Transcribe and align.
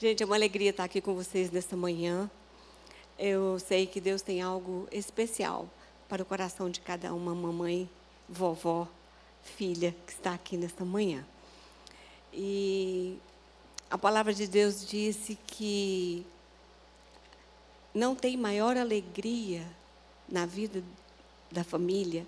Gente, 0.00 0.22
é 0.22 0.26
uma 0.26 0.34
alegria 0.34 0.70
estar 0.70 0.84
aqui 0.84 0.98
com 0.98 1.14
vocês 1.14 1.50
nesta 1.50 1.76
manhã. 1.76 2.30
Eu 3.18 3.58
sei 3.58 3.86
que 3.86 4.00
Deus 4.00 4.22
tem 4.22 4.40
algo 4.40 4.88
especial 4.90 5.68
para 6.08 6.22
o 6.22 6.24
coração 6.24 6.70
de 6.70 6.80
cada 6.80 7.12
uma 7.12 7.34
mamãe, 7.34 7.86
vovó, 8.26 8.88
filha 9.42 9.94
que 10.06 10.12
está 10.14 10.32
aqui 10.32 10.56
nesta 10.56 10.86
manhã. 10.86 11.22
E 12.32 13.18
a 13.90 13.98
palavra 13.98 14.32
de 14.32 14.46
Deus 14.46 14.86
disse 14.86 15.36
que 15.46 16.26
não 17.92 18.14
tem 18.14 18.38
maior 18.38 18.78
alegria 18.78 19.66
na 20.26 20.46
vida 20.46 20.82
da 21.52 21.62
família 21.62 22.26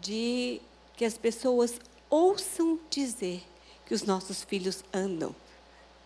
de 0.00 0.60
que 0.96 1.04
as 1.04 1.16
pessoas 1.16 1.78
ouçam 2.10 2.80
dizer 2.90 3.44
que 3.86 3.94
os 3.94 4.02
nossos 4.02 4.42
filhos 4.42 4.82
andam 4.92 5.32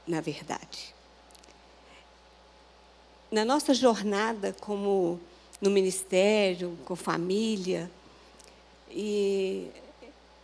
na 0.07 0.21
verdade. 0.21 0.95
Na 3.31 3.45
nossa 3.45 3.75
jornada 3.75 4.55
como 4.61 5.21
no 5.61 5.71
ministério, 5.71 6.79
com 6.85 6.95
família, 6.95 7.91
e 8.91 9.71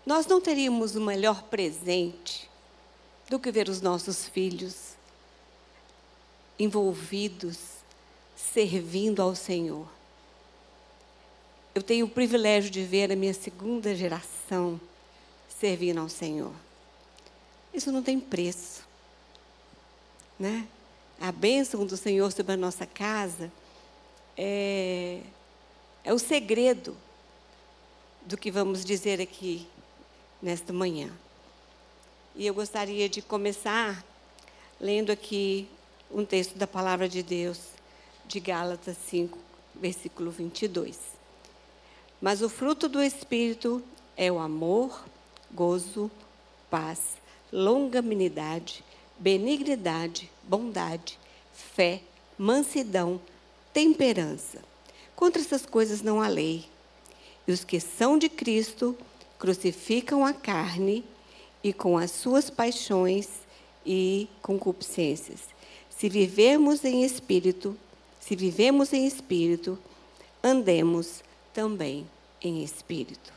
nós 0.04 0.26
não 0.26 0.40
teríamos 0.40 0.96
o 0.96 1.00
melhor 1.00 1.42
presente 1.44 2.48
do 3.28 3.38
que 3.38 3.52
ver 3.52 3.68
os 3.68 3.80
nossos 3.80 4.26
filhos 4.26 4.94
envolvidos, 6.58 7.58
servindo 8.34 9.22
ao 9.22 9.34
Senhor. 9.34 9.86
Eu 11.74 11.82
tenho 11.82 12.06
o 12.06 12.10
privilégio 12.10 12.70
de 12.70 12.82
ver 12.82 13.12
a 13.12 13.16
minha 13.16 13.32
segunda 13.32 13.94
geração 13.94 14.80
servindo 15.48 16.00
ao 16.00 16.08
Senhor. 16.08 16.52
Isso 17.72 17.92
não 17.92 18.02
tem 18.02 18.18
preço 18.18 18.89
né? 20.40 20.66
A 21.20 21.30
bênção 21.30 21.84
do 21.84 21.98
Senhor 21.98 22.32
sobre 22.32 22.54
a 22.54 22.56
nossa 22.56 22.86
casa 22.86 23.52
é, 24.38 25.20
é 26.02 26.14
o 26.14 26.18
segredo 26.18 26.96
do 28.22 28.38
que 28.38 28.50
vamos 28.50 28.82
dizer 28.82 29.20
aqui 29.20 29.68
nesta 30.40 30.72
manhã. 30.72 31.10
E 32.34 32.46
eu 32.46 32.54
gostaria 32.54 33.06
de 33.06 33.20
começar 33.20 34.02
lendo 34.80 35.12
aqui 35.12 35.68
um 36.10 36.24
texto 36.24 36.56
da 36.56 36.66
palavra 36.66 37.06
de 37.06 37.22
Deus, 37.22 37.60
de 38.26 38.40
Gálatas 38.40 38.96
5, 38.96 39.38
versículo 39.74 40.30
22. 40.30 40.98
Mas 42.18 42.40
o 42.40 42.48
fruto 42.48 42.88
do 42.88 43.02
Espírito 43.02 43.82
é 44.16 44.32
o 44.32 44.38
amor, 44.38 45.04
gozo, 45.52 46.10
paz, 46.70 47.16
longanimidade, 47.52 48.82
benignidade, 49.20 50.30
bondade, 50.42 51.18
fé, 51.52 52.00
mansidão, 52.38 53.20
temperança. 53.72 54.58
Contra 55.14 55.42
essas 55.42 55.66
coisas 55.66 56.00
não 56.00 56.22
há 56.22 56.26
lei. 56.26 56.64
E 57.46 57.52
os 57.52 57.62
que 57.62 57.78
são 57.78 58.16
de 58.16 58.30
Cristo 58.30 58.96
crucificam 59.38 60.24
a 60.24 60.32
carne 60.32 61.04
e 61.62 61.72
com 61.72 61.98
as 61.98 62.10
suas 62.10 62.48
paixões 62.48 63.28
e 63.84 64.26
concupiscências. 64.40 65.40
Se 65.90 66.08
vivemos 66.08 66.82
em 66.82 67.04
espírito, 67.04 67.76
se 68.18 68.34
vivemos 68.34 68.94
em 68.94 69.06
espírito, 69.06 69.78
andemos 70.42 71.22
também 71.52 72.06
em 72.40 72.64
espírito. 72.64 73.32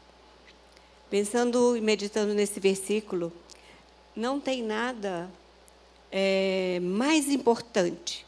Pensando 1.09 1.75
e 1.75 1.81
meditando 1.81 2.33
nesse 2.33 2.59
versículo, 2.59 3.31
não 4.15 4.39
tem 4.39 4.63
nada 4.63 5.29
é, 6.15 6.79
mais 6.79 7.27
importante 7.27 8.23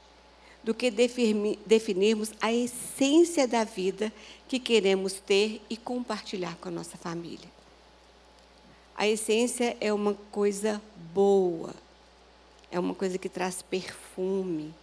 do 0.63 0.73
que 0.73 0.89
definirmos 0.89 2.31
a 2.41 2.51
essência 2.51 3.47
da 3.47 3.63
vida 3.63 4.11
que 4.47 4.59
queremos 4.59 5.13
ter 5.13 5.61
e 5.69 5.77
compartilhar 5.77 6.55
com 6.55 6.69
a 6.69 6.71
nossa 6.71 6.97
família. 6.97 7.47
A 8.97 9.07
essência 9.07 9.77
é 9.79 9.93
uma 9.93 10.15
coisa 10.31 10.81
boa, 11.13 11.75
é 12.71 12.79
uma 12.79 12.95
coisa 12.95 13.19
que 13.19 13.29
traz 13.29 13.61
perfume, 13.61 14.73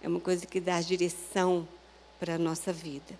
é 0.00 0.06
uma 0.06 0.20
coisa 0.20 0.46
que 0.46 0.60
dá 0.60 0.80
direção 0.80 1.66
para 2.20 2.36
a 2.36 2.38
nossa 2.38 2.72
vida. 2.72 3.18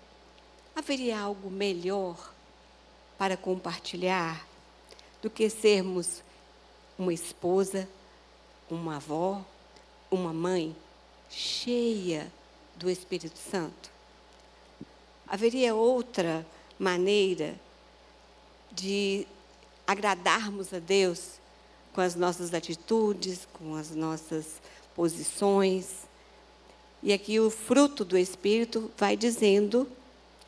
Haveria 0.76 1.18
algo 1.18 1.50
melhor 1.50 2.32
para 3.18 3.36
compartilhar 3.36 4.46
do 5.20 5.28
que 5.28 5.50
sermos 5.50 6.22
uma 6.96 7.12
esposa 7.12 7.88
uma 8.70 8.96
avó, 8.96 9.44
uma 10.10 10.32
mãe 10.32 10.74
cheia 11.30 12.30
do 12.76 12.90
Espírito 12.90 13.38
Santo? 13.38 13.90
Haveria 15.26 15.74
outra 15.74 16.46
maneira 16.78 17.54
de 18.72 19.26
agradarmos 19.86 20.72
a 20.72 20.78
Deus 20.78 21.32
com 21.92 22.00
as 22.00 22.14
nossas 22.14 22.54
atitudes, 22.54 23.46
com 23.52 23.74
as 23.74 23.90
nossas 23.90 24.60
posições? 24.94 26.06
E 27.02 27.12
aqui 27.12 27.38
o 27.38 27.50
fruto 27.50 28.04
do 28.04 28.16
Espírito 28.16 28.90
vai 28.96 29.16
dizendo 29.16 29.88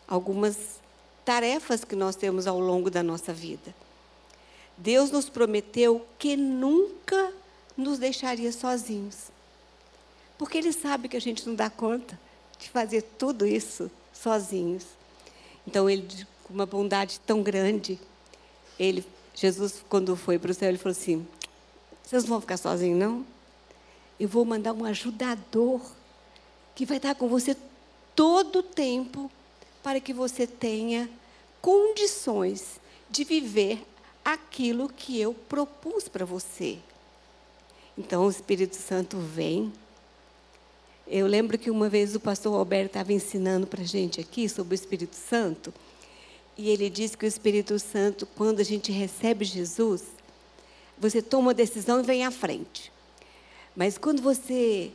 algumas 0.07 0.81
tarefas 1.25 1.85
que 1.85 1.95
nós 1.95 2.17
temos 2.17 2.47
ao 2.47 2.59
longo 2.59 2.91
da 2.91 3.03
nossa 3.03 3.33
vida. 3.33 3.75
Deus 4.77 5.11
nos 5.11 5.29
prometeu 5.29 6.05
que 6.19 6.37
nunca 6.37 7.33
nos 7.81 7.99
deixaria 7.99 8.53
sozinhos. 8.53 9.31
Porque 10.39 10.59
Ele 10.59 10.73
sabe 10.73 11.09
que 11.09 11.17
a 11.17 11.21
gente 11.21 11.47
não 11.47 11.55
dá 11.55 11.69
conta 11.69 12.19
de 12.59 12.69
fazer 12.69 13.03
tudo 13.19 13.47
isso 13.47 13.91
sozinhos. 14.13 14.85
Então, 15.67 15.89
Ele, 15.89 16.07
com 16.45 16.55
uma 16.55 16.67
bondade 16.67 17.19
tão 17.21 17.43
grande, 17.43 17.99
ele, 18.81 19.05
Jesus, 19.35 19.85
quando 19.91 20.17
foi 20.17 20.39
para 20.39 20.51
o 20.51 20.55
céu, 20.55 20.71
ele 20.71 20.79
falou 20.79 20.93
assim: 20.93 21.27
Vocês 22.03 22.23
não 22.23 22.31
vão 22.31 22.41
ficar 22.41 22.57
sozinhos, 22.57 22.99
não? 22.99 23.27
Eu 24.19 24.27
vou 24.27 24.43
mandar 24.43 24.73
um 24.73 24.87
ajudador 24.87 25.83
que 26.75 26.87
vai 26.87 26.97
estar 26.97 27.15
com 27.15 27.29
você 27.29 27.55
todo 28.17 28.61
o 28.61 28.63
tempo 28.63 29.31
para 29.83 30.01
que 30.01 30.15
você 30.15 30.47
tenha 30.47 31.11
condições 31.61 32.81
de 33.11 33.23
viver 33.23 33.87
aquilo 34.25 34.89
que 34.89 35.21
eu 35.21 35.35
propus 35.35 36.09
para 36.09 36.25
você. 36.25 36.79
Então 37.97 38.27
o 38.27 38.31
Espírito 38.31 38.77
Santo 38.77 39.19
vem. 39.19 39.73
Eu 41.07 41.27
lembro 41.27 41.59
que 41.59 41.71
uma 41.71 41.89
vez 41.89 42.15
o 42.15 42.21
pastor 42.21 42.53
Roberto 42.53 42.87
estava 42.87 43.13
ensinando 43.13 43.67
para 43.67 43.83
a 43.83 43.87
gente 43.87 44.21
aqui 44.21 44.49
sobre 44.49 44.75
o 44.75 44.77
Espírito 44.77 45.17
Santo. 45.17 45.73
E 46.57 46.69
ele 46.71 46.91
disse 46.91 47.17
que 47.17 47.25
o 47.25 47.29
Espírito 47.29 47.79
Santo, 47.79 48.27
quando 48.27 48.61
a 48.61 48.65
gente 48.65 48.93
recebe 48.93 49.45
Jesus, 49.45 50.05
você 50.99 51.23
toma 51.23 51.49
uma 51.49 51.55
decisão 51.55 52.01
e 52.01 52.03
vem 52.03 52.25
à 52.25 52.31
frente. 52.31 52.93
Mas 53.75 53.97
quando 53.97 54.21
você 54.21 54.91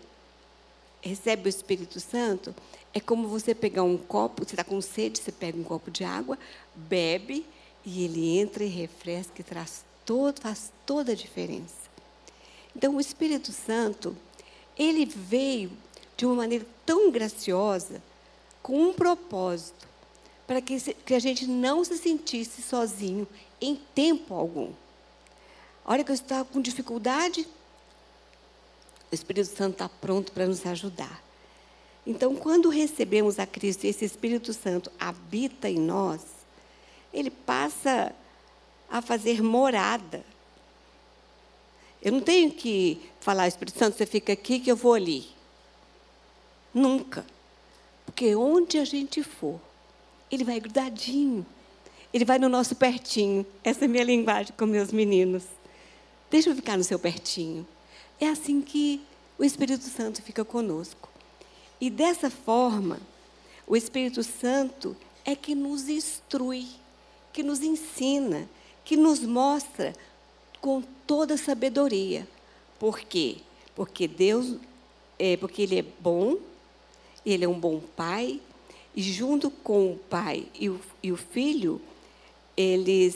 recebe 1.02 1.48
o 1.48 1.50
Espírito 1.50 2.00
Santo, 2.00 2.54
é 2.94 3.00
como 3.00 3.28
você 3.28 3.54
pegar 3.54 3.84
um 3.84 3.98
copo, 3.98 4.46
você 4.46 4.54
está 4.54 4.64
com 4.64 4.80
sede, 4.82 5.20
você 5.20 5.32
pega 5.32 5.58
um 5.58 5.64
copo 5.64 5.92
de 5.92 6.04
água, 6.04 6.38
bebe, 6.76 7.46
e 7.86 8.04
ele 8.04 8.38
entra 8.38 8.64
e 8.64 8.68
refresca 8.68 9.42
e 9.42 9.44
traz 9.44 9.84
todo, 10.06 10.42
faz 10.42 10.72
toda 10.86 11.12
a 11.12 11.16
diferença. 11.16 11.85
Então, 12.76 12.96
o 12.96 13.00
Espírito 13.00 13.52
Santo, 13.52 14.16
ele 14.78 15.06
veio 15.06 15.72
de 16.18 16.26
uma 16.26 16.36
maneira 16.36 16.66
tão 16.86 17.12
graciosa, 17.12 18.02
com 18.62 18.90
um 18.90 18.94
propósito, 18.94 19.88
para 20.48 20.62
que, 20.62 20.80
que 20.80 21.14
a 21.14 21.20
gente 21.20 21.48
não 21.48 21.84
se 21.84 21.98
sentisse 21.98 22.62
sozinho 22.62 23.28
em 23.62 23.76
tempo 23.94 24.34
algum. 24.34 24.72
A 25.86 25.92
hora 25.92 26.04
que 26.04 26.12
eu 26.12 26.16
estava 26.16 26.46
com 26.46 26.62
dificuldade, 26.62 27.48
o 29.12 29.16
Espírito 29.16 29.56
Santo 29.56 29.74
está 29.74 29.90
pronto 29.90 30.32
para 30.32 30.48
nos 30.48 30.66
ajudar. 30.66 31.24
Então, 32.06 32.36
quando 32.36 32.70
recebemos 32.70 33.40
a 33.40 33.48
Cristo 33.48 33.86
e 33.86 33.90
esse 33.90 34.06
Espírito 34.06 34.54
Santo 34.54 34.92
habita 35.00 35.70
em 35.70 35.80
nós, 35.80 36.22
ele 37.14 37.32
passa 37.32 38.14
a 38.90 39.02
fazer 39.02 39.42
morada 39.42 40.24
eu 42.06 42.12
não 42.12 42.22
tenho 42.22 42.52
que 42.52 43.02
falar, 43.20 43.48
Espírito 43.48 43.80
Santo, 43.80 43.98
você 43.98 44.06
fica 44.06 44.32
aqui 44.32 44.60
que 44.60 44.72
eu 44.72 44.76
vou 44.76 44.94
ali. 44.94 45.28
Nunca. 46.72 47.26
Porque 48.06 48.36
onde 48.36 48.78
a 48.78 48.86
gente 48.86 49.24
for, 49.24 49.60
ele 50.30 50.44
vai 50.44 50.60
grudadinho. 50.60 51.44
Ele 52.14 52.24
vai 52.24 52.38
no 52.38 52.48
nosso 52.48 52.76
pertinho. 52.76 53.44
Essa 53.64 53.86
é 53.86 53.88
a 53.88 53.90
minha 53.90 54.04
linguagem 54.04 54.54
com 54.56 54.68
meus 54.68 54.92
meninos. 54.92 55.46
Deixa 56.30 56.52
eu 56.52 56.56
ficar 56.56 56.78
no 56.78 56.84
seu 56.84 57.00
pertinho. 57.00 57.66
É 58.20 58.28
assim 58.28 58.62
que 58.62 59.02
o 59.36 59.44
Espírito 59.44 59.86
Santo 59.86 60.22
fica 60.22 60.46
conosco. 60.46 61.10
E 61.82 61.90
dessa 61.90 62.30
forma, 62.30 63.00
o 63.66 63.76
Espírito 63.76 64.22
Santo 64.22 64.96
é 65.26 65.36
que 65.36 65.56
nos 65.56 65.90
instrui, 65.90 66.68
que 67.34 67.42
nos 67.42 67.64
ensina, 67.64 68.48
que 68.84 68.96
nos 68.96 69.22
mostra 69.22 69.96
com 70.66 70.82
toda 71.06 71.38
sabedoria. 71.38 72.28
Por 72.80 73.00
quê? 73.02 73.36
Porque 73.76 74.08
Deus, 74.08 74.56
é, 75.20 75.38
porque 75.38 75.62
Ele 75.62 75.78
é 75.78 75.86
bom, 76.00 76.38
Ele 77.24 77.46
é 77.46 77.48
um 77.48 77.60
bom 77.60 77.80
Pai, 77.96 78.42
e 78.96 79.04
junto 79.04 79.52
com 79.52 79.92
o 79.92 79.98
Pai 80.10 80.48
e 80.60 80.68
o, 80.68 80.82
e 81.04 81.12
o 81.12 81.18
Filho, 81.18 81.80
eles 82.58 83.16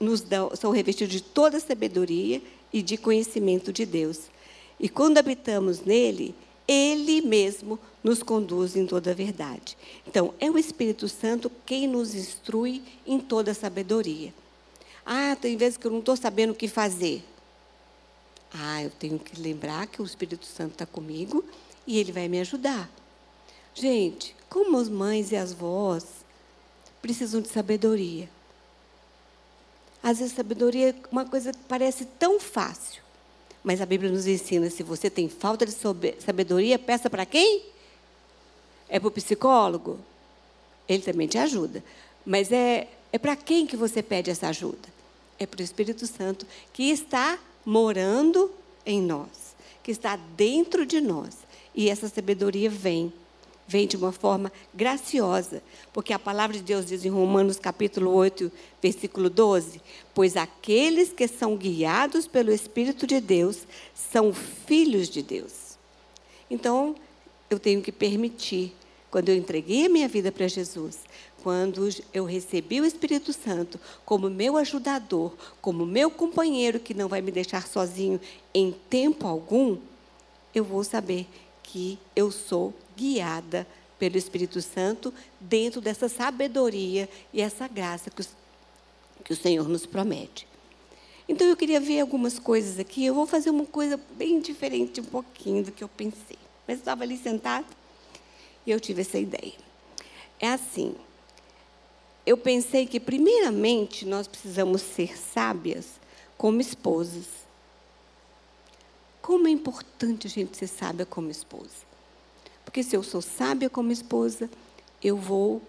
nos 0.00 0.22
dão, 0.22 0.56
são 0.56 0.70
revestidos 0.70 1.12
de 1.12 1.22
toda 1.22 1.60
sabedoria 1.60 2.40
e 2.72 2.80
de 2.80 2.96
conhecimento 2.96 3.70
de 3.74 3.84
Deus. 3.84 4.30
E 4.78 4.88
quando 4.88 5.18
habitamos 5.18 5.82
nele, 5.82 6.34
ele 6.66 7.20
mesmo 7.20 7.78
nos 8.02 8.22
conduz 8.22 8.74
em 8.74 8.86
toda 8.86 9.10
a 9.10 9.14
verdade. 9.14 9.76
Então, 10.08 10.32
é 10.40 10.50
o 10.50 10.56
Espírito 10.56 11.10
Santo 11.10 11.52
quem 11.66 11.86
nos 11.86 12.14
instrui 12.14 12.82
em 13.06 13.20
toda 13.20 13.50
a 13.50 13.54
sabedoria. 13.54 14.32
Ah, 15.04 15.36
tem 15.40 15.56
vezes 15.56 15.76
que 15.76 15.86
eu 15.86 15.90
não 15.90 16.00
estou 16.00 16.16
sabendo 16.16 16.52
o 16.52 16.56
que 16.56 16.68
fazer. 16.68 17.24
Ah, 18.52 18.82
eu 18.82 18.90
tenho 18.90 19.18
que 19.18 19.40
lembrar 19.40 19.86
que 19.86 20.02
o 20.02 20.04
Espírito 20.04 20.44
Santo 20.44 20.72
está 20.72 20.86
comigo 20.86 21.44
e 21.86 21.98
ele 21.98 22.12
vai 22.12 22.28
me 22.28 22.40
ajudar. 22.40 22.90
Gente, 23.74 24.34
como 24.48 24.76
as 24.76 24.88
mães 24.88 25.30
e 25.30 25.36
as 25.36 25.52
vós 25.52 26.04
precisam 27.00 27.40
de 27.40 27.48
sabedoria. 27.48 28.28
Às 30.02 30.18
vezes, 30.18 30.34
sabedoria 30.34 30.90
é 30.90 30.94
uma 31.10 31.24
coisa 31.24 31.52
que 31.52 31.58
parece 31.68 32.04
tão 32.04 32.40
fácil. 32.40 33.02
Mas 33.62 33.80
a 33.80 33.86
Bíblia 33.86 34.10
nos 34.10 34.26
ensina: 34.26 34.70
se 34.70 34.82
você 34.82 35.10
tem 35.10 35.28
falta 35.28 35.66
de 35.66 35.72
sabedoria, 36.18 36.78
peça 36.78 37.10
para 37.10 37.26
quem? 37.26 37.64
É 38.88 38.98
para 38.98 39.08
o 39.08 39.12
psicólogo? 39.12 39.98
Ele 40.88 41.02
também 41.02 41.28
te 41.28 41.38
ajuda. 41.38 41.84
Mas 42.24 42.50
é, 42.50 42.88
é 43.12 43.18
para 43.18 43.36
quem 43.36 43.66
que 43.66 43.76
você 43.76 44.02
pede 44.02 44.30
essa 44.30 44.48
ajuda? 44.48 44.88
É 45.38 45.46
para 45.46 45.60
o 45.60 45.64
Espírito 45.64 46.06
Santo, 46.06 46.46
que 46.72 46.90
está 46.90 47.38
morando 47.64 48.50
em 48.84 49.00
nós, 49.00 49.54
que 49.82 49.90
está 49.90 50.16
dentro 50.36 50.84
de 50.84 51.00
nós. 51.00 51.36
E 51.74 51.88
essa 51.88 52.08
sabedoria 52.08 52.68
vem 52.68 53.12
vem 53.70 53.86
de 53.86 53.96
uma 53.96 54.10
forma 54.10 54.52
graciosa, 54.74 55.62
porque 55.92 56.12
a 56.12 56.18
palavra 56.18 56.56
de 56.56 56.62
Deus 56.64 56.86
diz 56.86 57.04
em 57.04 57.08
Romanos 57.08 57.56
capítulo 57.56 58.10
8, 58.10 58.50
versículo 58.82 59.30
12: 59.30 59.80
Pois 60.12 60.36
aqueles 60.36 61.12
que 61.12 61.28
são 61.28 61.56
guiados 61.56 62.26
pelo 62.26 62.50
Espírito 62.50 63.06
de 63.06 63.20
Deus 63.20 63.58
são 63.94 64.34
filhos 64.34 65.08
de 65.08 65.22
Deus. 65.22 65.78
Então, 66.50 66.96
eu 67.48 67.60
tenho 67.60 67.80
que 67.80 67.92
permitir, 67.92 68.74
quando 69.08 69.28
eu 69.28 69.36
entreguei 69.36 69.86
a 69.86 69.88
minha 69.88 70.08
vida 70.08 70.32
para 70.32 70.48
Jesus, 70.48 70.98
quando 71.42 71.88
eu 72.12 72.24
recebi 72.24 72.80
o 72.80 72.84
Espírito 72.84 73.32
Santo 73.32 73.80
como 74.04 74.30
meu 74.30 74.56
ajudador, 74.56 75.34
como 75.60 75.86
meu 75.86 76.10
companheiro 76.10 76.80
que 76.80 76.94
não 76.94 77.08
vai 77.08 77.20
me 77.20 77.32
deixar 77.32 77.66
sozinho 77.66 78.20
em 78.52 78.72
tempo 78.88 79.26
algum, 79.26 79.78
eu 80.54 80.64
vou 80.64 80.84
saber 80.84 81.26
que 81.62 81.98
eu 82.14 82.30
sou 82.30 82.74
guiada 82.96 83.66
pelo 83.98 84.16
Espírito 84.16 84.60
Santo 84.62 85.12
dentro 85.38 85.80
dessa 85.80 86.08
sabedoria 86.08 87.08
e 87.32 87.40
essa 87.40 87.68
graça 87.68 88.10
que, 88.10 88.22
que 89.24 89.32
o 89.32 89.36
Senhor 89.36 89.68
nos 89.68 89.86
promete. 89.86 90.48
Então 91.28 91.46
eu 91.46 91.56
queria 91.56 91.78
ver 91.78 92.00
algumas 92.00 92.38
coisas 92.38 92.78
aqui. 92.78 93.04
Eu 93.04 93.14
vou 93.14 93.26
fazer 93.26 93.50
uma 93.50 93.66
coisa 93.66 94.00
bem 94.16 94.40
diferente 94.40 95.00
um 95.00 95.04
pouquinho 95.04 95.62
do 95.62 95.70
que 95.70 95.84
eu 95.84 95.88
pensei. 95.88 96.38
Mas 96.66 96.78
estava 96.78 97.04
ali 97.04 97.16
sentado 97.16 97.66
e 98.66 98.70
eu 98.70 98.80
tive 98.80 99.02
essa 99.02 99.18
ideia. 99.18 99.54
É 100.40 100.48
assim. 100.48 100.96
Eu 102.26 102.36
pensei 102.36 102.86
que 102.86 103.00
primeiramente 103.00 104.04
nós 104.04 104.26
precisamos 104.26 104.82
ser 104.82 105.18
sábias 105.18 106.00
como 106.36 106.60
esposas. 106.60 107.26
Como 109.22 109.46
é 109.46 109.50
importante 109.50 110.26
a 110.26 110.30
gente 110.30 110.56
ser 110.56 110.66
sábia 110.66 111.06
como 111.06 111.30
esposa. 111.30 111.90
Porque 112.64 112.82
se 112.82 112.96
eu 112.96 113.02
sou 113.02 113.20
sábia 113.20 113.68
como 113.68 113.90
esposa, 113.90 114.50
eu 115.02 115.16
vou 115.16 115.62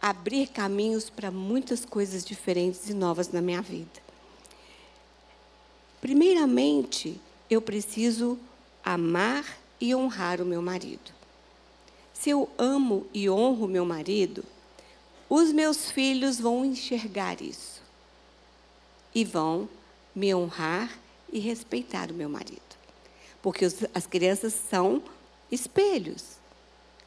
abrir 0.00 0.48
caminhos 0.48 1.10
para 1.10 1.30
muitas 1.30 1.84
coisas 1.84 2.24
diferentes 2.24 2.88
e 2.88 2.94
novas 2.94 3.30
na 3.30 3.40
minha 3.40 3.62
vida. 3.62 4.06
Primeiramente, 6.00 7.20
eu 7.50 7.60
preciso 7.60 8.38
amar 8.84 9.44
e 9.80 9.94
honrar 9.94 10.40
o 10.40 10.44
meu 10.44 10.62
marido. 10.62 11.12
Se 12.12 12.30
eu 12.30 12.48
amo 12.56 13.06
e 13.12 13.28
honro 13.28 13.64
o 13.64 13.68
meu 13.68 13.84
marido, 13.84 14.44
os 15.28 15.52
meus 15.52 15.90
filhos 15.90 16.38
vão 16.38 16.64
enxergar 16.64 17.42
isso 17.42 17.82
e 19.14 19.24
vão 19.24 19.68
me 20.14 20.34
honrar 20.34 20.90
e 21.32 21.38
respeitar 21.38 22.10
o 22.10 22.14
meu 22.14 22.28
marido. 22.28 22.60
Porque 23.42 23.64
as 23.94 24.06
crianças 24.06 24.54
são 24.54 25.02
espelhos. 25.50 26.36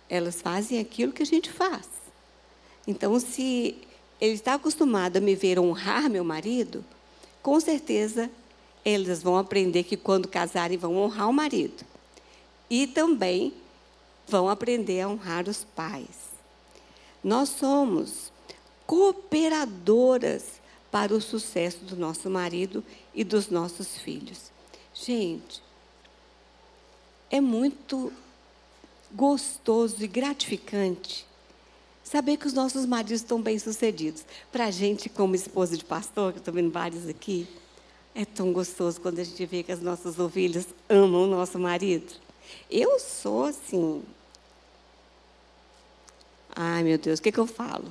Elas 0.09 0.41
fazem 0.41 0.79
aquilo 0.79 1.13
que 1.13 1.23
a 1.23 1.25
gente 1.25 1.51
faz. 1.51 1.87
Então, 2.87 3.19
se 3.19 3.77
ele 4.19 4.33
está 4.33 4.55
acostumado 4.55 5.17
a 5.17 5.21
me 5.21 5.35
ver 5.35 5.59
honrar 5.59 6.09
meu 6.09 6.23
marido, 6.23 6.83
com 7.41 7.59
certeza 7.59 8.29
elas 8.83 9.21
vão 9.21 9.37
aprender 9.37 9.83
que 9.83 9.97
quando 9.97 10.27
casarem 10.27 10.77
vão 10.77 10.95
honrar 10.95 11.29
o 11.29 11.33
marido. 11.33 11.85
E 12.69 12.87
também 12.87 13.53
vão 14.27 14.49
aprender 14.49 15.01
a 15.01 15.09
honrar 15.09 15.47
os 15.47 15.63
pais. 15.63 16.18
Nós 17.23 17.49
somos 17.49 18.31
cooperadoras 18.85 20.59
para 20.91 21.13
o 21.13 21.21
sucesso 21.21 21.79
do 21.85 21.95
nosso 21.95 22.29
marido 22.29 22.83
e 23.13 23.23
dos 23.23 23.49
nossos 23.49 23.97
filhos. 23.97 24.51
Gente, 24.93 25.61
é 27.29 27.39
muito 27.39 28.11
gostoso 29.11 30.03
e 30.03 30.07
gratificante 30.07 31.25
saber 32.03 32.37
que 32.37 32.47
os 32.47 32.53
nossos 32.53 32.85
maridos 32.85 33.21
estão 33.21 33.39
bem-sucedidos. 33.39 34.25
Para 34.51 34.65
a 34.65 34.71
gente, 34.71 35.09
como 35.09 35.35
esposa 35.35 35.77
de 35.77 35.85
pastor, 35.85 36.33
que 36.33 36.39
estou 36.39 36.53
vendo 36.53 36.71
vários 36.71 37.07
aqui, 37.07 37.47
é 38.15 38.25
tão 38.25 38.51
gostoso 38.51 38.99
quando 38.99 39.19
a 39.19 39.23
gente 39.23 39.45
vê 39.45 39.61
que 39.61 39.71
as 39.71 39.81
nossas 39.81 40.17
ovelhas 40.17 40.67
amam 40.89 41.25
o 41.25 41.27
nosso 41.27 41.59
marido. 41.59 42.11
Eu 42.69 42.99
sou 42.99 43.45
assim. 43.45 44.01
Ai, 46.55 46.83
meu 46.83 46.97
Deus, 46.97 47.19
o 47.19 47.21
que, 47.21 47.31
que 47.31 47.39
eu 47.39 47.47
falo? 47.47 47.85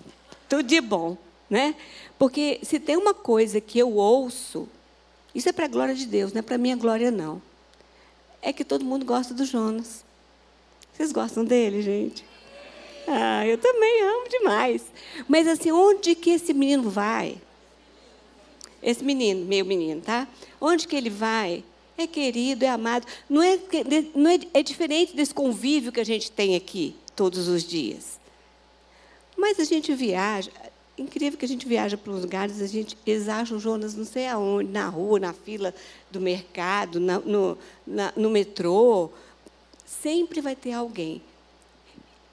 Tudo 0.48 0.62
de 0.62 0.80
bom, 0.80 1.16
né? 1.48 1.74
Porque 2.18 2.60
se 2.62 2.80
tem 2.80 2.96
uma 2.96 3.14
coisa 3.14 3.60
que 3.60 3.78
eu 3.78 3.92
ouço, 3.94 4.68
isso 5.34 5.48
é 5.48 5.52
para 5.52 5.66
a 5.66 5.68
glória 5.68 5.94
de 5.94 6.06
Deus, 6.06 6.32
não 6.32 6.40
é 6.40 6.42
para 6.42 6.58
minha 6.58 6.76
glória, 6.76 7.10
não. 7.10 7.40
É 8.42 8.52
que 8.52 8.64
todo 8.64 8.84
mundo 8.84 9.04
gosta 9.04 9.34
do 9.34 9.44
Jonas. 9.44 10.04
Vocês 10.92 11.12
gostam 11.12 11.44
dele, 11.44 11.82
gente? 11.82 12.24
Ah, 13.06 13.46
eu 13.46 13.56
também 13.56 14.02
amo 14.02 14.28
demais. 14.28 14.84
Mas 15.26 15.46
assim, 15.46 15.72
onde 15.72 16.14
que 16.14 16.30
esse 16.30 16.52
menino 16.52 16.90
vai? 16.90 17.38
Esse 18.82 19.02
menino, 19.02 19.46
meu 19.46 19.64
menino, 19.64 20.00
tá? 20.00 20.28
Onde 20.60 20.86
que 20.86 20.94
ele 20.94 21.10
vai? 21.10 21.64
É 21.96 22.06
querido, 22.06 22.64
é 22.64 22.68
amado. 22.68 23.06
Não 23.28 23.42
é, 23.42 23.58
não 24.14 24.30
é, 24.30 24.38
é 24.54 24.62
diferente 24.62 25.16
desse 25.16 25.34
convívio 25.34 25.90
que 25.90 26.00
a 26.00 26.04
gente 26.04 26.30
tem 26.30 26.54
aqui 26.54 26.94
todos 27.16 27.48
os 27.48 27.64
dias. 27.64 28.17
Mas 29.38 29.60
a 29.60 29.64
gente 29.64 29.94
viaja, 29.94 30.50
incrível 30.98 31.38
que 31.38 31.44
a 31.44 31.48
gente 31.48 31.66
viaja 31.66 31.96
para 31.96 32.12
os 32.12 32.22
lugares, 32.22 32.60
a 32.60 32.66
gente, 32.66 32.98
eles 33.06 33.28
acham 33.28 33.58
Jonas 33.60 33.94
não 33.94 34.04
sei 34.04 34.26
aonde, 34.26 34.70
na 34.70 34.88
rua, 34.88 35.20
na 35.20 35.32
fila 35.32 35.72
do 36.10 36.20
mercado, 36.20 36.98
na, 36.98 37.20
no, 37.20 37.56
na, 37.86 38.12
no 38.16 38.28
metrô, 38.28 39.10
Sempre 39.88 40.42
vai 40.42 40.54
ter 40.54 40.72
alguém. 40.72 41.22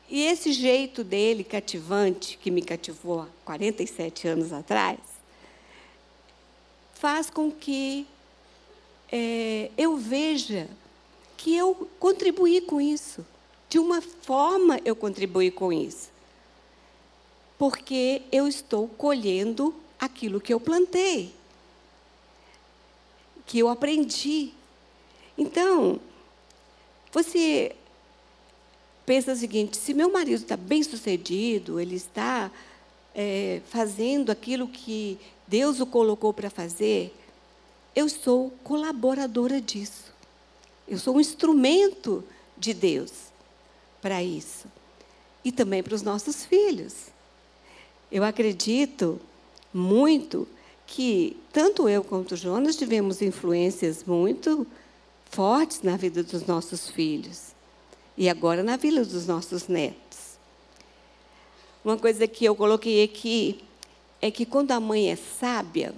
E 0.09 0.23
esse 0.23 0.51
jeito 0.51 1.05
dele 1.05 1.43
cativante, 1.43 2.37
que 2.37 2.51
me 2.51 2.61
cativou 2.61 3.21
há 3.21 3.27
47 3.45 4.27
anos 4.27 4.51
atrás, 4.51 4.99
faz 6.93 7.29
com 7.29 7.49
que 7.49 8.05
é, 9.09 9.71
eu 9.77 9.95
veja 9.95 10.69
que 11.37 11.55
eu 11.55 11.87
contribuí 11.97 12.59
com 12.59 12.81
isso. 12.81 13.25
De 13.69 13.79
uma 13.79 14.01
forma 14.01 14.79
eu 14.83 14.95
contribuí 14.95 15.49
com 15.49 15.71
isso. 15.71 16.09
Porque 17.57 18.21
eu 18.31 18.47
estou 18.47 18.87
colhendo 18.87 19.73
aquilo 19.99 20.41
que 20.41 20.53
eu 20.53 20.59
plantei, 20.59 21.33
que 23.45 23.59
eu 23.59 23.69
aprendi. 23.69 24.51
Então, 25.37 25.99
você 27.11 27.75
pensa 29.05 29.33
o 29.33 29.35
seguinte: 29.35 29.77
se 29.77 29.93
meu 29.93 30.11
marido 30.11 30.41
está 30.41 30.57
bem 30.57 30.83
sucedido, 30.83 31.79
ele 31.79 31.95
está 31.95 32.51
é, 33.13 33.61
fazendo 33.69 34.31
aquilo 34.31 34.67
que 34.67 35.17
Deus 35.47 35.79
o 35.79 35.85
colocou 35.85 36.33
para 36.33 36.49
fazer, 36.49 37.15
eu 37.95 38.09
sou 38.09 38.51
colaboradora 38.63 39.61
disso. 39.61 40.13
Eu 40.87 40.99
sou 40.99 41.15
um 41.15 41.21
instrumento 41.21 42.23
de 42.57 42.73
Deus 42.73 43.11
para 44.01 44.21
isso. 44.21 44.67
E 45.43 45.51
também 45.51 45.81
para 45.81 45.95
os 45.95 46.01
nossos 46.01 46.45
filhos. 46.45 47.14
Eu 48.15 48.23
acredito 48.23 49.19
muito 49.73 50.47
que 50.87 51.35
tanto 51.51 51.89
eu 51.89 52.01
quanto 52.01 52.37
Jonas 52.37 52.77
tivemos 52.77 53.21
influências 53.21 54.05
muito 54.05 54.65
fortes 55.29 55.81
na 55.81 55.97
vida 55.97 56.23
dos 56.23 56.45
nossos 56.45 56.89
filhos 56.89 57.47
e 58.15 58.29
agora 58.29 58.63
na 58.63 58.77
vida 58.77 59.03
dos 59.03 59.27
nossos 59.27 59.67
netos. 59.67 60.37
Uma 61.83 61.97
coisa 61.97 62.25
que 62.25 62.45
eu 62.45 62.55
coloquei 62.55 63.03
aqui 63.03 63.61
é 64.21 64.31
que 64.31 64.45
quando 64.45 64.71
a 64.71 64.79
mãe 64.79 65.11
é 65.11 65.17
sábia, 65.17 65.93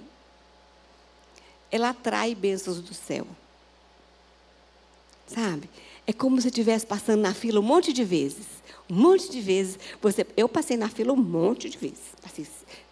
ela 1.70 1.90
atrai 1.90 2.34
bênçãos 2.34 2.80
do 2.80 2.94
céu. 2.94 3.28
Sabe? 5.28 5.70
É 6.08 6.12
como 6.14 6.40
se 6.40 6.48
estivesse 6.48 6.86
passando 6.86 7.20
na 7.20 7.34
fila 7.34 7.60
um 7.60 7.62
monte 7.62 7.92
de 7.92 8.02
vezes. 8.02 8.46
Um 8.88 8.94
monte 8.94 9.30
de 9.30 9.42
vezes. 9.42 9.78
Você, 10.00 10.26
eu 10.38 10.48
passei 10.48 10.74
na 10.74 10.88
fila 10.88 11.12
um 11.12 11.16
monte 11.16 11.68
de 11.68 11.76
vezes. 11.76 11.98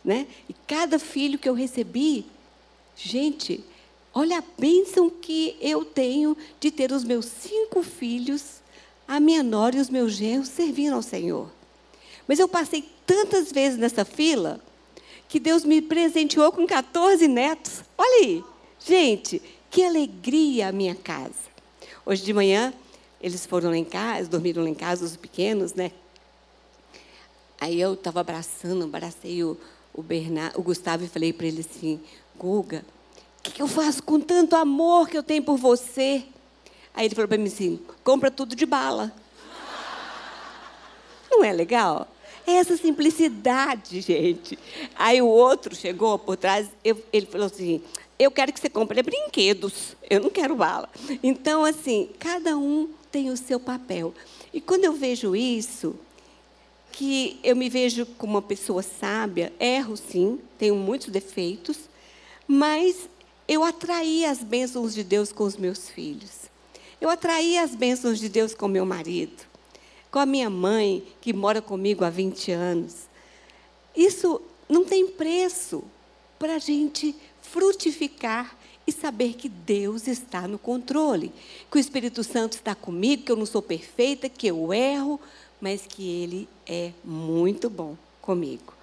Né? 0.04 0.26
E 0.46 0.54
cada 0.66 0.98
filho 0.98 1.38
que 1.38 1.48
eu 1.48 1.54
recebi, 1.54 2.26
gente, 2.94 3.64
olha 4.12 4.36
a 4.36 4.44
bênção 4.58 5.08
que 5.08 5.56
eu 5.62 5.82
tenho 5.82 6.36
de 6.60 6.70
ter 6.70 6.92
os 6.92 7.04
meus 7.04 7.24
cinco 7.24 7.82
filhos, 7.82 8.60
a 9.08 9.18
minha 9.18 9.42
nora 9.42 9.76
e 9.76 9.80
os 9.80 9.88
meus 9.88 10.12
genros 10.12 10.48
servindo 10.48 10.92
ao 10.92 11.02
Senhor. 11.02 11.50
Mas 12.28 12.38
eu 12.38 12.46
passei 12.46 12.84
tantas 13.06 13.50
vezes 13.50 13.78
nessa 13.78 14.04
fila 14.04 14.60
que 15.26 15.40
Deus 15.40 15.64
me 15.64 15.80
presenteou 15.80 16.52
com 16.52 16.66
14 16.66 17.26
netos. 17.26 17.82
Olha 17.96 18.26
aí. 18.26 18.44
Gente, 18.78 19.40
que 19.70 19.82
alegria 19.82 20.68
a 20.68 20.72
minha 20.72 20.94
casa. 20.94 21.46
Hoje 22.04 22.22
de 22.22 22.34
manhã, 22.34 22.74
eles 23.20 23.46
foram 23.46 23.70
lá 23.70 23.76
em 23.76 23.84
casa, 23.84 24.28
dormiram 24.28 24.62
lá 24.62 24.68
em 24.68 24.74
casa, 24.74 25.04
os 25.04 25.16
pequenos, 25.16 25.74
né? 25.74 25.90
Aí 27.60 27.80
eu 27.80 27.94
estava 27.94 28.20
abraçando, 28.20 28.84
abracei 28.84 29.42
o, 29.42 29.58
o, 29.94 30.02
Bernardo, 30.02 30.58
o 30.58 30.62
Gustavo 30.62 31.04
e 31.04 31.08
falei 31.08 31.32
para 31.32 31.46
ele 31.46 31.60
assim: 31.60 32.00
Guga, 32.36 32.84
o 33.38 33.42
que, 33.42 33.52
que 33.52 33.62
eu 33.62 33.68
faço 33.68 34.02
com 34.02 34.20
tanto 34.20 34.54
amor 34.54 35.08
que 35.08 35.16
eu 35.16 35.22
tenho 35.22 35.42
por 35.42 35.56
você? 35.56 36.24
Aí 36.94 37.06
ele 37.06 37.14
falou 37.14 37.28
para 37.28 37.38
mim 37.38 37.46
assim: 37.46 37.80
compra 38.04 38.30
tudo 38.30 38.54
de 38.54 38.66
bala. 38.66 39.12
Não 41.30 41.42
é 41.42 41.52
legal? 41.52 42.08
É 42.46 42.52
essa 42.52 42.76
simplicidade, 42.76 44.00
gente. 44.00 44.58
Aí 44.94 45.20
o 45.20 45.26
outro 45.26 45.74
chegou 45.74 46.18
por 46.18 46.36
trás, 46.36 46.68
eu, 46.84 47.02
ele 47.12 47.26
falou 47.26 47.46
assim: 47.46 47.82
eu 48.18 48.30
quero 48.30 48.52
que 48.52 48.60
você 48.60 48.70
compre 48.70 49.02
brinquedos, 49.02 49.96
eu 50.08 50.20
não 50.20 50.30
quero 50.30 50.54
bala. 50.54 50.88
Então, 51.22 51.64
assim, 51.64 52.10
cada 52.18 52.56
um 52.56 52.88
tem 53.16 53.30
o 53.30 53.36
seu 53.36 53.58
papel. 53.58 54.12
E 54.52 54.60
quando 54.60 54.84
eu 54.84 54.92
vejo 54.92 55.34
isso, 55.34 55.96
que 56.92 57.40
eu 57.42 57.56
me 57.56 57.70
vejo 57.70 58.04
como 58.04 58.34
uma 58.34 58.42
pessoa 58.42 58.82
sábia, 58.82 59.50
erro 59.58 59.96
sim, 59.96 60.38
tenho 60.58 60.76
muitos 60.76 61.08
defeitos, 61.08 61.78
mas 62.46 63.08
eu 63.48 63.64
atraí 63.64 64.26
as 64.26 64.42
bênçãos 64.42 64.94
de 64.94 65.02
Deus 65.02 65.32
com 65.32 65.44
os 65.44 65.56
meus 65.56 65.88
filhos. 65.88 66.50
Eu 67.00 67.08
atraí 67.08 67.56
as 67.56 67.74
bênçãos 67.74 68.18
de 68.18 68.28
Deus 68.28 68.54
com 68.54 68.68
meu 68.68 68.84
marido, 68.84 69.44
com 70.10 70.18
a 70.18 70.26
minha 70.26 70.50
mãe, 70.50 71.02
que 71.22 71.32
mora 71.32 71.62
comigo 71.62 72.04
há 72.04 72.10
20 72.10 72.52
anos. 72.52 73.06
Isso 73.96 74.42
não 74.68 74.84
tem 74.84 75.08
preço 75.08 75.82
para 76.38 76.56
a 76.56 76.58
gente 76.58 77.16
frutificar 77.40 78.54
e 78.86 78.92
saber 78.92 79.34
que 79.34 79.48
Deus 79.48 80.06
está 80.06 80.46
no 80.46 80.58
controle, 80.58 81.32
que 81.70 81.76
o 81.76 81.80
Espírito 81.80 82.22
Santo 82.22 82.54
está 82.54 82.74
comigo, 82.74 83.24
que 83.24 83.32
eu 83.32 83.36
não 83.36 83.46
sou 83.46 83.60
perfeita, 83.60 84.28
que 84.28 84.46
eu 84.46 84.72
erro, 84.72 85.20
mas 85.60 85.86
que 85.86 86.08
Ele 86.08 86.48
é 86.64 86.92
muito 87.04 87.68
bom 87.68 87.96
comigo. 88.22 88.74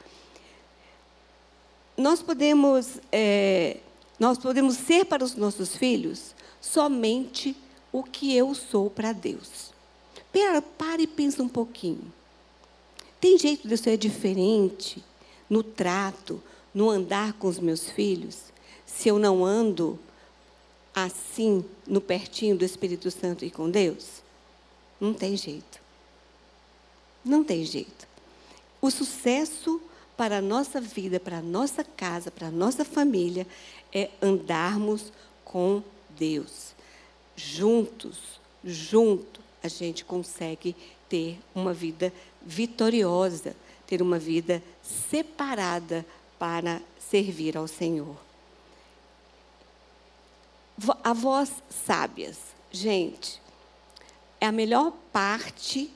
Nós 1.95 2.21
podemos, 2.21 2.99
é, 3.11 3.77
nós 4.19 4.37
podemos 4.37 4.75
ser 4.75 5.05
para 5.05 5.23
os 5.23 5.35
nossos 5.35 5.75
filhos 5.75 6.35
somente 6.59 7.55
o 7.91 8.03
que 8.03 8.35
eu 8.35 8.53
sou 8.55 8.89
para 8.89 9.13
Deus. 9.13 9.71
Pera, 10.31 10.61
para 10.61 11.01
e 11.01 11.07
pensa 11.07 11.43
um 11.43 11.47
pouquinho. 11.47 12.11
Tem 13.21 13.37
jeito 13.37 13.67
de 13.67 13.73
eu 13.75 13.77
ser 13.77 13.97
diferente 13.97 15.03
no 15.49 15.61
trato, 15.61 16.41
no 16.73 16.89
andar 16.89 17.33
com 17.33 17.47
os 17.47 17.59
meus 17.59 17.89
filhos? 17.89 18.52
Se 18.95 19.09
eu 19.09 19.17
não 19.17 19.43
ando 19.43 19.99
assim, 20.93 21.65
no 21.87 21.99
pertinho 21.99 22.55
do 22.55 22.63
Espírito 22.63 23.09
Santo 23.09 23.43
e 23.43 23.51
com 23.51 23.69
Deus? 23.69 24.21
Não 24.99 25.13
tem 25.13 25.35
jeito. 25.35 25.81
Não 27.25 27.43
tem 27.43 27.65
jeito. 27.65 28.07
O 28.81 28.91
sucesso 28.91 29.81
para 30.15 30.37
a 30.37 30.41
nossa 30.41 30.79
vida, 30.79 31.19
para 31.19 31.39
a 31.39 31.41
nossa 31.41 31.83
casa, 31.83 32.29
para 32.29 32.47
a 32.47 32.51
nossa 32.51 32.85
família, 32.85 33.47
é 33.91 34.09
andarmos 34.21 35.11
com 35.43 35.81
Deus. 36.17 36.73
Juntos, 37.35 38.39
junto, 38.63 39.41
a 39.63 39.67
gente 39.67 40.05
consegue 40.05 40.75
ter 41.09 41.39
uma 41.55 41.73
vida 41.73 42.13
vitoriosa, 42.45 43.55
ter 43.87 44.01
uma 44.01 44.19
vida 44.19 44.61
separada 44.81 46.05
para 46.37 46.81
servir 46.99 47.57
ao 47.57 47.67
Senhor. 47.67 48.32
Avós 51.03 51.51
sábias. 51.69 52.37
Gente, 52.71 53.41
é 54.41 54.47
a 54.47 54.51
melhor 54.51 54.91
parte, 55.11 55.93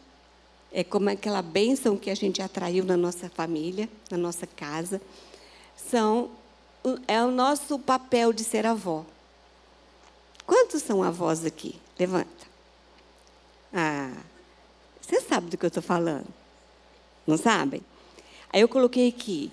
é 0.71 0.83
como 0.83 1.09
aquela 1.09 1.41
bênção 1.41 1.97
que 1.97 2.09
a 2.09 2.15
gente 2.15 2.41
atraiu 2.41 2.85
na 2.85 2.95
nossa 2.95 3.29
família, 3.29 3.89
na 4.11 4.17
nossa 4.17 4.45
casa, 4.45 5.01
são, 5.75 6.29
é 7.07 7.23
o 7.23 7.31
nosso 7.31 7.79
papel 7.79 8.31
de 8.31 8.43
ser 8.43 8.65
avó. 8.65 9.05
Quantos 10.45 10.83
são 10.83 11.01
avós 11.01 11.43
aqui? 11.45 11.79
Levanta. 11.97 12.47
Ah, 13.73 14.13
você 15.01 15.19
sabe 15.21 15.49
do 15.49 15.57
que 15.57 15.65
eu 15.65 15.69
estou 15.69 15.81
falando? 15.81 16.27
Não 17.25 17.37
sabem? 17.37 17.81
Aí 18.51 18.61
eu 18.61 18.69
coloquei 18.69 19.09
aqui 19.09 19.51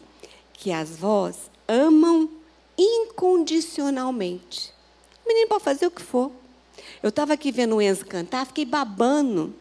que 0.53 0.71
as 0.71 0.91
vós 0.91 1.51
amam 1.67 2.29
incondicionalmente. 2.77 4.74
O 5.25 5.29
menino 5.29 5.49
pode 5.49 5.65
fazer 5.65 5.87
o 5.87 5.91
que 5.91 6.03
for. 6.03 6.31
Eu 7.03 7.09
estava 7.09 7.33
aqui 7.33 7.51
vendo 7.51 7.77
o 7.77 7.83
Enzo 7.83 8.05
cantar, 8.05 8.47
fiquei 8.47 8.65
babando. 8.65 9.55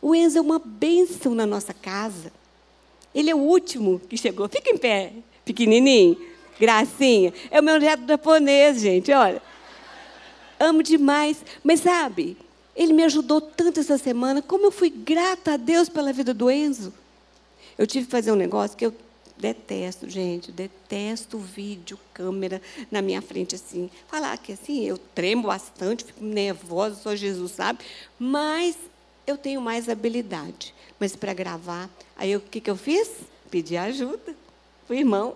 O 0.00 0.14
Enzo 0.14 0.38
é 0.38 0.40
uma 0.40 0.58
bênção 0.58 1.34
na 1.34 1.46
nossa 1.46 1.74
casa. 1.74 2.32
Ele 3.14 3.30
é 3.30 3.34
o 3.34 3.38
último 3.38 4.00
que 4.08 4.16
chegou. 4.16 4.48
Fica 4.48 4.70
em 4.70 4.78
pé, 4.78 5.12
pequenininho. 5.44 6.16
Gracinha. 6.58 7.32
É 7.50 7.60
o 7.60 7.62
meu 7.62 7.78
neto 7.78 8.06
japonês, 8.06 8.80
gente, 8.80 9.12
olha. 9.12 9.42
Amo 10.58 10.82
demais. 10.82 11.44
Mas 11.62 11.80
sabe, 11.80 12.36
ele 12.74 12.92
me 12.92 13.04
ajudou 13.04 13.40
tanto 13.40 13.80
essa 13.80 13.98
semana. 13.98 14.40
Como 14.40 14.66
eu 14.66 14.70
fui 14.70 14.88
grata 14.88 15.54
a 15.54 15.56
Deus 15.56 15.88
pela 15.88 16.12
vida 16.12 16.32
do 16.32 16.50
Enzo. 16.50 16.92
Eu 17.76 17.86
tive 17.86 18.06
que 18.06 18.10
fazer 18.10 18.32
um 18.32 18.36
negócio 18.36 18.76
que 18.76 18.86
eu 18.86 18.94
Detesto, 19.42 20.08
gente, 20.08 20.52
detesto 20.52 21.36
vídeo, 21.36 21.98
câmera 22.14 22.62
na 22.92 23.02
minha 23.02 23.20
frente 23.20 23.56
assim. 23.56 23.90
Falar 24.06 24.38
que 24.38 24.52
assim, 24.52 24.84
eu 24.84 24.96
tremo 24.96 25.48
bastante, 25.48 26.04
fico 26.04 26.24
nervosa, 26.24 26.94
sou 26.94 27.16
Jesus, 27.16 27.50
sabe? 27.50 27.80
Mas 28.16 28.76
eu 29.26 29.36
tenho 29.36 29.60
mais 29.60 29.88
habilidade. 29.88 30.72
Mas 30.96 31.16
para 31.16 31.34
gravar, 31.34 31.90
aí 32.16 32.36
o 32.36 32.40
que, 32.40 32.60
que 32.60 32.70
eu 32.70 32.76
fiz? 32.76 33.10
Pedi 33.50 33.76
ajuda. 33.76 34.32
O 34.88 34.94
irmão, 34.94 35.34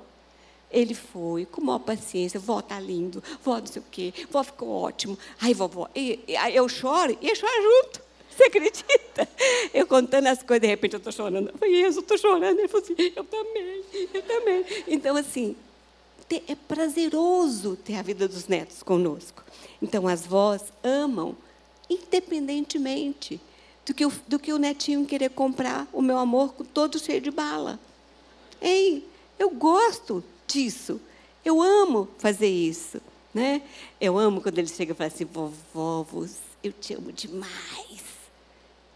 ele 0.70 0.94
foi 0.94 1.44
com 1.44 1.60
maior 1.60 1.80
paciência, 1.80 2.38
vó 2.38 2.62
tá 2.62 2.78
lindo, 2.78 3.20
vó 3.42 3.58
não 3.58 3.66
sei 3.66 3.82
o 3.82 3.84
quê, 3.90 4.14
vó 4.30 4.44
ficou 4.44 4.68
ótimo. 4.68 5.18
Ai, 5.40 5.52
vovó, 5.52 5.88
e, 5.96 6.20
e, 6.28 6.34
eu 6.54 6.68
choro 6.68 7.18
e 7.20 7.28
eu 7.28 7.34
choro 7.34 7.52
junto. 7.60 8.05
Você 8.36 8.44
acredita? 8.44 9.28
Eu 9.72 9.86
contando 9.86 10.26
as 10.26 10.42
coisas, 10.42 10.60
de 10.60 10.66
repente 10.66 10.92
eu 10.92 10.98
estou 10.98 11.12
chorando. 11.12 11.48
Eu 11.48 11.58
falei, 11.58 11.84
eu 11.84 11.88
estou 11.88 12.18
chorando. 12.18 12.58
Ele 12.58 12.68
falou 12.68 12.84
assim, 12.84 13.12
eu 13.16 13.24
também, 13.24 13.82
eu 14.12 14.22
também. 14.22 14.64
Então, 14.86 15.16
assim, 15.16 15.56
é 16.46 16.54
prazeroso 16.54 17.76
ter 17.76 17.94
a 17.94 18.02
vida 18.02 18.28
dos 18.28 18.46
netos 18.46 18.82
conosco. 18.82 19.42
Então, 19.80 20.06
as 20.06 20.26
vós 20.26 20.64
amam, 20.84 21.36
independentemente 21.88 23.40
do 23.86 23.94
que, 23.94 24.04
o, 24.04 24.12
do 24.26 24.38
que 24.38 24.52
o 24.52 24.58
netinho 24.58 25.06
querer 25.06 25.30
comprar 25.30 25.88
o 25.92 26.02
meu 26.02 26.18
amor 26.18 26.52
todo 26.74 26.98
cheio 26.98 27.20
de 27.20 27.30
bala. 27.30 27.80
Ei, 28.60 29.06
eu 29.38 29.48
gosto 29.50 30.22
disso. 30.46 31.00
Eu 31.42 31.62
amo 31.62 32.08
fazer 32.18 32.48
isso. 32.48 33.00
Né? 33.32 33.62
Eu 34.00 34.18
amo 34.18 34.40
quando 34.40 34.58
ele 34.58 34.68
chega 34.68 34.92
e 34.92 34.94
fala 34.94 35.08
assim, 35.08 35.24
vovó, 35.24 36.06
eu 36.62 36.72
te 36.72 36.94
amo 36.94 37.12
demais 37.12 38.05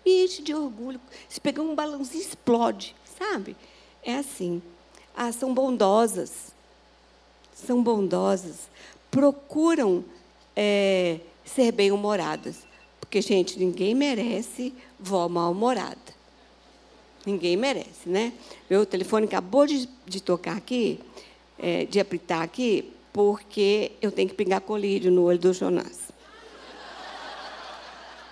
enche 0.05 0.43
de 0.43 0.55
orgulho. 0.55 1.01
Se 1.29 1.41
pegar 1.41 1.63
um 1.63 1.75
balãozinho, 1.75 2.23
explode, 2.23 2.95
sabe? 3.19 3.57
É 4.03 4.15
assim. 4.17 4.63
Ah, 5.17 5.33
são 5.33 5.53
bondosas. 5.53 6.53
São 7.55 7.83
bondosas. 7.83 8.69
Procuram 9.11 10.05
é, 10.57 11.21
ser 11.45 11.73
bem-humoradas. 11.73 12.67
Porque, 13.01 13.21
gente, 13.21 13.59
ninguém 13.59 13.95
merece 13.95 14.73
vó 14.99 15.29
mal-humorada. 15.29 16.21
Ninguém 17.27 17.57
merece, 17.57 18.09
né? 18.09 18.33
Meu 18.69 18.87
telefone 18.87 19.27
acabou 19.27 19.67
de, 19.67 19.89
de 20.07 20.23
tocar 20.23 20.57
aqui, 20.57 21.01
é, 21.59 21.85
de 21.85 22.01
apitar 22.01 22.41
aqui, 22.41 22.93
porque 23.13 23.93
eu 24.01 24.11
tenho 24.11 24.29
que 24.29 24.35
pegar 24.35 24.61
colírio 24.61 25.11
no 25.11 25.25
olho 25.25 25.39
do 25.39 25.53
Jonas. 25.53 26.10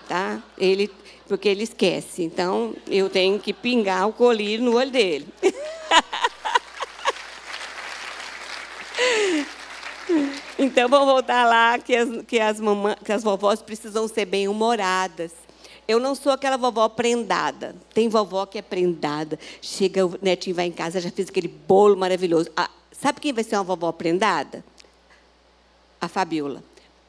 Tá? 0.08 0.42
Ele, 0.56 0.90
porque 1.28 1.48
ele 1.48 1.62
esquece. 1.62 2.22
Então, 2.22 2.74
eu 2.88 3.10
tenho 3.10 3.38
que 3.38 3.52
pingar 3.52 4.08
o 4.08 4.12
colírio 4.12 4.64
no 4.64 4.76
olho 4.76 4.90
dele. 4.90 5.28
Então, 10.58 10.88
vamos 10.88 11.06
voltar 11.06 11.46
lá 11.46 11.78
que 11.78 11.94
as, 11.94 12.08
que 12.26 12.40
as, 12.40 12.58
mamã, 12.58 12.96
que 13.04 13.12
as 13.12 13.22
vovós 13.22 13.62
precisam 13.62 14.08
ser 14.08 14.24
bem-humoradas. 14.24 15.30
Eu 15.86 16.00
não 16.00 16.16
sou 16.16 16.32
aquela 16.32 16.56
vovó 16.56 16.88
prendada. 16.88 17.76
Tem 17.94 18.08
vovó 18.08 18.44
que 18.44 18.58
é 18.58 18.62
prendada. 18.62 19.38
Chega, 19.62 20.04
o 20.04 20.18
netinho 20.20 20.56
vai 20.56 20.66
em 20.66 20.72
casa, 20.72 21.00
já 21.00 21.12
fez 21.12 21.28
aquele 21.28 21.46
bolo 21.46 21.96
maravilhoso. 21.96 22.50
Ah, 22.56 22.68
sabe 22.90 23.20
quem 23.20 23.32
vai 23.32 23.44
ser 23.44 23.54
uma 23.54 23.62
vovó 23.62 23.92
prendada? 23.92 24.64
A 26.00 26.08
Fabiola. 26.08 26.64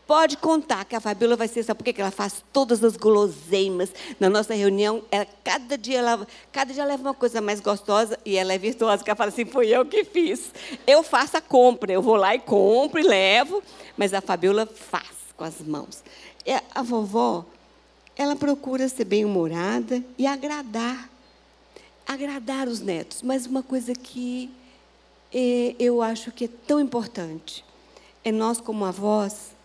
Pode 0.09 0.37
contar 0.37 0.85
que 0.85 0.95
a 0.95 0.99
Fabiola 0.99 1.35
vai 1.35 1.47
ser, 1.47 1.61
sabe 1.61 1.77
por 1.77 1.83
quê? 1.83 2.01
ela 2.01 2.09
faz 2.09 2.43
todas 2.51 2.83
as 2.83 2.97
guloseimas. 2.97 3.93
Na 4.19 4.27
nossa 4.27 4.55
reunião, 4.55 5.03
ela, 5.11 5.27
cada, 5.43 5.77
dia 5.77 5.99
ela, 5.99 6.27
cada 6.51 6.73
dia 6.73 6.81
ela 6.81 6.93
leva 6.93 7.03
uma 7.03 7.13
coisa 7.13 7.39
mais 7.39 7.59
gostosa 7.59 8.17
e 8.25 8.35
ela 8.35 8.51
é 8.51 8.57
virtuosa, 8.57 9.03
que 9.03 9.09
ela 9.11 9.15
fala 9.15 9.29
assim, 9.29 9.45
foi 9.45 9.67
eu 9.67 9.85
que 9.85 10.03
fiz. 10.03 10.51
Eu 10.87 11.03
faço 11.03 11.37
a 11.37 11.41
compra, 11.41 11.91
eu 11.91 12.01
vou 12.01 12.15
lá 12.15 12.33
e 12.33 12.39
compro 12.39 12.99
e 12.99 13.03
levo, 13.03 13.61
mas 13.95 14.11
a 14.11 14.19
Fabiola 14.19 14.65
faz 14.65 15.11
com 15.37 15.43
as 15.43 15.61
mãos. 15.61 16.03
E 16.43 16.53
a 16.73 16.81
vovó, 16.81 17.45
ela 18.15 18.35
procura 18.35 18.89
ser 18.89 19.05
bem-humorada 19.05 20.03
e 20.17 20.25
agradar. 20.25 21.07
Agradar 22.07 22.67
os 22.67 22.79
netos. 22.79 23.21
Mas 23.21 23.45
uma 23.45 23.61
coisa 23.61 23.93
que 23.93 24.49
é, 25.31 25.75
eu 25.77 26.01
acho 26.01 26.31
que 26.31 26.45
é 26.45 26.49
tão 26.65 26.79
importante 26.79 27.63
é 28.23 28.31
nós, 28.31 28.59
como 28.59 28.85
avós, 28.85 29.58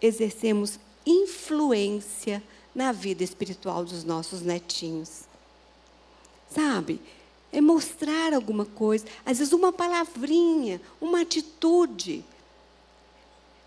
exercemos 0.00 0.78
influência 1.04 2.42
na 2.74 2.92
vida 2.92 3.24
espiritual 3.24 3.84
dos 3.84 4.04
nossos 4.04 4.42
netinhos. 4.42 5.22
Sabe? 6.50 7.00
É 7.52 7.60
mostrar 7.60 8.34
alguma 8.34 8.64
coisa, 8.64 9.06
às 9.24 9.38
vezes 9.38 9.52
uma 9.52 9.72
palavrinha, 9.72 10.80
uma 11.00 11.22
atitude. 11.22 12.24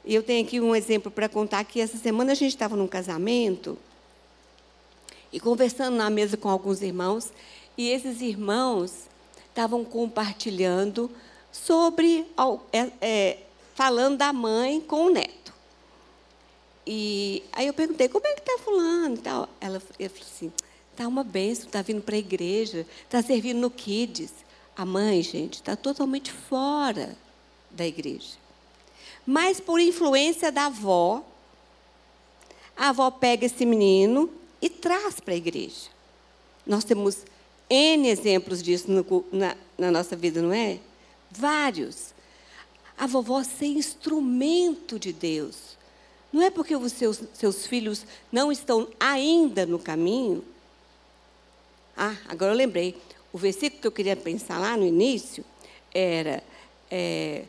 Eu 0.06 0.22
tenho 0.22 0.46
aqui 0.46 0.60
um 0.60 0.76
exemplo 0.76 1.12
para 1.12 1.30
contar 1.30 1.64
que 1.64 1.82
essa 1.82 1.98
semana 1.98 2.34
a 2.34 2.36
gente 2.36 2.52
estava 2.52 2.76
num 2.76 2.88
casamento 2.88 3.78
e 5.32 5.40
conversando 5.40 5.96
na 5.96 6.10
mesa 6.10 6.38
com 6.38 6.50
alguns 6.50 6.82
irmãos, 6.82 7.32
e 7.78 7.90
esses 7.90 8.22
irmãos 8.22 9.08
estavam 9.48 9.86
compartilhando 9.86 11.10
sobre, 11.52 12.26
é, 12.72 12.92
é, 13.02 13.38
falando 13.76 14.18
da 14.18 14.34
mãe 14.34 14.82
com 14.82 15.06
o 15.06 15.10
neto. 15.10 15.39
E 16.92 17.44
aí 17.52 17.68
eu 17.68 17.74
perguntei, 17.76 18.10
como 18.10 18.26
é 18.26 18.34
que 18.34 18.40
está 18.40 18.58
fulano 18.64 19.14
e 19.14 19.20
tal? 19.20 19.48
Ela, 19.62 19.80
ela 20.00 20.10
falou 20.10 20.28
assim, 20.28 20.52
está 20.92 21.08
uma 21.08 21.24
benção, 21.24 21.68
está 21.68 21.84
vindo 21.84 22.02
para 22.02 22.16
a 22.16 22.18
igreja, 22.18 22.84
está 23.04 23.22
servindo 23.22 23.60
no 23.60 23.70
Kids. 23.70 24.34
A 24.76 24.84
mãe, 24.88 25.22
gente, 25.22 25.58
está 25.58 25.76
totalmente 25.76 26.32
fora 26.32 27.16
da 27.70 27.86
igreja. 27.86 28.32
Mas 29.24 29.60
por 29.60 29.80
influência 29.80 30.52
da 30.52 30.66
avó, 30.66 31.24
a 32.76 32.90
avó 32.90 33.12
pega 33.12 33.46
esse 33.46 33.68
menino 33.68 34.28
e 34.60 34.68
traz 34.68 35.20
para 35.20 35.36
a 35.36 35.38
igreja. 35.38 35.92
Nós 36.66 36.84
temos 36.84 37.20
N 37.70 38.10
exemplos 38.10 38.64
disso 38.64 38.90
no, 38.90 39.26
na, 39.32 39.56
na 39.78 39.92
nossa 39.92 40.16
vida, 40.16 40.42
não 40.42 40.52
é? 40.52 40.80
Vários. 41.30 42.16
A 42.98 43.06
vovó 43.06 43.44
ser 43.44 43.68
instrumento 43.68 44.98
de 44.98 45.14
Deus 45.14 45.78
não 46.32 46.44
é 46.44 46.50
porque 46.50 46.76
os 46.76 46.92
seus, 46.92 47.22
seus 47.34 47.66
filhos 47.66 48.06
não 48.32 48.52
estão 48.52 48.88
ainda 49.00 49.66
no 49.66 49.80
caminho. 49.80 50.44
Ah, 51.98 52.16
agora 52.28 52.52
eu 52.52 52.56
lembrei. 52.56 52.96
O 53.34 53.38
versículo 53.38 53.82
que 53.82 53.88
eu 53.88 53.92
queria 53.92 54.16
pensar 54.16 54.60
lá 54.60 54.78
no 54.78 54.86
início 54.86 55.44
era. 55.94 56.44
É, 56.90 57.46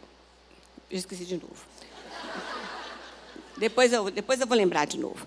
eu 0.90 0.98
esqueci 0.98 1.24
de 1.24 1.36
novo. 1.36 1.70
Depois 3.56 3.92
eu, 3.92 4.10
depois 4.10 4.40
eu 4.40 4.46
vou 4.46 4.56
lembrar 4.56 4.86
de 4.86 4.98
novo. 4.98 5.26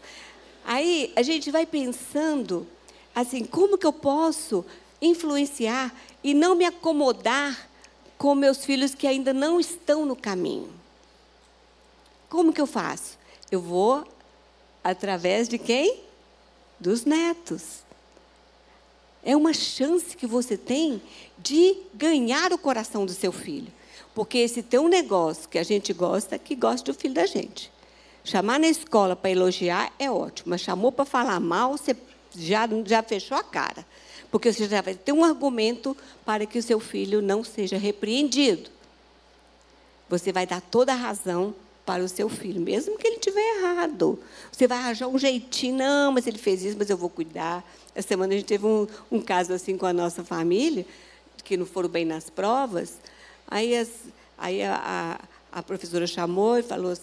Aí 0.66 1.14
a 1.16 1.22
gente 1.22 1.52
vai 1.52 1.66
pensando 1.66 2.68
assim, 3.14 3.46
como 3.46 3.78
que 3.78 3.86
eu 3.86 3.94
posso 3.94 4.66
influenciar 5.02 5.94
e 6.24 6.34
não 6.34 6.56
me 6.56 6.66
acomodar 6.66 7.70
com 8.18 8.34
meus 8.34 8.66
filhos 8.66 8.96
que 8.96 9.06
ainda 9.06 9.34
não 9.34 9.60
estão 9.60 10.06
no 10.06 10.16
caminho? 10.16 10.72
Como 12.30 12.52
que 12.52 12.60
eu 12.60 12.66
faço? 12.66 13.18
Eu 13.54 13.62
vou 13.62 14.04
através 14.84 15.48
de 15.48 15.60
quem? 15.60 16.00
Dos 16.80 17.06
netos. 17.06 17.84
É 19.24 19.38
uma 19.38 19.54
chance 19.54 20.18
que 20.18 20.26
você 20.26 20.58
tem 20.58 21.00
de 21.38 21.78
ganhar 21.94 22.52
o 22.52 22.58
coração 22.58 23.06
do 23.06 23.14
seu 23.14 23.32
filho. 23.32 23.72
Porque 24.16 24.40
esse 24.40 24.64
tem 24.64 24.80
um 24.80 24.88
negócio 24.88 25.48
que 25.48 25.60
a 25.60 25.64
gente 25.64 25.94
gosta, 25.94 26.40
que 26.40 26.56
gosta 26.56 26.92
do 26.92 26.98
filho 26.98 27.14
da 27.14 27.28
gente. 27.28 27.72
Chamar 28.24 28.60
na 28.60 28.66
escola 28.66 29.16
para 29.16 29.30
elogiar 29.30 29.94
é 30.00 30.10
ótimo, 30.10 30.50
mas 30.50 30.62
chamou 30.62 30.92
para 30.92 31.06
falar 31.06 31.40
mal, 31.40 31.78
você 31.78 31.96
já, 32.36 32.68
já 32.88 33.04
fechou 33.04 33.38
a 33.38 33.44
cara. 33.44 33.86
Porque 34.32 34.52
você 34.52 34.68
já 34.68 34.82
vai 34.82 34.96
ter 34.96 35.12
um 35.12 35.24
argumento 35.24 35.96
para 36.26 36.48
que 36.48 36.58
o 36.58 36.64
seu 36.64 36.80
filho 36.80 37.22
não 37.22 37.44
seja 37.44 37.78
repreendido. 37.78 38.72
Você 40.10 40.32
vai 40.32 40.48
dar 40.48 40.60
toda 40.60 40.92
a 40.92 40.96
razão 40.96 41.54
para 41.86 42.04
o 42.04 42.08
seu 42.08 42.30
filho, 42.30 42.62
mesmo 42.62 42.98
que 42.98 43.06
ele 43.06 43.18
estiver 43.18 43.42
errado. 43.58 44.20
Você 44.52 44.68
vai 44.68 44.78
arranjar 44.78 45.08
um 45.08 45.18
jeitinho, 45.18 45.78
não, 45.78 46.12
mas 46.12 46.26
ele 46.26 46.38
fez 46.38 46.64
isso, 46.64 46.78
mas 46.78 46.90
eu 46.90 46.98
vou 46.98 47.10
cuidar. 47.10 47.64
Essa 47.94 48.10
semana 48.10 48.34
a 48.34 48.38
gente 48.38 48.46
teve 48.46 48.66
um, 48.66 48.88
um 49.12 49.20
caso 49.20 49.54
assim 49.54 49.78
com 49.78 49.86
a 49.86 49.94
nossa 49.94 50.24
família, 50.24 50.86
que 51.44 51.58
não 51.58 51.66
foram 51.66 51.90
bem 51.90 52.06
nas 52.06 52.30
provas. 52.30 53.00
Aí, 53.48 53.76
as, 53.76 53.90
aí 54.38 54.64
a, 54.64 55.20
a, 55.52 55.60
a, 55.60 55.64
professora 55.64 56.08
chamou 56.08 56.58
e 56.58 56.64
falou, 56.64 56.94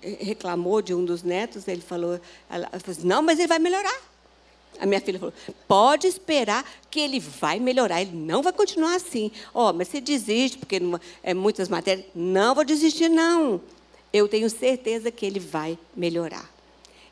reclamou 0.00 0.80
de 0.80 0.94
um 0.94 1.04
dos 1.04 1.22
netos, 1.22 1.68
ele 1.68 1.82
falou, 1.82 2.18
ela 2.48 2.66
falou 2.80 2.98
assim, 2.98 3.06
não, 3.06 3.22
mas 3.22 3.38
ele 3.38 3.48
vai 3.48 3.58
melhorar. 3.58 4.08
A 4.80 4.86
minha 4.86 5.00
filha 5.00 5.18
falou: 5.18 5.34
pode 5.66 6.06
esperar 6.06 6.64
que 6.88 7.00
ele 7.00 7.18
vai 7.18 7.58
melhorar, 7.58 8.00
ele 8.00 8.16
não 8.16 8.42
vai 8.42 8.52
continuar 8.52 8.94
assim. 8.94 9.32
Ó, 9.52 9.70
oh, 9.70 9.72
mas 9.72 9.88
você 9.88 10.00
desiste, 10.00 10.56
porque 10.56 10.78
não, 10.78 11.00
é 11.20 11.34
muitas 11.34 11.68
matérias. 11.68 12.06
Não 12.14 12.54
vou 12.54 12.64
desistir, 12.64 13.08
não 13.08 13.60
eu 14.12 14.28
tenho 14.28 14.48
certeza 14.48 15.10
que 15.10 15.26
ele 15.26 15.40
vai 15.40 15.78
melhorar. 15.94 16.50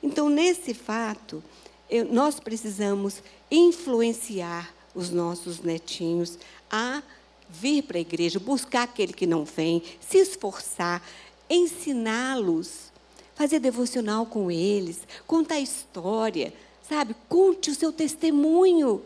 Então, 0.03 0.29
nesse 0.29 0.75
fato, 0.75 1.43
eu, 1.91 2.05
nós 2.05 2.41
precisamos 2.41 3.23
influenciar 3.51 4.73
os 4.95 5.11
nossos 5.11 5.61
netinhos 5.61 6.39
a 6.71 7.03
vir 7.49 7.83
para 7.83 7.99
a 7.99 8.01
igreja, 8.01 8.39
buscar 8.39 8.83
aquele 8.85 9.13
que 9.13 9.27
não 9.27 9.45
vem, 9.45 9.83
se 10.01 10.19
esforçar, 10.19 11.03
ensiná-los, 11.49 12.93
fazer 13.35 13.61
devocional 13.61 14.27
com 14.27 14.51
eles, 14.51 15.01
contar 15.27 15.61
história, 15.61 16.53
sabe? 16.89 17.15
Conte 17.29 17.71
o 17.71 17.75
seu 17.75 17.93
testemunho. 17.93 19.03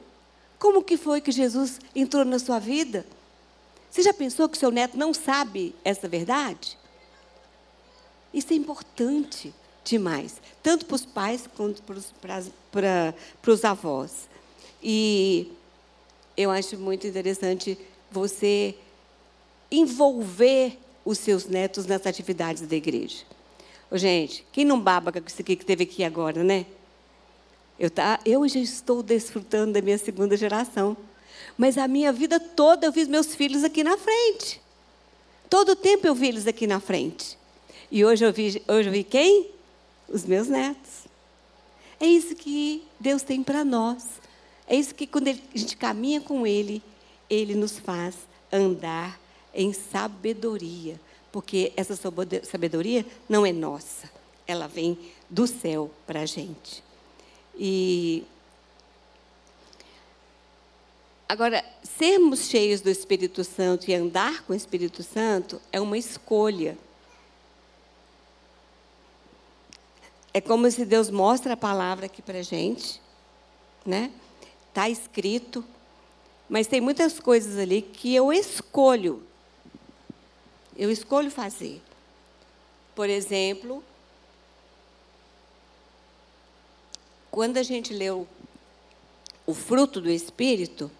Como 0.59 0.83
que 0.83 0.97
foi 0.97 1.21
que 1.21 1.33
Jesus 1.33 1.81
entrou 1.95 2.25
na 2.25 2.39
sua 2.39 2.59
vida? 2.59 3.07
Você 3.91 4.03
já 4.03 4.15
pensou 4.15 4.49
que 4.49 4.57
seu 4.57 4.71
neto 4.71 4.97
não 4.97 5.13
sabe 5.13 5.75
essa 5.85 6.09
verdade? 6.09 6.79
Isso 8.33 8.53
é 8.53 8.57
importante 8.57 9.53
demais, 9.85 10.41
tanto 10.63 10.87
para 10.87 10.95
os 10.95 11.05
pais 11.05 11.49
quanto 11.57 11.83
para 11.83 13.53
os 13.53 13.65
avós. 13.65 14.29
E 14.83 15.53
eu 16.37 16.51
acho 16.51 16.79
muito 16.79 17.07
interessante 17.07 17.77
você 18.11 18.75
envolver 19.71 20.79
os 21.05 21.19
seus 21.19 21.47
netos 21.47 21.87
nas 21.87 22.07
atividades 22.07 22.67
da 22.67 22.77
igreja. 22.77 23.25
Gente, 23.93 24.47
quem 24.53 24.65
não 24.65 24.81
baba 24.81 25.11
com 25.11 25.19
isso 25.27 25.41
aqui 25.41 25.57
que 25.57 25.65
teve 25.65 25.85
aqui 25.85 26.05
agora, 26.05 26.45
né? 26.45 26.67
Eu, 27.79 27.91
tá, 27.91 28.21
eu 28.25 28.47
já 28.47 28.61
estou 28.61 29.03
desfrutando 29.03 29.73
da 29.73 29.83
minha 29.83 29.99
segunda 29.99 30.37
geração. 30.37 30.97
Mas 31.57 31.79
a 31.79 31.89
minha 31.89 32.13
vida 32.13 32.39
toda 32.39 32.87
eu 32.87 32.93
vi 32.93 33.07
meus 33.07 33.35
filhos 33.35 33.65
aqui 33.65 33.83
na 33.83 33.97
frente. 33.97 34.61
Todo 35.49 35.75
tempo 35.75 36.07
eu 36.07 36.15
vi 36.15 36.29
eles 36.29 36.47
aqui 36.47 36.67
na 36.67 36.79
frente. 36.79 37.40
E 37.91 38.05
hoje 38.05 38.25
eu 38.25 38.33
vi, 38.33 38.63
hoje 38.69 38.89
eu 38.89 38.93
vi 38.93 39.03
quem? 39.03 39.51
Os 40.09 40.25
meus 40.25 40.47
netos. 40.47 41.07
É 41.99 42.07
isso 42.07 42.35
que 42.35 42.83
Deus 42.99 43.23
tem 43.23 43.43
para 43.43 43.65
nós. 43.65 44.05
É 44.67 44.77
isso 44.77 44.95
que 44.95 45.07
quando 45.07 45.29
ele, 45.29 45.43
a 45.55 45.59
gente 45.59 45.77
caminha 45.77 46.21
com 46.21 46.47
Ele, 46.47 46.81
Ele 47.29 47.55
nos 47.57 47.79
faz 47.79 48.15
andar 48.53 49.21
em 49.53 49.73
sabedoria. 49.73 51.01
Porque 51.33 51.73
essa 51.77 51.97
sabedoria 51.97 53.05
não 53.29 53.45
é 53.45 53.53
nossa, 53.53 54.11
ela 54.47 54.67
vem 54.67 54.99
do 55.29 55.47
céu 55.47 55.91
para 56.07 56.21
a 56.21 56.27
gente. 56.27 56.83
E 57.57 58.25
agora, 61.29 61.65
sermos 61.83 62.49
cheios 62.49 62.81
do 62.81 62.91
Espírito 62.91 63.45
Santo 63.45 63.91
e 63.91 63.95
andar 63.95 64.43
com 64.45 64.53
o 64.53 64.57
Espírito 64.57 65.03
Santo 65.03 65.61
é 65.73 65.81
uma 65.81 65.99
escolha. 65.99 66.77
É 70.33 70.41
como 70.41 70.71
se 70.71 70.85
Deus 70.85 71.11
mostra 71.11 71.55
a 71.55 71.57
palavra 71.57 72.07
aqui 72.07 72.23
para 72.23 72.43
gente, 72.43 73.01
né? 73.85 74.13
Está 74.69 74.89
escrito, 74.89 75.65
mas 76.49 76.69
tem 76.69 76.81
muitas 76.81 77.19
coisas 77.19 77.59
ali 77.59 77.83
que 77.83 78.15
eu 78.15 78.33
escolho. 78.33 79.23
Eu 80.77 80.91
escolho 80.91 81.31
fazer. 81.31 81.83
Por 82.95 83.09
exemplo, 83.09 83.83
quando 87.31 87.57
a 87.57 87.63
gente 87.63 87.93
leu 87.93 88.27
o 89.47 89.55
fruto 89.55 90.01
do 90.01 90.11
Espírito, 90.11 90.91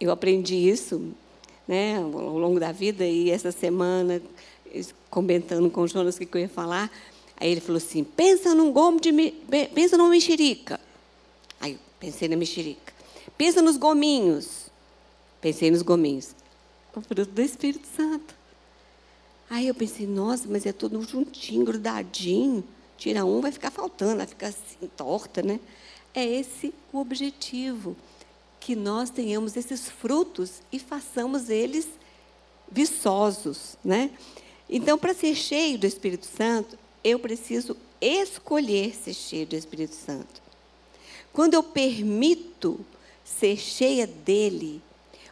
eu 0.00 0.10
aprendi 0.10 0.54
isso 0.54 1.12
né, 1.68 1.96
ao 1.98 2.38
longo 2.38 2.58
da 2.58 2.72
vida 2.72 3.06
e 3.06 3.30
essa 3.30 3.52
semana, 3.52 4.20
comentando 5.10 5.70
com 5.70 5.82
o 5.82 5.88
Jonas 5.88 6.16
o 6.16 6.18
que 6.20 6.36
eu 6.36 6.40
ia 6.40 6.48
falar, 6.48 6.90
aí 7.36 7.50
ele 7.50 7.60
falou 7.60 7.78
assim: 7.78 8.04
pensa 8.04 8.54
num 8.54 8.72
gomo 8.72 9.00
de. 9.00 9.12
pensa 9.74 9.96
numa 9.96 10.10
mexerica. 10.10 10.80
Aí 11.60 11.72
eu 11.72 11.78
pensei 11.98 12.28
na 12.28 12.36
mexerica. 12.36 12.92
Pensa 13.36 13.60
nos 13.60 13.76
gominhos. 13.76 14.70
Pensei 15.40 15.70
nos 15.70 15.82
gominhos. 15.82 16.34
O 16.94 17.00
fruto 17.00 17.30
do 17.30 17.42
Espírito 17.42 17.86
Santo. 17.96 18.34
Aí 19.50 19.68
eu 19.68 19.74
pensei, 19.74 20.06
nossa, 20.06 20.48
mas 20.48 20.64
é 20.64 20.72
tudo 20.72 21.02
juntinho, 21.02 21.64
grudadinho. 21.64 22.64
Tira 22.96 23.24
um, 23.24 23.40
vai 23.40 23.52
ficar 23.52 23.70
faltando, 23.70 24.16
vai 24.18 24.26
ficar 24.26 24.48
assim, 24.48 24.88
torta, 24.96 25.42
né? 25.42 25.60
É 26.14 26.24
esse 26.24 26.72
o 26.92 26.98
objetivo. 26.98 27.96
Que 28.60 28.74
nós 28.74 29.10
tenhamos 29.10 29.56
esses 29.56 29.88
frutos 29.90 30.62
e 30.72 30.78
façamos 30.78 31.50
eles 31.50 31.86
viçosos, 32.70 33.76
né? 33.84 34.10
Então, 34.68 34.96
para 34.96 35.12
ser 35.12 35.34
cheio 35.34 35.78
do 35.78 35.86
Espírito 35.86 36.26
Santo, 36.26 36.78
eu 37.04 37.18
preciso 37.18 37.76
escolher 38.00 38.94
ser 38.94 39.12
cheio 39.12 39.46
do 39.46 39.54
Espírito 39.54 39.94
Santo. 39.94 40.42
Quando 41.32 41.54
eu 41.54 41.62
permito 41.62 42.84
ser 43.24 43.56
cheia 43.56 44.06
dele, 44.06 44.82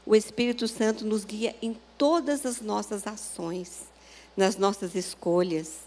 o 0.05 0.15
Espírito 0.15 0.69
Santo 0.69 1.05
nos 1.05 1.25
guia 1.25 1.57
em 1.63 1.77
todas 1.97 2.45
as 2.45 2.61
nossas 2.61 3.07
ações, 3.07 3.85
nas 4.37 4.57
nossas 4.57 4.95
escolhas. 4.95 5.79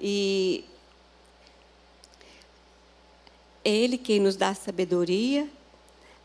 E 0.00 0.64
é 3.64 3.70
Ele 3.70 3.98
quem 3.98 4.18
nos 4.18 4.36
dá 4.36 4.54
sabedoria 4.54 5.48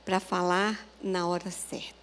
para 0.06 0.20
falar 0.20 0.88
na 1.02 1.28
hora 1.28 1.52
certa. 1.52 1.98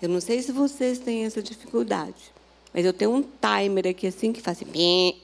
Eu 0.00 0.08
não 0.08 0.20
sei 0.20 0.40
se 0.40 0.52
vocês 0.52 0.98
têm 1.00 1.24
essa 1.24 1.42
dificuldade, 1.42 2.32
mas 2.78 2.86
eu 2.86 2.92
tenho 2.92 3.12
um 3.12 3.22
timer 3.24 3.88
aqui 3.88 4.06
assim 4.06 4.32
que 4.32 4.40
faz 4.40 4.62
assim, 4.62 5.20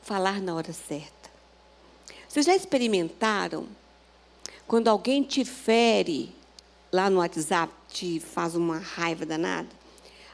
falar 0.00 0.40
na 0.40 0.54
hora 0.54 0.72
certa. 0.72 1.28
Vocês 2.26 2.46
já 2.46 2.56
experimentaram 2.56 3.68
quando 4.66 4.88
alguém 4.88 5.22
te 5.22 5.44
fere 5.44 6.34
lá 6.90 7.10
no 7.10 7.18
WhatsApp, 7.18 7.70
te 7.90 8.18
faz 8.18 8.54
uma 8.54 8.78
raiva 8.78 9.26
danada? 9.26 9.68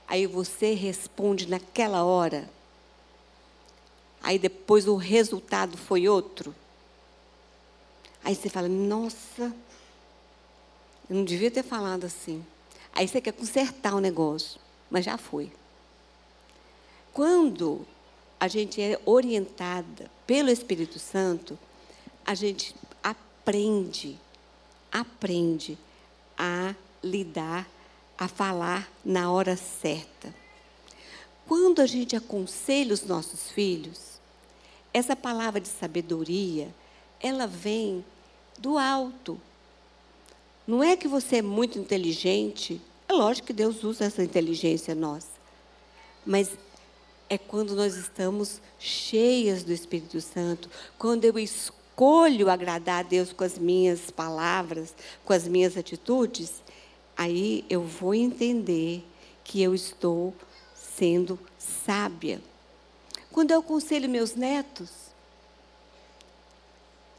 Aí 0.06 0.24
você 0.24 0.72
responde 0.72 1.48
naquela 1.48 2.04
hora. 2.04 2.48
Aí 4.22 4.38
depois 4.38 4.86
o 4.86 4.94
resultado 4.94 5.76
foi 5.76 6.08
outro. 6.08 6.54
Aí 8.22 8.36
você 8.36 8.48
fala: 8.48 8.68
Nossa, 8.68 9.52
eu 11.10 11.16
não 11.16 11.24
devia 11.24 11.50
ter 11.50 11.64
falado 11.64 12.04
assim. 12.04 12.46
Aí 12.92 13.08
você 13.08 13.20
quer 13.20 13.32
consertar 13.32 13.96
o 13.96 14.00
negócio, 14.00 14.62
mas 14.90 15.04
já 15.04 15.16
foi. 15.16 15.52
Quando 17.12 17.86
a 18.38 18.48
gente 18.48 18.80
é 18.80 19.00
orientada 19.04 20.10
pelo 20.26 20.50
Espírito 20.50 20.98
Santo, 20.98 21.58
a 22.24 22.34
gente 22.34 22.74
aprende, 23.02 24.18
aprende 24.90 25.78
a 26.36 26.74
lidar 27.02 27.68
a 28.18 28.28
falar 28.28 28.90
na 29.04 29.30
hora 29.30 29.56
certa. 29.56 30.34
Quando 31.46 31.80
a 31.80 31.86
gente 31.86 32.16
aconselha 32.16 32.94
os 32.94 33.04
nossos 33.04 33.50
filhos, 33.50 34.20
essa 34.92 35.14
palavra 35.14 35.60
de 35.60 35.68
sabedoria, 35.68 36.72
ela 37.20 37.46
vem 37.46 38.04
do 38.58 38.78
alto. 38.78 39.40
Não 40.66 40.82
é 40.82 40.96
que 40.96 41.08
você 41.08 41.36
é 41.36 41.42
muito 41.42 41.78
inteligente, 41.78 42.80
é 43.08 43.12
lógico 43.12 43.48
que 43.48 43.52
Deus 43.52 43.84
usa 43.84 44.04
essa 44.04 44.22
inteligência 44.22 44.94
nossa. 44.94 45.28
Mas 46.24 46.50
é 47.28 47.38
quando 47.38 47.74
nós 47.74 47.96
estamos 47.96 48.60
cheias 48.78 49.62
do 49.62 49.72
Espírito 49.72 50.20
Santo, 50.20 50.68
quando 50.98 51.24
eu 51.24 51.38
escolho 51.38 52.50
agradar 52.50 53.00
a 53.00 53.08
Deus 53.08 53.32
com 53.32 53.44
as 53.44 53.58
minhas 53.58 54.10
palavras, 54.10 54.94
com 55.24 55.32
as 55.32 55.46
minhas 55.46 55.76
atitudes, 55.76 56.62
aí 57.16 57.64
eu 57.68 57.82
vou 57.82 58.14
entender 58.14 59.04
que 59.42 59.62
eu 59.62 59.74
estou 59.74 60.34
sendo 60.74 61.38
sábia. 61.58 62.40
Quando 63.30 63.50
eu 63.50 63.60
aconselho 63.60 64.08
meus 64.08 64.34
netos, 64.34 64.90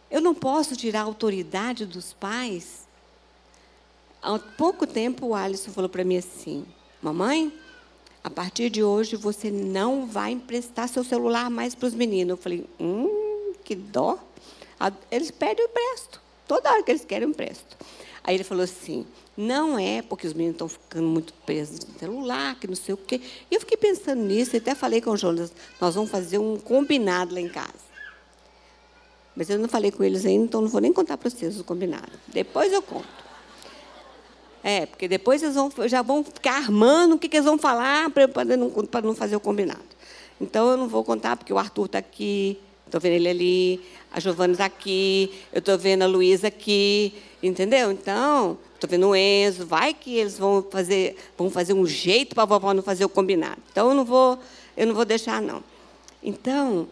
eu 0.09 0.21
não 0.21 0.33
posso 0.33 0.75
tirar 0.75 1.01
a 1.01 1.03
autoridade 1.03 1.85
dos 1.85 2.13
pais. 2.13 2.84
Há 4.25 4.39
pouco 4.39 4.87
tempo 4.87 5.27
o 5.27 5.35
Alisson 5.35 5.69
falou 5.69 5.87
para 5.87 6.03
mim 6.03 6.17
assim: 6.17 6.65
Mamãe, 6.99 7.53
a 8.23 8.29
partir 8.31 8.71
de 8.71 8.83
hoje 8.83 9.15
você 9.15 9.51
não 9.51 10.07
vai 10.07 10.31
emprestar 10.31 10.89
seu 10.89 11.03
celular 11.03 11.47
mais 11.51 11.75
para 11.75 11.85
os 11.85 11.93
meninos. 11.93 12.31
Eu 12.31 12.37
falei: 12.37 12.65
Hum, 12.79 13.53
que 13.63 13.75
dó. 13.75 14.17
Eles 15.11 15.29
pedem, 15.29 15.63
eu 15.63 15.69
empresto. 15.69 16.19
Toda 16.47 16.71
hora 16.71 16.81
que 16.81 16.91
eles 16.91 17.05
querem, 17.05 17.27
eu 17.27 17.29
empresto. 17.29 17.77
Aí 18.23 18.33
ele 18.33 18.43
falou 18.43 18.63
assim: 18.63 19.05
não 19.37 19.77
é 19.77 20.01
porque 20.01 20.25
os 20.25 20.33
meninos 20.33 20.55
estão 20.55 20.69
ficando 20.69 21.07
muito 21.07 21.31
presos 21.45 21.85
no 21.85 21.99
celular, 21.99 22.55
que 22.55 22.65
não 22.65 22.75
sei 22.75 22.95
o 22.95 22.97
quê. 22.97 23.21
E 23.51 23.53
eu 23.53 23.59
fiquei 23.59 23.77
pensando 23.77 24.23
nisso, 24.23 24.55
e 24.55 24.57
até 24.57 24.73
falei 24.73 25.01
com 25.01 25.11
o 25.11 25.17
Jonas, 25.17 25.53
nós 25.79 25.93
vamos 25.93 26.09
fazer 26.09 26.39
um 26.39 26.57
combinado 26.57 27.31
lá 27.31 27.39
em 27.39 27.49
casa. 27.49 27.85
Mas 29.35 29.51
eu 29.51 29.59
não 29.59 29.69
falei 29.69 29.91
com 29.91 30.03
eles 30.03 30.25
ainda, 30.25 30.45
então 30.45 30.61
não 30.61 30.67
vou 30.67 30.81
nem 30.81 30.91
contar 30.91 31.15
para 31.15 31.29
vocês 31.29 31.59
o 31.59 31.63
combinado. 31.63 32.11
Depois 32.27 32.73
eu 32.73 32.81
conto. 32.81 33.24
É, 34.67 34.87
porque 34.87 35.07
depois 35.07 35.43
eles 35.43 35.53
vão, 35.53 35.71
já 35.85 36.01
vão 36.01 36.23
ficar 36.23 36.55
armando 36.55 37.13
o 37.13 37.19
que, 37.19 37.29
que 37.29 37.37
eles 37.37 37.45
vão 37.45 37.55
falar 37.55 38.09
para 38.09 38.43
não, 38.57 38.73
não 39.03 39.13
fazer 39.13 39.35
o 39.35 39.39
combinado. 39.39 39.85
Então 40.41 40.71
eu 40.71 40.75
não 40.75 40.87
vou 40.87 41.03
contar, 41.03 41.37
porque 41.37 41.53
o 41.53 41.59
Arthur 41.59 41.85
está 41.85 41.99
aqui, 41.99 42.57
estou 42.83 42.99
vendo 42.99 43.13
ele 43.13 43.29
ali, 43.29 43.81
a 44.11 44.19
Giovana 44.19 44.53
está 44.53 44.65
aqui, 44.65 45.31
eu 45.53 45.59
estou 45.59 45.77
vendo 45.77 46.01
a 46.01 46.07
Luísa 46.07 46.47
aqui, 46.47 47.13
entendeu? 47.43 47.91
Então, 47.91 48.57
estou 48.73 48.89
vendo 48.89 49.07
o 49.07 49.15
Enzo, 49.15 49.67
vai 49.67 49.93
que 49.93 50.15
eles 50.15 50.35
vão 50.39 50.65
fazer, 50.67 51.15
vão 51.37 51.51
fazer 51.51 51.73
um 51.73 51.85
jeito 51.85 52.33
para 52.33 52.41
a 52.41 52.47
vovó 52.47 52.73
não 52.73 52.81
fazer 52.81 53.05
o 53.05 53.09
combinado. 53.09 53.61
Então, 53.71 53.89
eu 53.89 53.93
não 53.93 54.03
vou, 54.03 54.39
eu 54.75 54.87
não 54.87 54.95
vou 54.95 55.05
deixar, 55.05 55.43
não. 55.43 55.63
Então, 56.23 56.87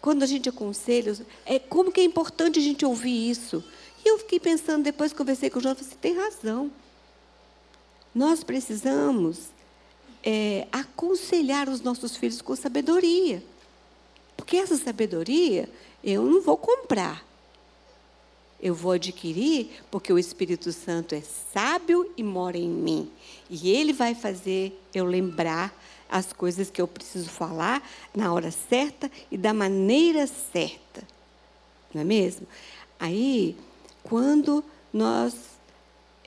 quando 0.00 0.22
a 0.22 0.26
gente 0.26 0.48
aconselha, 0.48 1.14
é 1.44 1.58
como 1.58 1.92
que 1.92 2.00
é 2.00 2.04
importante 2.04 2.58
a 2.58 2.62
gente 2.62 2.82
ouvir 2.86 3.28
isso. 3.28 3.62
E 4.04 4.08
eu 4.08 4.18
fiquei 4.18 4.40
pensando, 4.40 4.84
depois 4.84 5.12
conversei 5.12 5.50
com 5.50 5.58
o 5.58 5.62
João, 5.62 5.74
você 5.74 5.94
tem 6.00 6.16
razão. 6.16 6.70
Nós 8.14 8.42
precisamos 8.42 9.50
é, 10.22 10.66
aconselhar 10.72 11.68
os 11.68 11.80
nossos 11.80 12.16
filhos 12.16 12.42
com 12.42 12.54
sabedoria. 12.56 13.42
Porque 14.36 14.56
essa 14.56 14.76
sabedoria 14.76 15.68
eu 16.02 16.24
não 16.24 16.40
vou 16.40 16.56
comprar. 16.56 17.24
Eu 18.60 18.74
vou 18.74 18.92
adquirir 18.92 19.70
porque 19.90 20.12
o 20.12 20.18
Espírito 20.18 20.72
Santo 20.72 21.14
é 21.14 21.22
sábio 21.52 22.10
e 22.16 22.22
mora 22.22 22.58
em 22.58 22.68
mim. 22.68 23.10
E 23.48 23.70
ele 23.70 23.92
vai 23.92 24.14
fazer 24.14 24.78
eu 24.94 25.04
lembrar 25.04 25.74
as 26.08 26.32
coisas 26.32 26.70
que 26.70 26.80
eu 26.80 26.88
preciso 26.88 27.30
falar 27.30 27.82
na 28.14 28.32
hora 28.32 28.50
certa 28.50 29.10
e 29.30 29.38
da 29.38 29.54
maneira 29.54 30.26
certa. 30.26 31.06
Não 31.94 32.02
é 32.02 32.04
mesmo? 32.04 32.46
Aí, 32.98 33.56
quando 34.10 34.64
nós. 34.92 35.34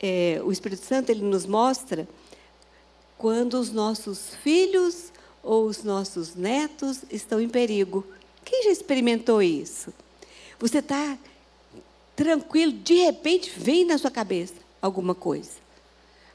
É, 0.02 0.42
o 0.44 0.52
Espírito 0.52 0.84
Santo 0.86 1.10
ele 1.10 1.22
nos 1.22 1.46
mostra 1.46 2.08
quando 3.18 3.54
os 3.56 3.72
nossos 3.72 4.34
filhos 4.36 5.12
ou 5.42 5.66
os 5.66 5.84
nossos 5.84 6.34
netos 6.34 7.04
estão 7.12 7.40
em 7.40 7.48
perigo. 7.48 8.06
Quem 8.44 8.64
já 8.64 8.72
experimentou 8.72 9.42
isso? 9.42 9.94
Você 10.60 10.80
está 10.80 11.18
tranquilo, 12.16 12.72
de 12.72 12.96
repente 12.96 13.52
vem 13.56 13.86
na 13.86 13.98
sua 13.98 14.12
cabeça 14.12 14.56
alguma 14.82 15.14
coisa. 15.14 15.52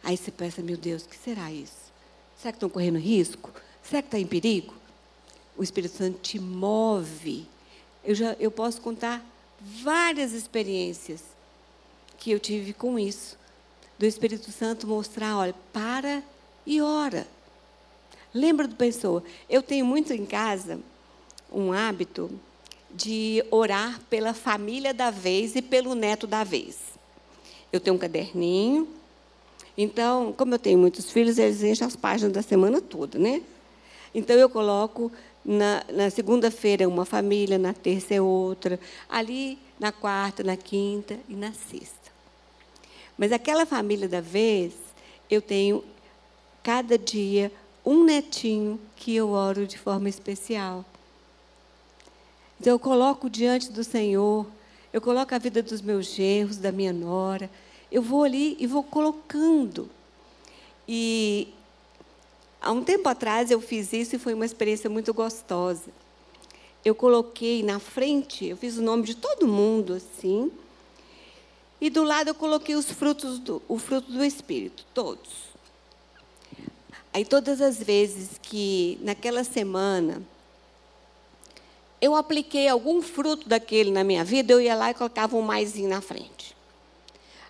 Aí 0.03 0.17
você 0.17 0.31
pensa, 0.31 0.63
meu 0.63 0.77
Deus, 0.77 1.05
o 1.05 1.09
que 1.09 1.17
será 1.17 1.51
isso? 1.53 1.93
Será 2.39 2.53
que 2.53 2.57
estão 2.57 2.71
correndo 2.71 2.99
risco? 2.99 3.51
Será 3.83 4.03
que 4.03 4.09
está 4.09 4.19
em 4.19 4.27
perigo? 4.27 4.75
O 5.57 5.63
Espírito 5.63 5.97
Santo 5.97 6.19
te 6.21 6.39
move. 6.39 7.47
Eu, 8.05 8.15
já, 8.15 8.35
eu 8.39 8.51
posso 8.51 8.81
contar 8.81 9.25
várias 9.61 10.33
experiências 10.33 11.38
que 12.19 12.31
eu 12.31 12.39
tive 12.39 12.73
com 12.73 12.99
isso. 12.99 13.39
Do 13.99 14.07
Espírito 14.07 14.51
Santo 14.51 14.87
mostrar, 14.87 15.37
olha, 15.37 15.55
para 15.73 16.23
e 16.67 16.81
ora. 16.81 17.27
Lembra 18.33 18.69
do 18.69 18.75
pessoa. 18.75 19.23
Eu 19.49 19.63
tenho 19.63 19.87
muito 19.87 20.13
em 20.13 20.27
casa 20.27 20.79
um 21.51 21.73
hábito 21.73 22.31
de 22.91 23.45
orar 23.51 24.01
pela 24.09 24.35
família 24.35 24.93
da 24.93 25.11
vez 25.11 25.57
e 25.57 25.63
pelo 25.63 25.95
neto 25.95 26.27
da 26.27 26.45
vez. 26.45 26.79
Eu 27.73 27.81
tenho 27.81 27.97
um 27.97 27.99
caderninho. 27.99 28.89
Então, 29.77 30.33
como 30.37 30.55
eu 30.55 30.59
tenho 30.59 30.79
muitos 30.79 31.11
filhos, 31.11 31.39
eles 31.39 31.63
enchem 31.63 31.87
as 31.87 31.97
páginas 31.97 32.33
da 32.33 32.43
semana 32.43 32.81
toda, 32.81 33.19
né? 33.19 33.43
Então, 34.15 34.37
eu 34.37 34.49
coloco 34.49 35.13
na, 35.45 35.85
na 35.93 36.11
segunda-feira 36.11 36.89
uma 36.89 37.05
família, 37.05 37.59
na 37.59 37.73
terça 37.73 38.15
é 38.15 38.21
outra, 38.21 38.79
ali 39.09 39.59
na 39.79 39.93
quarta, 39.93 40.43
na 40.43 40.57
quinta 40.57 41.19
e 41.29 41.35
na 41.35 41.53
sexta. 41.53 41.98
Mas 43.19 43.33
aquela 43.33 43.67
família 43.67 44.09
da 44.09 44.21
vez, 44.21 44.73
eu 45.29 45.43
tenho 45.43 45.85
cada 46.63 46.97
dia 46.97 47.51
um 47.85 48.05
netinho 48.05 48.79
que 48.95 49.15
eu 49.17 49.31
oro 49.31 49.67
de 49.67 49.77
forma 49.77 50.09
especial. 50.09 50.85
Então 52.61 52.73
eu 52.73 52.79
coloco 52.79 53.29
diante 53.29 53.73
do 53.73 53.83
Senhor, 53.83 54.47
eu 54.93 55.01
coloco 55.01 55.35
a 55.35 55.39
vida 55.39 55.63
dos 55.63 55.83
meus 55.83 56.07
genros, 56.07 56.57
da 56.57 56.71
minha 56.71 56.93
nora, 56.93 57.51
eu 57.91 58.03
vou 58.03 58.23
ali 58.25 58.57
e 58.61 58.67
vou 58.67 58.83
colocando. 58.83 59.91
E 60.87 61.49
há 62.61 62.71
um 62.73 62.83
tempo 62.85 63.09
atrás 63.09 63.51
eu 63.51 63.61
fiz 63.61 63.93
isso 63.93 64.17
e 64.17 64.19
foi 64.19 64.35
uma 64.35 64.47
experiência 64.47 64.89
muito 64.89 65.13
gostosa. 65.13 65.91
Eu 66.85 66.95
coloquei 66.95 67.63
na 67.63 67.79
frente, 67.79 68.47
eu 68.47 68.57
fiz 68.57 68.79
o 68.79 68.83
nome 68.83 69.05
de 69.05 69.15
todo 69.15 69.49
mundo 69.49 69.95
assim, 69.95 70.51
e 71.81 71.88
do 71.91 72.03
lado 72.03 72.29
eu 72.29 72.35
coloquei 72.35 72.75
os 72.75 72.91
frutos 72.91 73.38
do, 73.38 73.62
o 73.69 73.79
fruto 73.79 74.11
do 74.11 74.25
Espírito, 74.25 74.85
todos. 74.93 75.49
Aí 77.12 77.25
todas 77.25 77.61
as 77.61 77.83
vezes 77.83 78.38
que 78.43 78.99
naquela 79.03 79.45
semana 79.45 80.23
eu 82.01 82.14
apliquei 82.14 82.69
algum 82.69 83.03
fruto 83.03 83.49
daquele 83.49 83.91
na 83.91 84.05
minha 84.05 84.25
vida, 84.25 84.53
eu 84.53 84.61
ia 84.61 84.75
lá 84.75 84.91
e 84.91 84.95
colocava 84.95 85.37
um 85.37 85.43
maisinho 85.43 85.88
na 85.88 86.01
frente. 86.01 86.57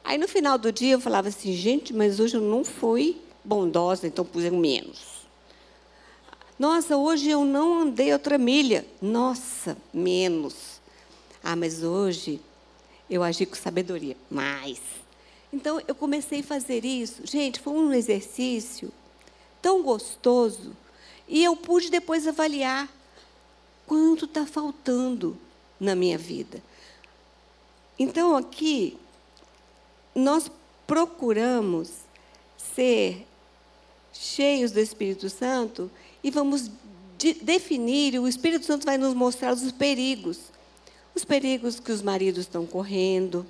Aí 0.05 0.17
no 0.17 0.29
final 0.29 0.57
do 0.57 0.73
dia 0.73 0.95
eu 0.95 1.01
falava 1.01 1.29
assim, 1.29 1.53
gente, 1.53 1.93
mas 1.93 2.19
hoje 2.19 2.37
eu 2.37 2.41
não 2.41 2.65
fui 2.65 3.21
bondosa, 3.45 4.07
então 4.07 4.25
pus 4.25 4.45
menos. 4.45 5.19
Nossa, 6.59 6.97
hoje 6.97 7.31
eu 7.31 7.45
não 7.45 7.83
andei 7.83 8.13
outra 8.13 8.37
milha. 8.37 8.85
Nossa, 9.01 9.77
menos. 9.93 10.81
Ah, 11.43 11.55
mas 11.55 11.83
hoje 11.83 12.41
eu 13.09 13.23
agi 13.23 13.47
com 13.47 13.57
sabedoria. 13.57 14.17
Mais. 14.31 14.81
Então 15.53 15.81
eu 15.87 15.95
comecei 15.95 16.41
a 16.41 16.45
fazer 16.45 16.85
isso. 16.85 17.23
Gente, 17.25 17.61
foi 17.61 17.73
um 17.73 17.93
exercício 17.93 18.93
tão 19.61 19.83
gostoso. 19.83 20.77
E 21.27 21.45
eu 21.45 21.55
pude 21.57 21.91
depois 21.91 22.27
avaliar 22.27 22.89
quanto 23.87 24.25
está 24.25 24.47
faltando 24.47 25.37
na 25.81 25.95
minha 25.95 26.19
vida. 26.19 26.63
Então, 27.99 28.37
aqui, 28.37 28.97
nós 30.15 30.51
procuramos 30.87 31.91
ser 32.75 33.27
cheios 34.13 34.71
do 34.71 34.81
Espírito 34.81 35.29
Santo 35.29 35.91
e 36.23 36.31
vamos 36.31 36.71
de 37.17 37.35
definir, 37.35 38.19
o 38.21 38.29
Espírito 38.29 38.65
Santo 38.65 38.85
vai 38.85 38.97
nos 38.97 39.15
mostrar 39.15 39.53
os 39.53 39.73
perigos. 39.73 40.39
Os 41.19 41.25
perigos 41.25 41.81
que 41.81 41.91
os 41.91 42.01
maridos 42.01 42.43
estão 42.43 42.65
correndo, 42.65 43.45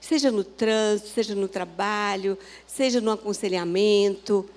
seja 0.00 0.30
no 0.30 0.42
trânsito, 0.42 1.10
seja 1.10 1.34
no 1.34 1.46
trabalho, 1.46 2.38
seja 2.66 3.02
no 3.02 3.10
aconselhamento. 3.10 4.48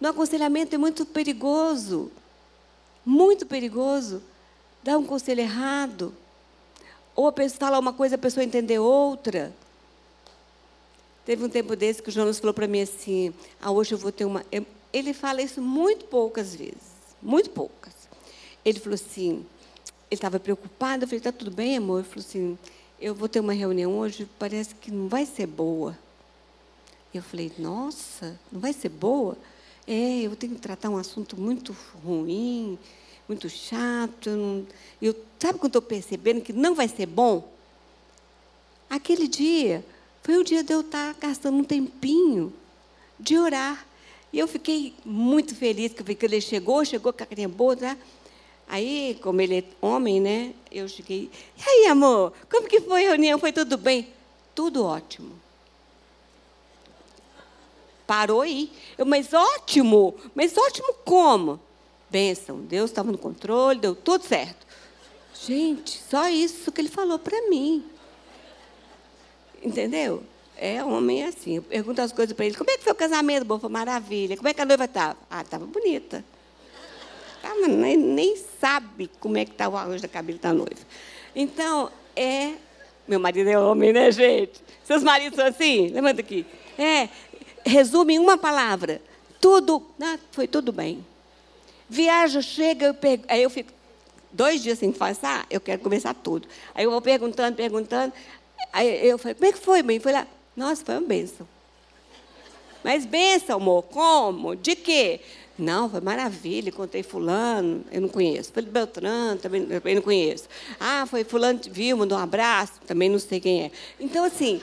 No 0.00 0.08
aconselhamento 0.08 0.74
é 0.74 0.78
muito 0.78 1.06
perigoso 1.06 2.10
muito 3.08 3.46
perigoso, 3.46 4.22
dar 4.82 4.98
um 4.98 5.04
conselho 5.06 5.40
errado. 5.40 6.14
Ou 7.16 7.28
a 7.28 7.32
pessoa 7.32 7.58
falar 7.58 7.78
uma 7.78 7.92
coisa, 7.92 8.16
a 8.16 8.18
pessoa 8.18 8.44
entender 8.44 8.78
outra. 8.78 9.50
Teve 11.24 11.42
um 11.42 11.48
tempo 11.48 11.74
desse 11.74 12.02
que 12.02 12.10
o 12.10 12.12
Jonas 12.12 12.38
falou 12.38 12.52
para 12.52 12.66
mim 12.66 12.82
assim: 12.82 13.32
ah, 13.62 13.70
hoje 13.70 13.94
eu 13.94 13.98
vou 13.98 14.12
ter 14.12 14.26
uma. 14.26 14.44
Ele 14.92 15.14
fala 15.14 15.40
isso 15.40 15.62
muito 15.62 16.04
poucas 16.04 16.54
vezes, 16.54 16.98
muito 17.22 17.48
poucas. 17.48 17.94
Ele 18.62 18.78
falou 18.78 18.94
assim: 18.94 19.46
estava 20.10 20.40
preocupado. 20.40 21.04
Eu 21.04 21.08
falei: 21.08 21.18
está 21.18 21.32
tudo 21.32 21.50
bem, 21.50 21.76
amor? 21.76 22.00
Ele 22.00 22.08
falou 22.08 22.24
assim: 22.26 22.58
eu 23.00 23.14
vou 23.14 23.28
ter 23.28 23.40
uma 23.40 23.52
reunião 23.52 23.98
hoje, 23.98 24.28
parece 24.38 24.74
que 24.74 24.90
não 24.90 25.08
vai 25.08 25.24
ser 25.24 25.46
boa. 25.46 25.96
Eu 27.12 27.22
falei: 27.22 27.52
nossa, 27.58 28.38
não 28.50 28.60
vai 28.60 28.72
ser 28.72 28.88
boa? 28.88 29.36
É, 29.86 30.22
eu 30.22 30.36
tenho 30.36 30.54
que 30.54 30.60
tratar 30.60 30.90
um 30.90 30.96
assunto 30.96 31.38
muito 31.40 31.74
ruim, 32.04 32.78
muito 33.28 33.48
chato. 33.48 34.28
Eu, 34.28 34.36
não, 34.36 34.66
eu 35.00 35.16
sabe 35.38 35.58
quando 35.58 35.70
estou 35.70 35.82
percebendo 35.82 36.40
que 36.40 36.52
não 36.52 36.74
vai 36.74 36.88
ser 36.88 37.06
bom? 37.06 37.48
Aquele 38.90 39.28
dia 39.28 39.84
foi 40.22 40.36
o 40.36 40.44
dia 40.44 40.62
de 40.62 40.72
eu 40.72 40.80
estar 40.80 41.14
gastando 41.14 41.58
um 41.58 41.64
tempinho 41.64 42.52
de 43.18 43.38
orar. 43.38 43.86
E 44.32 44.38
eu 44.38 44.46
fiquei 44.46 44.94
muito 45.04 45.54
feliz 45.54 45.92
que 45.92 46.26
ele 46.26 46.40
chegou, 46.40 46.84
chegou 46.84 47.12
com 47.12 47.22
a 47.22 47.26
carinha 47.26 47.48
boa, 47.48 47.74
tá? 47.74 47.96
Aí, 48.68 49.18
como 49.22 49.40
ele 49.40 49.58
é 49.58 49.64
homem, 49.80 50.20
né? 50.20 50.52
Eu 50.70 50.88
cheguei. 50.88 51.30
E 51.56 51.68
aí, 51.68 51.86
amor, 51.86 52.32
como 52.50 52.68
que 52.68 52.80
foi 52.80 53.06
a 53.06 53.08
reunião? 53.10 53.38
Foi 53.38 53.52
tudo 53.52 53.78
bem? 53.78 54.08
Tudo 54.54 54.84
ótimo 54.84 55.48
parou 58.08 58.40
aí. 58.40 58.72
Eu, 58.96 59.04
mas 59.04 59.34
ótimo, 59.34 60.14
mas 60.34 60.56
ótimo 60.56 60.94
como? 61.04 61.60
Bênção, 62.08 62.58
Deus 62.60 62.90
estava 62.90 63.12
no 63.12 63.18
controle, 63.18 63.78
deu 63.78 63.94
tudo 63.94 64.24
certo. 64.24 64.66
Gente, 65.44 66.02
só 66.10 66.26
isso 66.26 66.72
que 66.72 66.80
ele 66.80 66.88
falou 66.88 67.18
para 67.18 67.50
mim. 67.50 67.84
Entendeu? 69.62 70.22
É 70.56 70.82
homem 70.82 71.22
assim. 71.22 71.56
Eu 71.56 71.62
pergunto 71.62 72.00
as 72.00 72.10
coisas 72.10 72.34
para 72.34 72.46
ele. 72.46 72.56
Como 72.56 72.70
é 72.70 72.78
que 72.78 72.82
foi 72.82 72.92
o 72.92 72.96
casamento? 72.96 73.44
Bom, 73.44 73.58
foi 73.60 73.68
maravilha. 73.68 74.36
Como 74.36 74.48
é 74.48 74.54
que 74.54 74.60
a 74.62 74.64
noiva 74.64 74.86
estava? 74.86 75.18
Ah, 75.30 75.42
estava 75.42 75.66
bonita. 75.66 76.24
Tava, 77.42 77.68
nem, 77.68 77.96
nem 77.96 78.36
sabe 78.60 79.10
como 79.20 79.36
é 79.38 79.44
que 79.44 79.52
está 79.52 79.68
o 79.68 79.76
arroz 79.76 80.02
da 80.02 80.08
cabelo 80.08 80.38
da 80.38 80.52
noiva. 80.52 80.80
Então, 81.34 81.90
é... 82.16 82.52
Meu 83.06 83.18
marido 83.18 83.48
é 83.48 83.58
homem, 83.58 83.92
né, 83.92 84.10
gente? 84.12 84.60
Seus 84.84 85.02
maridos 85.02 85.36
são 85.36 85.46
assim? 85.46 85.88
Levanta 85.88 86.20
aqui. 86.20 86.44
É, 86.78 87.08
resume 87.64 88.14
em 88.14 88.18
uma 88.18 88.36
palavra. 88.36 89.00
Tudo, 89.40 89.82
ah, 90.02 90.18
foi 90.30 90.46
tudo 90.46 90.72
bem. 90.72 91.04
Viaja, 91.88 92.42
chega, 92.42 92.86
eu 92.86 92.94
pego, 92.94 93.24
aí 93.28 93.42
eu 93.42 93.48
fico 93.48 93.72
dois 94.30 94.62
dias 94.62 94.78
sem 94.78 94.92
passar, 94.92 95.46
eu 95.48 95.60
quero 95.60 95.80
começar 95.80 96.12
tudo. 96.12 96.46
Aí 96.74 96.84
eu 96.84 96.90
vou 96.90 97.00
perguntando, 97.00 97.56
perguntando. 97.56 98.12
Aí 98.72 99.06
eu 99.06 99.16
falei, 99.18 99.34
como 99.34 99.46
é 99.46 99.52
que 99.52 99.58
foi, 99.58 99.82
mãe? 99.82 99.98
Foi 99.98 100.12
lá, 100.12 100.26
nossa, 100.56 100.84
foi 100.84 100.96
uma 100.96 101.06
benção. 101.06 101.48
Mas 102.84 103.06
benção, 103.06 103.56
amor, 103.56 103.84
como? 103.84 104.54
De 104.54 104.76
quê? 104.76 105.20
Não, 105.58 105.90
foi 105.90 106.00
maravilha, 106.00 106.70
contei 106.70 107.02
fulano, 107.02 107.84
eu 107.90 108.00
não 108.00 108.08
conheço. 108.08 108.52
Foi 108.52 108.62
Beltrano, 108.62 109.40
também, 109.40 109.66
também 109.66 109.94
não 109.96 110.02
conheço. 110.02 110.48
Ah, 110.78 111.04
foi 111.06 111.24
fulano, 111.24 111.60
viu, 111.70 111.96
mandou 111.96 112.16
um 112.16 112.20
abraço, 112.20 112.74
também 112.86 113.08
não 113.08 113.18
sei 113.18 113.40
quem 113.40 113.64
é. 113.64 113.70
Então, 113.98 114.24
assim, 114.24 114.62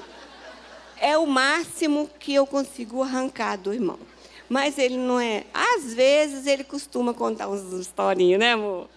é 0.97 1.17
o 1.17 1.25
máximo 1.25 2.09
que 2.17 2.33
eu 2.33 2.47
consigo 2.47 3.03
arrancar 3.03 3.57
do 3.57 3.73
irmão. 3.73 3.99
Mas 4.47 4.77
ele 4.77 4.95
não 4.95 5.19
é. 5.19 5.43
Às 5.53 5.93
vezes 5.93 6.47
ele 6.47 6.63
costuma 6.63 7.13
contar 7.13 7.49
uns 7.49 7.73
historinhas, 7.73 8.39
né, 8.39 8.53
amor? 8.53 8.87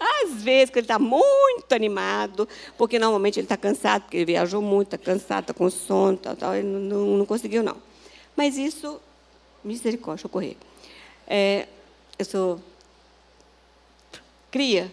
Às 0.00 0.42
vezes, 0.42 0.70
que 0.70 0.78
ele 0.78 0.84
está 0.84 0.98
muito 0.98 1.72
animado, 1.72 2.48
porque 2.78 2.98
normalmente 2.98 3.38
ele 3.38 3.44
está 3.44 3.56
cansado, 3.56 4.02
porque 4.02 4.16
ele 4.16 4.24
viajou 4.24 4.62
muito, 4.62 4.94
está 4.94 4.98
cansado, 4.98 5.42
está 5.42 5.54
com 5.54 5.68
sono, 5.68 6.16
tal, 6.16 6.34
tal, 6.34 6.54
ele 6.54 6.66
não, 6.66 7.18
não, 7.18 7.26
conseguiu, 7.26 7.62
não. 7.62 7.76
Mas 8.34 8.56
isso, 8.56 8.98
misericórdia, 9.62 10.26
ocorrer. 10.26 10.56
É, 11.32 11.68
eu 12.18 12.24
sou 12.24 12.60
cria. 14.50 14.92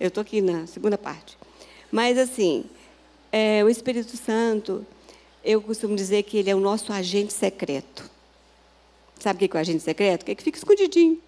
Eu 0.00 0.08
estou 0.08 0.22
aqui 0.22 0.40
na 0.40 0.66
segunda 0.66 0.96
parte. 0.96 1.36
Mas, 1.92 2.16
assim, 2.16 2.64
é, 3.30 3.62
o 3.62 3.68
Espírito 3.68 4.16
Santo, 4.16 4.86
eu 5.44 5.60
costumo 5.60 5.94
dizer 5.94 6.22
que 6.22 6.38
ele 6.38 6.48
é 6.48 6.54
o 6.54 6.60
nosso 6.60 6.94
agente 6.94 7.34
secreto. 7.34 8.10
Sabe 9.20 9.44
o 9.44 9.48
que 9.50 9.54
é 9.54 9.58
o 9.58 9.60
agente 9.60 9.82
secreto? 9.82 10.24
Que 10.24 10.32
é 10.32 10.34
que 10.34 10.42
fica 10.42 10.56
escondidinho. 10.56 11.20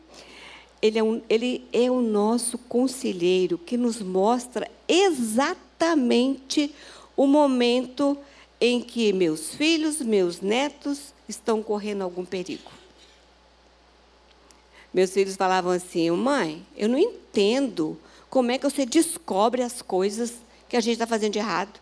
Ele 0.81 0.99
é, 0.99 1.03
um, 1.03 1.21
ele 1.29 1.67
é 1.71 1.91
o 1.91 2.01
nosso 2.01 2.57
conselheiro 2.57 3.59
que 3.59 3.77
nos 3.77 4.01
mostra 4.01 4.67
exatamente 4.89 6.75
o 7.15 7.27
momento 7.27 8.17
em 8.59 8.81
que 8.81 9.13
meus 9.13 9.55
filhos, 9.55 10.01
meus 10.01 10.41
netos 10.41 11.13
estão 11.29 11.63
correndo 11.63 12.01
algum 12.01 12.25
perigo. 12.25 12.78
Meus 14.93 15.11
filhos 15.11 15.37
falavam 15.37 15.73
assim: 15.73 16.11
mãe, 16.11 16.65
eu 16.77 16.89
não 16.89 16.99
entendo 16.99 17.99
como 18.31 18.51
é 18.51 18.59
que 18.59 18.69
você 18.69 18.85
descobre 18.85 19.63
as 19.63 19.83
coisas 19.83 20.35
que 20.69 20.77
a 20.77 20.81
gente 20.81 20.95
está 20.95 21.07
fazendo 21.07 21.33
de 21.33 21.39
errado. 21.39 21.81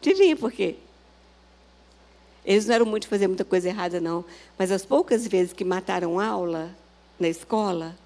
Adivinha 0.00 0.36
por 0.36 0.52
quê? 0.52 0.76
Eles 2.44 2.66
não 2.66 2.74
eram 2.74 2.86
muito 2.86 3.04
de 3.04 3.08
fazer 3.08 3.26
muita 3.26 3.44
coisa 3.44 3.68
errada, 3.68 4.00
não. 4.00 4.24
Mas 4.58 4.70
as 4.70 4.84
poucas 4.84 5.26
vezes 5.26 5.52
que 5.52 5.64
mataram 5.64 6.20
aula 6.20 6.70
na 7.18 7.28
escola, 7.28 7.96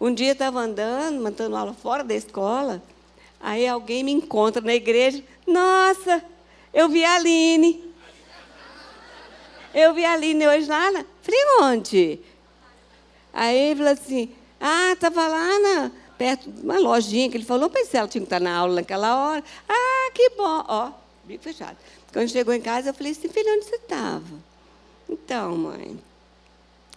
um 0.00 0.14
dia 0.14 0.32
estava 0.32 0.60
andando, 0.60 1.20
matando 1.20 1.56
aula 1.56 1.72
fora 1.72 2.04
da 2.04 2.14
escola, 2.14 2.82
aí 3.40 3.66
alguém 3.66 4.04
me 4.04 4.12
encontra 4.12 4.62
na 4.62 4.74
igreja. 4.74 5.24
Nossa, 5.46 6.22
eu 6.72 6.88
vi 6.88 7.04
a 7.04 7.16
Aline. 7.16 7.83
Eu 9.74 9.92
vi 9.92 10.04
a 10.04 10.12
Aline 10.12 10.46
hoje 10.46 10.68
lá. 10.68 10.90
Na... 10.92 11.04
Falei, 11.20 11.40
onde? 11.60 12.20
Aí 13.32 13.58
ele 13.58 13.76
falou 13.78 13.92
assim, 13.92 14.34
ah, 14.60 14.92
estava 14.92 15.26
lá 15.26 15.58
na, 15.58 15.90
perto 16.16 16.50
de 16.50 16.62
uma 16.62 16.78
lojinha 16.78 17.28
que 17.28 17.36
ele 17.36 17.44
falou, 17.44 17.68
mas 17.74 17.92
ela 17.92 18.06
tinha 18.06 18.22
que 18.22 18.26
estar 18.26 18.40
na 18.40 18.56
aula 18.56 18.76
naquela 18.76 19.16
hora. 19.16 19.44
Ah, 19.68 20.10
que 20.14 20.30
bom. 20.30 20.64
Ó, 20.68 20.92
bico 21.24 21.42
fechado. 21.42 21.76
Quando 22.12 22.28
chegou 22.28 22.54
em 22.54 22.60
casa, 22.60 22.90
eu 22.90 22.94
falei 22.94 23.10
assim, 23.10 23.28
filho, 23.28 23.52
onde 23.52 23.64
você 23.64 23.74
estava? 23.74 24.54
Então, 25.08 25.56
mãe, 25.56 25.98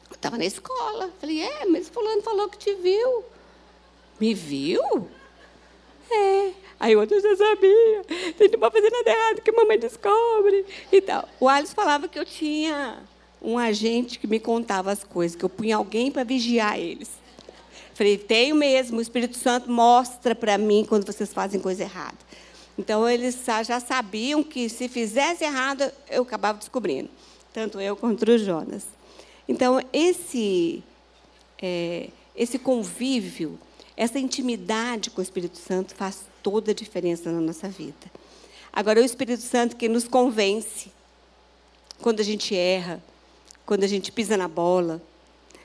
eu 0.10 0.16
estava 0.16 0.38
na 0.38 0.46
escola. 0.46 1.10
Falei, 1.20 1.42
é, 1.42 1.66
mas 1.66 1.90
fulano 1.90 2.22
falou 2.22 2.48
que 2.48 2.58
te 2.60 2.76
viu. 2.76 3.26
Me 4.20 4.36
viu? 4.36 5.10
É. 6.12 6.52
Aí 6.80 6.96
o 6.96 7.00
outro 7.00 7.20
já 7.20 7.36
sabia. 7.36 8.04
Você 8.38 8.48
não 8.50 8.60
pode 8.60 8.76
fazer 8.76 8.90
nada 8.92 9.10
errado, 9.10 9.42
que 9.42 9.50
a 9.50 9.54
mamãe 9.54 9.80
descobre. 9.80 10.66
E 10.92 11.02
tal. 11.02 11.28
O 11.40 11.50
Alice 11.50 11.74
falava 11.74 12.08
que 12.08 12.20
eu 12.20 12.26
tinha 12.26 13.00
um 13.42 13.58
agente 13.58 14.20
que 14.20 14.28
me 14.28 14.40
contava 14.40 14.92
as 14.92 15.04
coisas, 15.04 15.36
que 15.36 15.44
eu 15.44 15.50
punha 15.50 15.76
alguém 15.76 16.12
para 16.12 16.24
vigiar 16.24 16.80
eles. 16.80 17.10
Falei, 17.94 18.18
tenho 18.18 18.56
mesmo, 18.56 19.00
o 19.00 19.02
Espírito 19.02 19.38
Santo 19.38 19.72
mostra 19.72 20.36
para 20.36 20.58
mim 20.58 20.86
quando 20.88 21.06
vocês 21.06 21.34
fazem 21.34 21.60
coisa 21.60 21.84
errada. 21.84 22.18
Então, 22.78 23.10
eles 23.10 23.40
já 23.66 23.80
sabiam 23.80 24.44
que 24.44 24.70
se 24.70 24.88
fizesse 24.88 25.44
errado, 25.44 25.92
eu 26.08 26.22
acabava 26.22 26.60
descobrindo. 26.60 27.10
Tanto 27.52 27.82
eu 27.82 27.96
quanto 27.96 28.22
o 28.30 28.38
Jonas. 28.38 28.86
Então, 29.48 29.82
esse, 29.92 30.84
é, 31.60 32.10
esse 32.36 32.60
convívio, 32.60 33.58
essa 33.98 34.20
intimidade 34.20 35.10
com 35.10 35.20
o 35.20 35.24
Espírito 35.24 35.58
Santo 35.58 35.96
faz 35.96 36.22
toda 36.44 36.72
a 36.72 36.74
diferença 36.74 37.32
na 37.32 37.42
nossa 37.42 37.68
vida. 37.68 38.12
Agora, 38.72 39.00
é 39.00 39.02
o 39.02 39.06
Espírito 39.06 39.42
Santo 39.42 39.76
que 39.76 39.90
nos 39.90 40.08
convence 40.08 40.92
quando 42.00 42.20
a 42.20 42.24
gente 42.24 42.56
erra, 42.56 43.04
quando 43.66 43.84
a 43.84 43.88
gente 43.88 44.12
pisa 44.12 44.38
na 44.38 44.48
bola, 44.48 45.02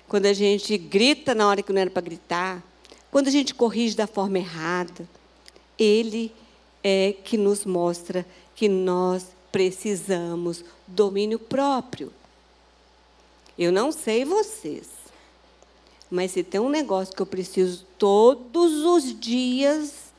quando 0.08 0.26
a 0.26 0.32
gente 0.32 0.76
grita 0.78 1.34
na 1.34 1.46
hora 1.46 1.62
que 1.62 1.72
não 1.72 1.80
era 1.80 1.90
para 1.90 2.00
gritar, 2.00 2.62
quando 3.10 3.28
a 3.28 3.30
gente 3.30 3.54
corrige 3.54 3.94
da 3.94 4.06
forma 4.06 4.38
errada. 4.38 5.06
Ele 5.78 6.32
é 6.82 7.14
que 7.24 7.36
nos 7.36 7.66
mostra 7.66 8.24
que 8.54 8.68
nós 8.68 9.26
precisamos 9.50 10.64
domínio 10.86 11.38
próprio. 11.38 12.12
Eu 13.58 13.70
não 13.70 13.92
sei 13.92 14.24
vocês, 14.24 14.88
mas 16.12 16.32
se 16.32 16.42
tem 16.42 16.60
um 16.60 16.68
negócio 16.68 17.16
que 17.16 17.22
eu 17.22 17.26
preciso 17.26 17.86
todos 17.96 18.84
os 18.84 19.18
dias 19.18 20.12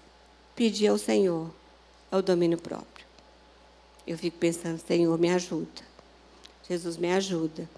pedir 0.56 0.88
ao 0.88 0.98
Senhor, 0.98 1.52
é 2.12 2.18
o 2.18 2.22
domínio 2.22 2.58
próprio. 2.58 3.06
Eu 4.06 4.18
fico 4.18 4.40
pensando, 4.40 4.80
Senhor, 4.80 5.16
me 5.20 5.30
ajuda. 5.30 5.84
Jesus, 6.68 6.98
me 6.98 7.14
ajuda. 7.14 7.70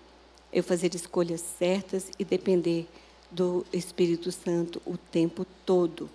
Eu 0.51 0.63
fazer 0.63 0.95
escolhas 0.95 1.43
certas 1.59 2.09
e 2.17 2.23
depender 2.23 2.87
do 3.29 3.65
Espírito 3.73 4.31
Santo 4.31 4.81
o 4.85 4.95
tempo 4.97 5.45
todo. 5.65 6.09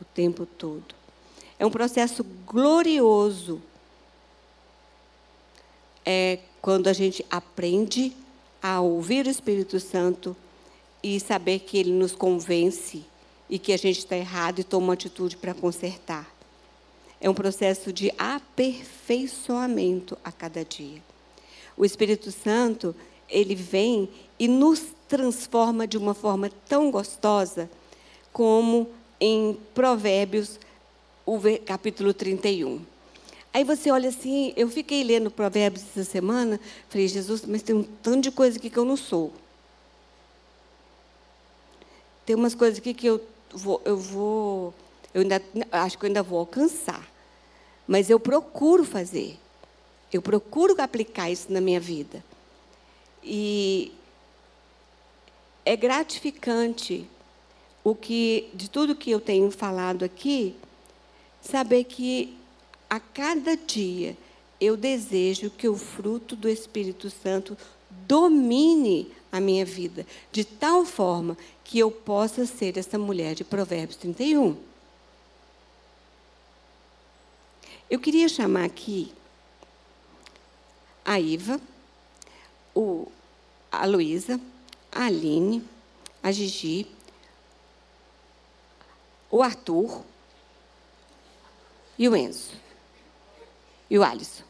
O 0.00 0.06
tempo 0.06 0.46
todo. 0.46 0.94
É 1.58 1.66
um 1.66 1.70
processo 1.70 2.24
glorioso. 2.46 3.60
É 6.02 6.38
quando 6.62 6.88
a 6.88 6.94
gente 6.94 7.26
aprende 7.30 8.16
a 8.62 8.80
ouvir 8.80 9.26
o 9.26 9.30
Espírito 9.30 9.78
Santo 9.78 10.34
e 11.02 11.18
saber 11.18 11.60
que 11.60 11.78
ele 11.78 11.92
nos 11.92 12.12
convence 12.12 13.04
e 13.50 13.58
que 13.58 13.72
a 13.72 13.76
gente 13.76 13.98
está 13.98 14.16
errado 14.16 14.60
e 14.60 14.64
toma 14.64 14.86
uma 14.86 14.92
atitude 14.94 15.36
para 15.36 15.52
consertar. 15.52 16.32
É 17.20 17.28
um 17.28 17.34
processo 17.34 17.92
de 17.92 18.12
aperfeiçoamento 18.16 20.16
a 20.24 20.32
cada 20.32 20.64
dia. 20.64 21.02
O 21.76 21.84
Espírito 21.84 22.30
Santo, 22.30 22.94
ele 23.28 23.54
vem 23.54 24.08
e 24.38 24.48
nos 24.48 24.82
transforma 25.08 25.86
de 25.86 25.96
uma 25.96 26.14
forma 26.14 26.50
tão 26.68 26.90
gostosa 26.90 27.70
como 28.32 28.88
em 29.20 29.56
Provérbios 29.74 30.58
o 31.24 31.38
capítulo 31.64 32.12
31. 32.12 32.80
Aí 33.54 33.64
você 33.64 33.90
olha 33.90 34.08
assim, 34.08 34.52
eu 34.56 34.68
fiquei 34.68 35.04
lendo 35.04 35.30
Provérbios 35.30 35.84
essa 35.84 36.10
semana, 36.10 36.58
falei, 36.88 37.06
Jesus, 37.06 37.44
mas 37.46 37.62
tem 37.62 37.76
um 37.76 37.82
tanto 37.82 38.22
de 38.22 38.30
coisa 38.30 38.58
aqui 38.58 38.70
que 38.70 38.78
eu 38.78 38.84
não 38.84 38.96
sou. 38.96 39.32
Tem 42.32 42.38
umas 42.38 42.54
coisas 42.54 42.78
aqui 42.78 42.94
que 42.94 43.06
eu 43.06 43.20
vou, 43.50 43.82
eu 43.84 43.94
vou, 43.94 44.72
eu 45.12 45.20
ainda 45.20 45.42
acho 45.70 45.98
que 45.98 46.06
eu 46.06 46.08
ainda 46.08 46.22
vou 46.22 46.38
alcançar. 46.38 47.06
Mas 47.86 48.08
eu 48.08 48.18
procuro 48.18 48.86
fazer. 48.86 49.38
Eu 50.10 50.22
procuro 50.22 50.74
aplicar 50.80 51.30
isso 51.30 51.52
na 51.52 51.60
minha 51.60 51.78
vida. 51.78 52.24
E 53.22 53.92
é 55.62 55.76
gratificante 55.76 57.06
o 57.84 57.94
que 57.94 58.48
de 58.54 58.70
tudo 58.70 58.96
que 58.96 59.10
eu 59.10 59.20
tenho 59.20 59.50
falado 59.50 60.02
aqui, 60.02 60.56
saber 61.42 61.84
que 61.84 62.34
a 62.88 62.98
cada 62.98 63.58
dia 63.58 64.16
eu 64.58 64.74
desejo 64.74 65.50
que 65.50 65.68
o 65.68 65.76
fruto 65.76 66.34
do 66.34 66.48
Espírito 66.48 67.10
Santo 67.10 67.58
domine 67.90 69.12
a 69.32 69.40
minha 69.40 69.64
vida, 69.64 70.06
de 70.30 70.44
tal 70.44 70.84
forma 70.84 71.36
que 71.64 71.78
eu 71.78 71.90
possa 71.90 72.46
ser 72.46 72.76
essa 72.76 72.98
mulher 72.98 73.34
de 73.34 73.42
Provérbios 73.42 73.96
31. 73.96 74.56
Eu 77.90 77.98
queria 77.98 78.28
chamar 78.28 78.64
aqui 78.64 79.12
a 81.04 81.18
Iva, 81.18 81.58
o, 82.74 83.10
a 83.70 83.86
Luísa, 83.86 84.38
a 84.92 85.06
Aline, 85.06 85.64
a 86.22 86.30
Gigi, 86.30 86.86
o 89.30 89.42
Arthur, 89.42 90.04
e 91.98 92.08
o 92.08 92.16
Enzo. 92.16 92.52
E 93.88 93.98
o 93.98 94.02
Alisson. 94.02 94.44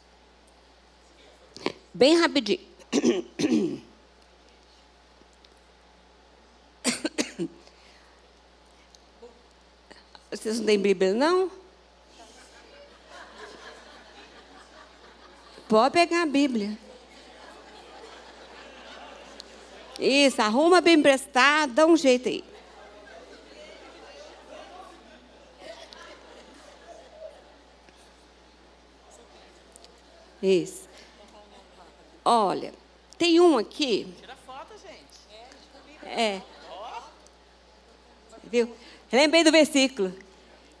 Bem 1.93 2.17
rapidinho. 2.19 2.61
Vocês 10.35 10.57
não 10.57 10.65
têm 10.65 10.79
Bíblia, 10.79 11.13
não? 11.13 11.51
Pode 15.69 15.93
pegar 15.93 16.23
a 16.23 16.25
Bíblia. 16.25 16.75
Isso, 19.99 20.41
arruma 20.41 20.81
bem 20.81 20.95
emprestado, 20.95 21.73
dá 21.73 21.85
um 21.85 21.95
jeito 21.95 22.29
aí. 22.29 22.43
Isso. 30.41 30.89
Olha, 32.25 32.73
tem 33.19 33.39
um 33.39 33.59
aqui. 33.59 34.11
Tira 34.19 34.35
foto, 34.45 34.73
gente. 34.79 36.09
É. 36.09 36.41
Viu? 38.45 38.75
Lembrei 39.13 39.43
do 39.43 39.51
versículo. 39.51 40.11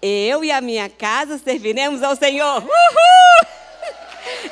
Eu 0.01 0.43
e 0.43 0.51
a 0.51 0.59
minha 0.59 0.89
casa 0.89 1.37
serviremos 1.37 2.01
ao 2.01 2.15
Senhor. 2.15 2.63
Uhul! 2.63 2.69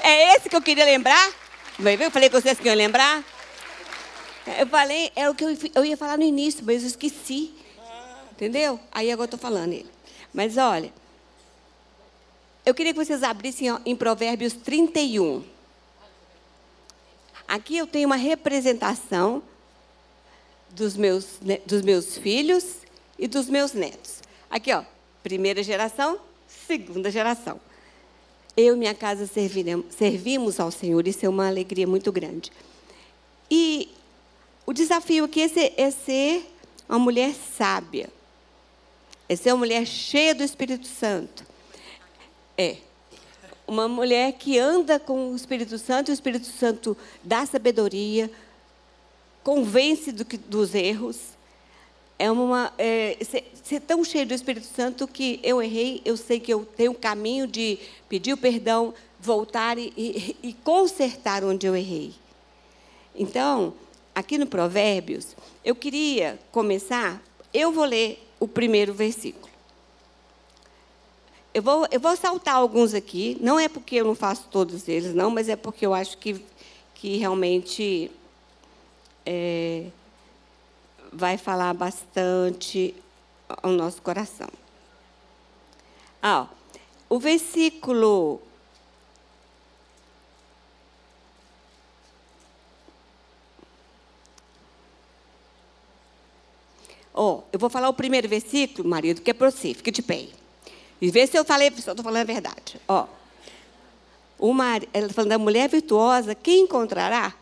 É 0.03 0.35
esse 0.35 0.49
que 0.49 0.55
eu 0.55 0.61
queria 0.61 0.85
lembrar. 0.85 1.31
Eu 1.79 2.11
falei 2.11 2.29
com 2.29 2.39
vocês 2.39 2.59
que 2.59 2.67
iam 2.67 2.75
lembrar. 2.75 3.23
Eu 4.59 4.67
falei, 4.67 5.11
é 5.15 5.29
o 5.29 5.35
que 5.35 5.43
eu, 5.43 5.57
eu 5.75 5.85
ia 5.85 5.97
falar 5.97 6.17
no 6.17 6.23
início, 6.23 6.63
mas 6.65 6.81
eu 6.81 6.87
esqueci. 6.87 7.53
Entendeu? 8.31 8.79
Aí 8.91 9.11
agora 9.11 9.25
eu 9.25 9.35
estou 9.35 9.39
falando 9.39 9.73
ele. 9.73 9.89
Mas 10.33 10.57
olha, 10.57 10.91
eu 12.65 12.73
queria 12.73 12.93
que 12.93 13.03
vocês 13.03 13.23
abrissem 13.23 13.67
em 13.85 13.95
Provérbios 13.95 14.53
31. 14.53 15.43
Aqui 17.47 17.77
eu 17.77 17.87
tenho 17.87 18.07
uma 18.07 18.15
representação 18.15 19.43
dos 20.69 20.95
meus, 20.95 21.39
dos 21.65 21.81
meus 21.81 22.17
filhos 22.17 22.80
e 23.21 23.27
dos 23.27 23.47
meus 23.47 23.71
netos. 23.71 24.21
Aqui, 24.49 24.73
ó, 24.73 24.83
primeira 25.23 25.63
geração, 25.63 26.19
segunda 26.67 27.09
geração. 27.09 27.61
Eu 28.57 28.75
e 28.75 28.77
minha 28.77 28.93
casa 28.93 29.25
servimos 29.25 30.59
ao 30.59 30.71
Senhor, 30.71 31.07
isso 31.07 31.25
é 31.25 31.29
uma 31.29 31.47
alegria 31.47 31.87
muito 31.87 32.11
grande. 32.11 32.51
E 33.49 33.89
o 34.65 34.73
desafio 34.73 35.23
aqui 35.23 35.41
é, 35.43 35.81
é 35.81 35.89
ser 35.89 36.45
uma 36.89 36.99
mulher 36.99 37.33
sábia, 37.57 38.09
é 39.29 39.35
ser 39.37 39.53
uma 39.53 39.59
mulher 39.59 39.85
cheia 39.85 40.35
do 40.35 40.43
Espírito 40.43 40.87
Santo 40.87 41.49
é 42.61 42.77
uma 43.67 43.87
mulher 43.87 44.33
que 44.33 44.59
anda 44.59 44.99
com 44.99 45.31
o 45.31 45.35
Espírito 45.35 45.77
Santo, 45.77 46.09
e 46.09 46.11
o 46.11 46.13
Espírito 46.13 46.45
Santo 46.45 46.97
dá 47.23 47.45
sabedoria, 47.45 48.29
convence 49.43 50.11
do 50.11 50.25
que, 50.25 50.37
dos 50.37 50.75
erros. 50.75 51.17
É 52.21 52.29
uma 52.29 52.71
é, 52.77 53.17
ser, 53.25 53.51
ser 53.63 53.79
tão 53.79 54.03
cheio 54.03 54.27
do 54.27 54.33
Espírito 54.35 54.67
Santo 54.67 55.07
que 55.07 55.39
eu 55.41 55.59
errei, 55.59 56.03
eu 56.05 56.15
sei 56.15 56.39
que 56.39 56.53
eu 56.53 56.63
tenho 56.63 56.91
um 56.91 56.93
caminho 56.93 57.47
de 57.47 57.79
pedir 58.07 58.31
o 58.31 58.37
perdão, 58.37 58.93
voltar 59.19 59.79
e, 59.79 59.91
e, 59.97 60.37
e 60.43 60.53
consertar 60.53 61.43
onde 61.43 61.65
eu 61.65 61.75
errei. 61.75 62.13
Então, 63.15 63.73
aqui 64.13 64.37
no 64.37 64.45
Provérbios, 64.45 65.35
eu 65.65 65.73
queria 65.73 66.39
começar, 66.51 67.19
eu 67.51 67.71
vou 67.71 67.85
ler 67.85 68.23
o 68.39 68.47
primeiro 68.47 68.93
versículo. 68.93 69.49
Eu 71.51 71.63
vou, 71.63 71.87
eu 71.89 71.99
vou 71.99 72.15
saltar 72.15 72.53
alguns 72.53 72.93
aqui, 72.93 73.35
não 73.41 73.59
é 73.59 73.67
porque 73.67 73.95
eu 73.95 74.05
não 74.05 74.13
faço 74.13 74.47
todos 74.51 74.87
eles, 74.87 75.15
não, 75.15 75.31
mas 75.31 75.49
é 75.49 75.55
porque 75.55 75.87
eu 75.87 75.91
acho 75.95 76.19
que, 76.19 76.39
que 76.93 77.17
realmente 77.17 78.11
é, 79.25 79.87
vai 81.11 81.37
falar 81.37 81.73
bastante 81.73 82.95
ao 83.47 83.71
nosso 83.71 84.01
coração. 84.01 84.49
Ah, 86.21 86.47
ó, 87.09 87.15
o 87.15 87.19
versículo 87.19 88.41
Oh, 97.13 97.41
eu 97.51 97.59
vou 97.59 97.69
falar 97.69 97.89
o 97.89 97.93
primeiro 97.93 98.27
versículo, 98.27 98.87
marido, 98.87 99.21
que 99.21 99.29
é 99.29 99.33
para 99.33 99.51
você. 99.51 99.73
Fique 99.73 99.91
de 99.91 100.01
pé. 100.01 100.29
E 101.01 101.11
vê 101.11 101.27
se 101.27 101.37
eu 101.37 101.43
falei, 101.43 101.69
se 101.71 101.87
eu 101.87 101.91
estou 101.91 102.03
falando 102.03 102.21
a 102.21 102.23
verdade. 102.23 102.79
Ó, 102.87 103.05
uma, 104.39 104.77
ela 104.93 105.07
tá 105.07 105.13
falando 105.13 105.29
da 105.29 105.37
mulher 105.37 105.69
virtuosa, 105.69 106.33
quem 106.33 106.63
encontrará? 106.63 107.33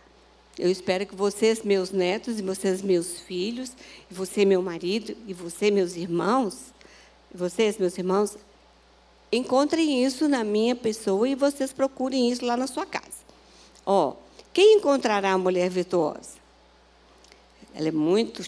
Eu 0.60 0.70
espero 0.70 1.06
que 1.06 1.16
vocês, 1.16 1.64
meus 1.64 1.90
netos, 1.90 2.38
e 2.38 2.42
vocês, 2.42 2.82
meus 2.82 3.22
filhos, 3.22 3.72
e 4.12 4.14
você, 4.14 4.44
meu 4.44 4.62
marido, 4.62 5.16
e 5.26 5.34
você, 5.34 5.72
meus 5.72 5.96
irmãos, 5.96 6.74
e 7.34 7.38
vocês, 7.38 7.78
meus 7.78 7.98
irmãos, 7.98 8.38
encontrem 9.32 10.04
isso 10.04 10.28
na 10.28 10.44
minha 10.44 10.76
pessoa 10.76 11.30
e 11.30 11.34
vocês 11.34 11.72
procurem 11.72 12.30
isso 12.30 12.46
lá 12.46 12.58
na 12.58 12.68
sua 12.68 12.86
casa. 12.86 13.24
Ó, 13.86 14.16
quem 14.52 14.76
encontrará 14.76 15.32
a 15.32 15.38
mulher 15.38 15.70
virtuosa? 15.70 16.38
Ela 17.74 17.88
é 17.88 17.92
muito, 17.92 18.44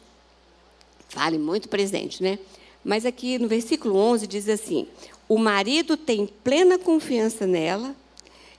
vale 1.15 1.37
muito 1.37 1.69
presente, 1.69 2.21
né? 2.21 2.39
Mas 2.83 3.05
aqui 3.05 3.39
no 3.39 3.47
versículo 3.47 3.95
11 3.95 4.27
diz 4.27 4.49
assim: 4.49 4.85
o 5.29 5.37
marido 5.37 5.95
tem 5.95 6.27
plena 6.27 6.77
confiança 6.77 7.47
nela 7.47 7.95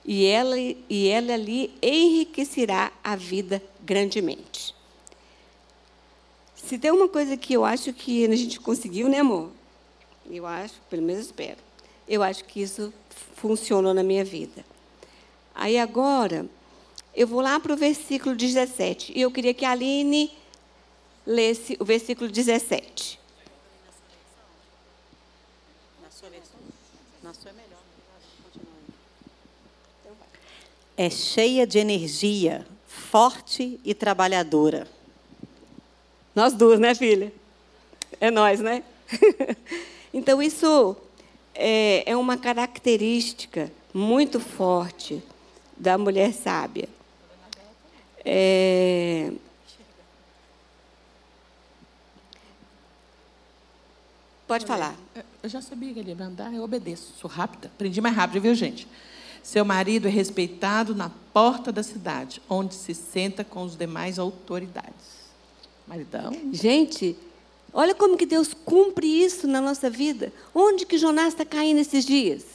e 0.05 0.25
ela, 0.25 0.57
e 0.57 1.07
ela 1.07 1.35
lhe 1.35 1.73
enriquecerá 1.81 2.91
a 3.03 3.15
vida 3.15 3.61
grandemente. 3.81 4.75
Se 6.55 6.77
tem 6.77 6.91
uma 6.91 7.07
coisa 7.07 7.37
que 7.37 7.53
eu 7.53 7.63
acho 7.63 7.93
que 7.93 8.25
a 8.25 8.35
gente 8.35 8.59
conseguiu, 8.59 9.07
né, 9.09 9.19
amor? 9.19 9.51
Eu 10.29 10.45
acho, 10.45 10.75
pelo 10.89 11.01
menos 11.01 11.25
espero. 11.25 11.59
Eu 12.07 12.23
acho 12.23 12.43
que 12.45 12.61
isso 12.61 12.93
funcionou 13.35 13.93
na 13.93 14.03
minha 14.03 14.23
vida. 14.23 14.65
Aí 15.53 15.77
agora, 15.77 16.49
eu 17.13 17.27
vou 17.27 17.41
lá 17.41 17.59
para 17.59 17.73
o 17.73 17.77
versículo 17.77 18.35
17. 18.35 19.13
E 19.15 19.21
eu 19.21 19.31
queria 19.31 19.53
que 19.53 19.65
a 19.65 19.71
Aline 19.71 20.31
lesse 21.25 21.77
o 21.79 21.85
versículo 21.85 22.29
17. 22.29 23.19
É 30.95 31.09
cheia 31.09 31.65
de 31.65 31.79
energia, 31.79 32.65
forte 32.85 33.79
e 33.83 33.93
trabalhadora. 33.93 34.87
Nós 36.35 36.53
duas, 36.53 36.79
né, 36.79 36.93
filha? 36.95 37.31
É 38.19 38.31
nós, 38.31 38.59
né? 38.59 38.83
então, 40.13 40.41
isso 40.41 40.95
é, 41.53 42.09
é 42.11 42.17
uma 42.17 42.37
característica 42.37 43.71
muito 43.93 44.39
forte 44.39 45.21
da 45.77 45.97
mulher 45.97 46.33
sábia. 46.33 46.89
É... 48.25 49.31
Pode 54.47 54.65
falar. 54.65 54.95
Eu 55.41 55.49
já 55.49 55.61
sabia 55.61 55.93
que 55.93 55.99
ele 55.99 56.11
ia 56.11 56.25
andar, 56.25 56.53
eu 56.53 56.63
obedeço. 56.63 57.13
Sou 57.17 57.29
rápida. 57.29 57.67
Aprendi 57.67 57.99
mais 58.01 58.15
rápido, 58.15 58.41
viu, 58.41 58.55
gente? 58.55 58.87
Seu 59.43 59.65
marido 59.65 60.07
é 60.07 60.09
respeitado 60.09 60.95
na 60.95 61.11
porta 61.33 61.69
da 61.69 61.83
cidade, 61.83 62.41
onde 62.49 62.73
se 62.73 62.95
senta 62.95 63.43
com 63.43 63.63
os 63.63 63.75
demais 63.75 64.17
autoridades. 64.17 65.21
Maridão. 65.85 66.31
Gente, 66.53 67.17
olha 67.73 67.93
como 67.93 68.15
que 68.15 68.25
Deus 68.25 68.53
cumpre 68.53 69.05
isso 69.05 69.45
na 69.45 69.59
nossa 69.59 69.89
vida. 69.89 70.31
Onde 70.55 70.85
que 70.85 70.97
Jonás 70.97 71.33
está 71.33 71.43
caindo 71.43 71.79
esses 71.79 72.05
dias? 72.05 72.45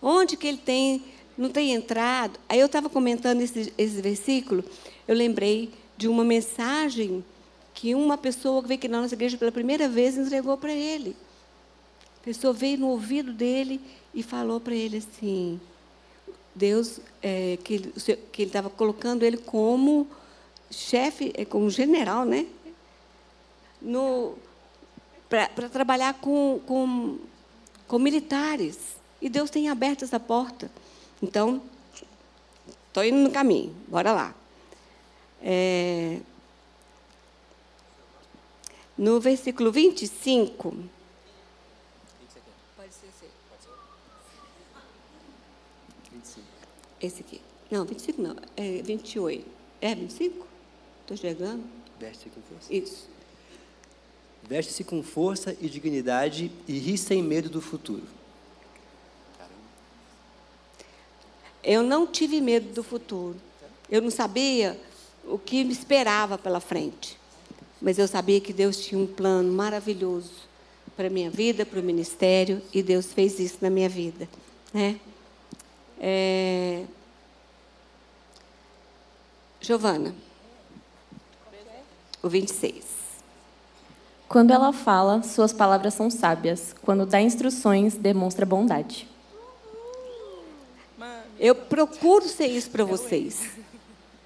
Onde 0.00 0.36
que 0.36 0.46
ele 0.46 0.58
tem, 0.58 1.04
não 1.36 1.50
tem 1.50 1.74
entrado? 1.74 2.38
Aí 2.48 2.60
eu 2.60 2.66
estava 2.66 2.88
comentando 2.88 3.40
esse, 3.40 3.72
esse 3.76 4.00
versículo, 4.00 4.62
eu 5.08 5.16
lembrei 5.16 5.72
de 5.96 6.06
uma 6.06 6.22
mensagem 6.22 7.24
que 7.74 7.92
uma 7.92 8.16
pessoa 8.16 8.62
que 8.62 8.68
veio 8.68 8.78
aqui 8.78 8.86
na 8.86 9.00
nossa 9.00 9.14
igreja 9.14 9.36
pela 9.36 9.50
primeira 9.50 9.88
vez 9.88 10.16
entregou 10.16 10.56
para 10.56 10.72
ele 10.72 11.16
pessoa 12.26 12.52
veio 12.52 12.76
no 12.78 12.88
ouvido 12.88 13.32
dele 13.32 13.80
e 14.12 14.20
falou 14.20 14.58
para 14.58 14.74
ele 14.74 14.96
assim, 14.96 15.60
Deus, 16.52 16.98
é, 17.22 17.56
que 17.62 17.74
ele 17.74 17.92
estava 18.38 18.68
colocando 18.68 19.22
ele 19.22 19.36
como 19.36 20.08
chefe, 20.68 21.32
é, 21.36 21.44
como 21.44 21.70
general, 21.70 22.24
né? 22.24 22.46
Para 25.28 25.68
trabalhar 25.68 26.14
com, 26.14 26.60
com, 26.66 27.18
com 27.86 27.98
militares. 28.00 28.96
E 29.22 29.28
Deus 29.28 29.48
tem 29.48 29.68
aberto 29.68 30.02
essa 30.02 30.18
porta. 30.18 30.68
Então, 31.22 31.62
estou 32.88 33.04
indo 33.04 33.18
no 33.18 33.30
caminho, 33.30 33.72
bora 33.86 34.12
lá. 34.12 34.34
É, 35.40 36.18
no 38.98 39.20
versículo 39.20 39.70
25, 39.70 40.95
Esse 47.06 47.20
aqui. 47.20 47.40
Não, 47.70 47.84
25 47.84 48.20
não. 48.20 48.36
É 48.56 48.82
28. 48.82 49.46
É 49.80 49.94
25? 49.94 50.46
Estou 51.02 51.16
chegando? 51.16 51.62
Veste-se 52.00 52.30
com 52.30 52.40
força. 52.42 52.74
Isso. 52.74 53.08
Veste-se 54.48 54.84
com 54.84 55.02
força 55.02 55.56
e 55.60 55.68
dignidade 55.68 56.50
e 56.66 56.78
ri 56.78 56.98
sem 56.98 57.22
medo 57.22 57.48
do 57.48 57.60
futuro. 57.60 58.02
Eu 61.62 61.82
não 61.82 62.06
tive 62.06 62.40
medo 62.40 62.72
do 62.74 62.82
futuro. 62.82 63.36
Eu 63.88 64.02
não 64.02 64.10
sabia 64.10 64.78
o 65.24 65.38
que 65.38 65.62
me 65.62 65.72
esperava 65.72 66.36
pela 66.36 66.60
frente. 66.60 67.16
Mas 67.80 67.98
eu 67.98 68.08
sabia 68.08 68.40
que 68.40 68.52
Deus 68.52 68.84
tinha 68.84 69.00
um 69.00 69.06
plano 69.06 69.52
maravilhoso 69.52 70.46
para 70.96 71.06
a 71.06 71.10
minha 71.10 71.30
vida, 71.30 71.64
para 71.64 71.78
o 71.78 71.82
ministério, 71.82 72.62
e 72.72 72.82
Deus 72.82 73.12
fez 73.12 73.38
isso 73.38 73.58
na 73.60 73.70
minha 73.70 73.88
vida. 73.88 74.28
Né? 74.72 74.98
É... 76.00 76.84
Giovana, 79.66 80.14
o 82.22 82.28
26. 82.28 82.84
Quando 84.28 84.52
ela 84.52 84.72
fala, 84.72 85.24
suas 85.24 85.52
palavras 85.52 85.92
são 85.92 86.08
sábias. 86.08 86.72
Quando 86.82 87.04
dá 87.04 87.20
instruções, 87.20 87.96
demonstra 87.96 88.46
bondade. 88.46 89.08
Eu 91.36 91.56
procuro 91.56 92.28
ser 92.28 92.46
isso 92.46 92.70
para 92.70 92.84
vocês. 92.84 93.56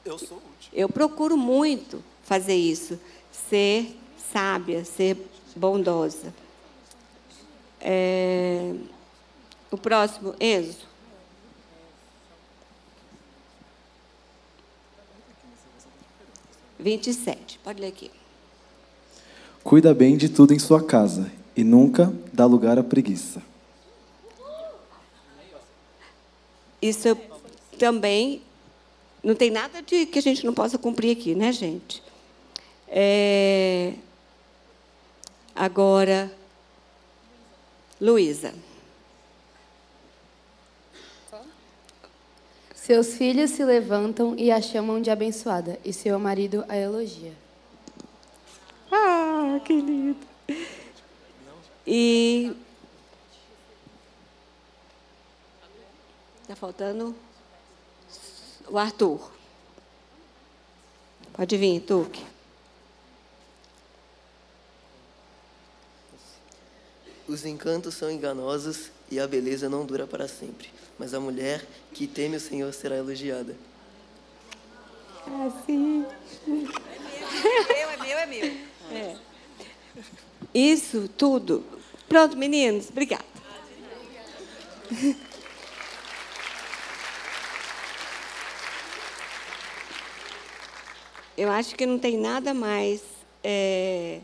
Eu 0.05 0.19
sou 0.19 0.43
Eu 0.75 0.91
procuro 0.91 1.39
muito 1.39 2.05
fazer 2.23 2.57
isso. 2.57 3.01
Ser 3.33 3.99
sábia, 4.31 4.85
ser 4.85 5.27
bondosa. 5.57 6.35
É... 7.81 8.75
O 9.71 9.79
próximo, 9.79 10.35
Enzo. 10.39 10.90
27. 16.81 17.59
Pode 17.63 17.81
ler 17.81 17.89
aqui. 17.89 18.11
Cuida 19.63 19.95
bem 19.95 20.17
de 20.17 20.29
tudo 20.29 20.55
em 20.55 20.59
sua 20.59 20.83
casa 20.83 21.31
e 21.57 21.63
nunca 21.63 22.13
dá 22.33 22.47
lugar 22.47 22.79
à 22.79 22.83
preguiça. 22.83 23.43
Isso 26.81 27.17
também 27.79 28.43
não 29.23 29.35
tem 29.35 29.51
nada 29.51 29.83
de 29.83 30.07
que 30.07 30.19
a 30.19 30.23
gente 30.23 30.47
não 30.47 30.55
possa 30.55 30.79
cumprir 30.79 31.17
aqui, 31.17 31.35
né, 31.35 31.53
gente? 31.53 32.03
É... 32.89 33.95
Agora, 35.55 36.33
Luísa. 38.01 38.55
Seus 42.91 43.15
filhos 43.15 43.53
se 43.53 43.65
levantam 43.65 44.35
e 44.37 44.51
a 44.51 44.61
chamam 44.61 45.01
de 45.01 45.13
abençoada, 45.13 45.79
e 45.85 45.93
seu 45.93 46.19
marido 46.19 46.65
a 46.69 46.77
elogia. 46.77 47.33
Ah, 48.91 49.61
que 49.65 49.75
lindo. 49.75 50.19
E. 51.87 52.53
Está 56.43 56.57
faltando 56.57 57.15
o 58.69 58.77
Arthur. 58.77 59.31
Pode 61.33 61.57
vir, 61.57 61.83
Tuque. 61.83 62.27
Os 67.29 67.45
encantos 67.45 67.95
são 67.95 68.11
enganosos 68.11 68.91
e 69.09 69.21
a 69.21 69.29
beleza 69.29 69.69
não 69.69 69.87
dura 69.87 70.09
para 70.09 70.27
sempre. 70.27 70.69
Mas 71.01 71.15
a 71.15 71.19
mulher 71.19 71.65
que 71.95 72.07
teme 72.07 72.37
o 72.37 72.41
Senhor 72.41 72.71
será 72.75 72.95
elogiada. 72.95 73.57
Assim. 75.47 76.05
É 76.47 77.87
meu, 77.87 77.89
é 77.89 77.97
meu, 77.97 78.19
é 78.19 78.27
meu. 78.27 78.45
É. 78.93 79.17
Isso 80.53 81.09
tudo. 81.17 81.65
Pronto, 82.07 82.37
meninos, 82.37 82.91
obrigada. 82.91 83.25
Eu 91.35 91.51
acho 91.51 91.75
que 91.77 91.87
não 91.87 91.99
tem 91.99 92.19
nada 92.19 92.53
mais 92.53 93.03
é, 93.43 94.21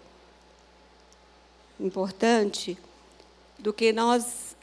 importante 1.81 2.77
do 3.59 3.73
que 3.73 3.95
nós 3.95 4.55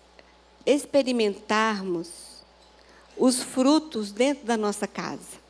experimentarmos 0.65 2.09
os 3.17 3.41
frutos 3.41 4.11
dentro 4.11 4.45
da 4.45 4.57
nossa 4.57 4.87
casa. 4.87 5.41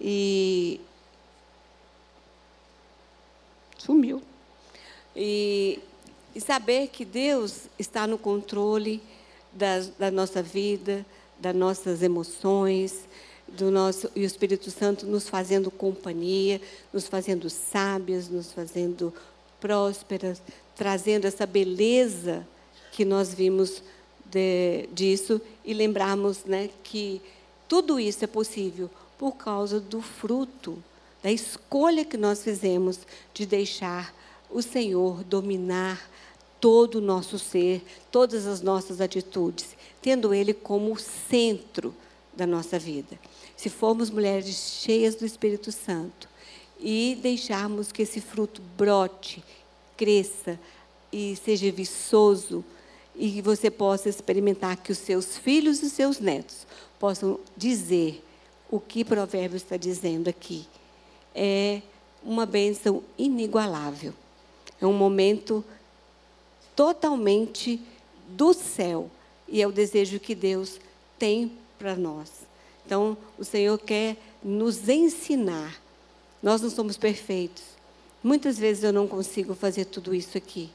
E 0.00 0.80
sumiu. 3.78 4.22
E, 5.14 5.78
e 6.34 6.40
saber 6.40 6.88
que 6.88 7.04
Deus 7.04 7.68
está 7.78 8.06
no 8.06 8.18
controle 8.18 9.02
da, 9.52 9.80
da 9.98 10.10
nossa 10.10 10.42
vida, 10.42 11.06
das 11.38 11.54
nossas 11.54 12.02
emoções, 12.02 13.06
do 13.48 13.70
nosso 13.70 14.10
e 14.14 14.22
o 14.22 14.24
Espírito 14.24 14.70
Santo 14.70 15.06
nos 15.06 15.28
fazendo 15.28 15.70
companhia, 15.70 16.60
nos 16.92 17.06
fazendo 17.06 17.48
sábias, 17.48 18.28
nos 18.28 18.52
fazendo 18.52 19.14
prósperas, 19.60 20.42
trazendo 20.74 21.26
essa 21.26 21.46
beleza 21.46 22.46
que 22.96 23.04
nós 23.04 23.34
vimos 23.34 23.82
de, 24.24 24.88
disso 24.90 25.38
e 25.62 25.74
lembrarmos 25.74 26.46
né, 26.46 26.70
que 26.82 27.20
tudo 27.68 28.00
isso 28.00 28.24
é 28.24 28.26
possível 28.26 28.88
por 29.18 29.32
causa 29.32 29.78
do 29.78 30.00
fruto, 30.00 30.82
da 31.22 31.30
escolha 31.30 32.06
que 32.06 32.16
nós 32.16 32.42
fizemos 32.42 33.00
de 33.34 33.44
deixar 33.44 34.14
o 34.50 34.62
Senhor 34.62 35.22
dominar 35.24 36.08
todo 36.58 36.94
o 36.94 37.00
nosso 37.02 37.38
ser, 37.38 37.84
todas 38.10 38.46
as 38.46 38.62
nossas 38.62 38.98
atitudes, 38.98 39.76
tendo 40.00 40.32
Ele 40.32 40.54
como 40.54 40.94
o 40.94 40.98
centro 40.98 41.94
da 42.34 42.46
nossa 42.46 42.78
vida. 42.78 43.18
Se 43.58 43.68
formos 43.68 44.08
mulheres 44.08 44.80
cheias 44.80 45.14
do 45.14 45.26
Espírito 45.26 45.70
Santo 45.70 46.30
e 46.80 47.18
deixarmos 47.20 47.92
que 47.92 48.00
esse 48.00 48.22
fruto 48.22 48.62
brote, 48.74 49.44
cresça 49.98 50.58
e 51.12 51.36
seja 51.36 51.70
viçoso, 51.70 52.64
e 53.16 53.30
que 53.30 53.42
você 53.42 53.70
possa 53.70 54.08
experimentar 54.08 54.76
que 54.76 54.92
os 54.92 54.98
seus 54.98 55.38
filhos 55.38 55.82
e 55.82 55.88
seus 55.88 56.20
netos 56.20 56.66
possam 56.98 57.40
dizer 57.56 58.22
o 58.70 58.78
que 58.78 59.04
Provérbios 59.04 59.62
está 59.62 59.76
dizendo 59.76 60.28
aqui. 60.28 60.66
É 61.34 61.80
uma 62.22 62.44
bênção 62.44 63.02
inigualável. 63.16 64.12
É 64.80 64.86
um 64.86 64.92
momento 64.92 65.64
totalmente 66.74 67.80
do 68.28 68.52
céu. 68.52 69.10
E 69.48 69.62
é 69.62 69.66
o 69.66 69.72
desejo 69.72 70.18
que 70.18 70.34
Deus 70.34 70.80
tem 71.18 71.52
para 71.78 71.94
nós. 71.94 72.30
Então, 72.84 73.16
o 73.38 73.44
Senhor 73.44 73.78
quer 73.78 74.16
nos 74.42 74.88
ensinar. 74.88 75.80
Nós 76.42 76.60
não 76.60 76.70
somos 76.70 76.96
perfeitos. 76.96 77.62
Muitas 78.22 78.58
vezes 78.58 78.82
eu 78.82 78.92
não 78.92 79.06
consigo 79.06 79.54
fazer 79.54 79.84
tudo 79.86 80.14
isso 80.14 80.36
aqui. 80.36 80.70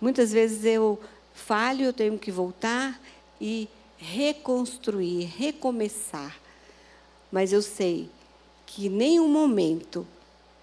Muitas 0.00 0.32
vezes 0.32 0.64
eu 0.64 0.98
falho, 1.34 1.84
eu 1.84 1.92
tenho 1.92 2.18
que 2.18 2.30
voltar 2.30 3.00
e 3.40 3.68
reconstruir, 3.96 5.24
recomeçar. 5.36 6.36
Mas 7.30 7.52
eu 7.52 7.62
sei 7.62 8.08
que 8.66 8.86
em 8.86 8.90
nenhum 8.90 9.28
momento, 9.28 10.06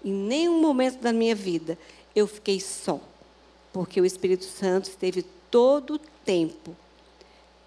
em 0.04 0.12
nenhum 0.12 0.60
momento 0.60 1.00
da 1.00 1.12
minha 1.12 1.34
vida, 1.34 1.78
eu 2.14 2.26
fiquei 2.26 2.60
só. 2.60 3.00
Porque 3.72 4.00
o 4.00 4.04
Espírito 4.04 4.44
Santo 4.44 4.88
esteve 4.88 5.22
todo 5.50 5.94
o 5.94 5.98
tempo. 5.98 6.76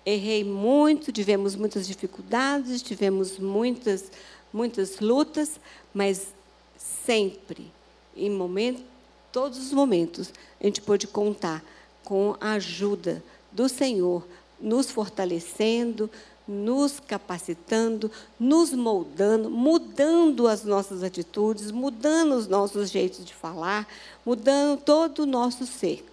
Errei 0.05 0.43
muito, 0.43 1.11
tivemos 1.11 1.55
muitas 1.55 1.87
dificuldades, 1.87 2.81
tivemos 2.81 3.39
muitas, 3.39 4.11
muitas 4.51 4.99
lutas, 4.99 5.59
mas 5.93 6.33
sempre, 6.77 7.71
em 8.15 8.29
momento, 8.29 8.83
todos 9.31 9.57
os 9.57 9.71
momentos, 9.71 10.31
a 10.59 10.65
gente 10.65 10.81
pôde 10.81 11.07
contar 11.07 11.63
com 12.03 12.35
a 12.39 12.53
ajuda 12.53 13.23
do 13.51 13.69
Senhor, 13.69 14.25
nos 14.59 14.89
fortalecendo, 14.91 16.09
nos 16.47 16.99
capacitando, 16.99 18.11
nos 18.39 18.73
moldando, 18.73 19.49
mudando 19.49 20.47
as 20.47 20.63
nossas 20.63 21.03
atitudes, 21.03 21.71
mudando 21.71 22.33
os 22.33 22.47
nossos 22.47 22.89
jeitos 22.89 23.23
de 23.23 23.33
falar, 23.33 23.87
mudando 24.25 24.79
todo 24.81 25.19
o 25.19 25.25
nosso 25.25 25.65
ser. 25.65 26.05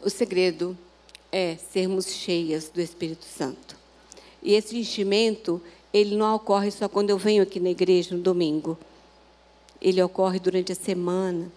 O 0.00 0.10
segredo 0.10 0.76
é 1.32 1.56
sermos 1.56 2.06
cheias 2.06 2.68
do 2.68 2.80
Espírito 2.80 3.24
Santo. 3.24 3.76
E 4.42 4.54
esse 4.54 4.76
enchimento, 4.76 5.60
ele 5.92 6.16
não 6.16 6.34
ocorre 6.34 6.70
só 6.70 6.88
quando 6.88 7.10
eu 7.10 7.18
venho 7.18 7.42
aqui 7.42 7.58
na 7.58 7.70
igreja 7.70 8.14
no 8.14 8.22
domingo. 8.22 8.78
Ele 9.80 10.02
ocorre 10.02 10.38
durante 10.38 10.72
a 10.72 10.74
semana, 10.74 11.50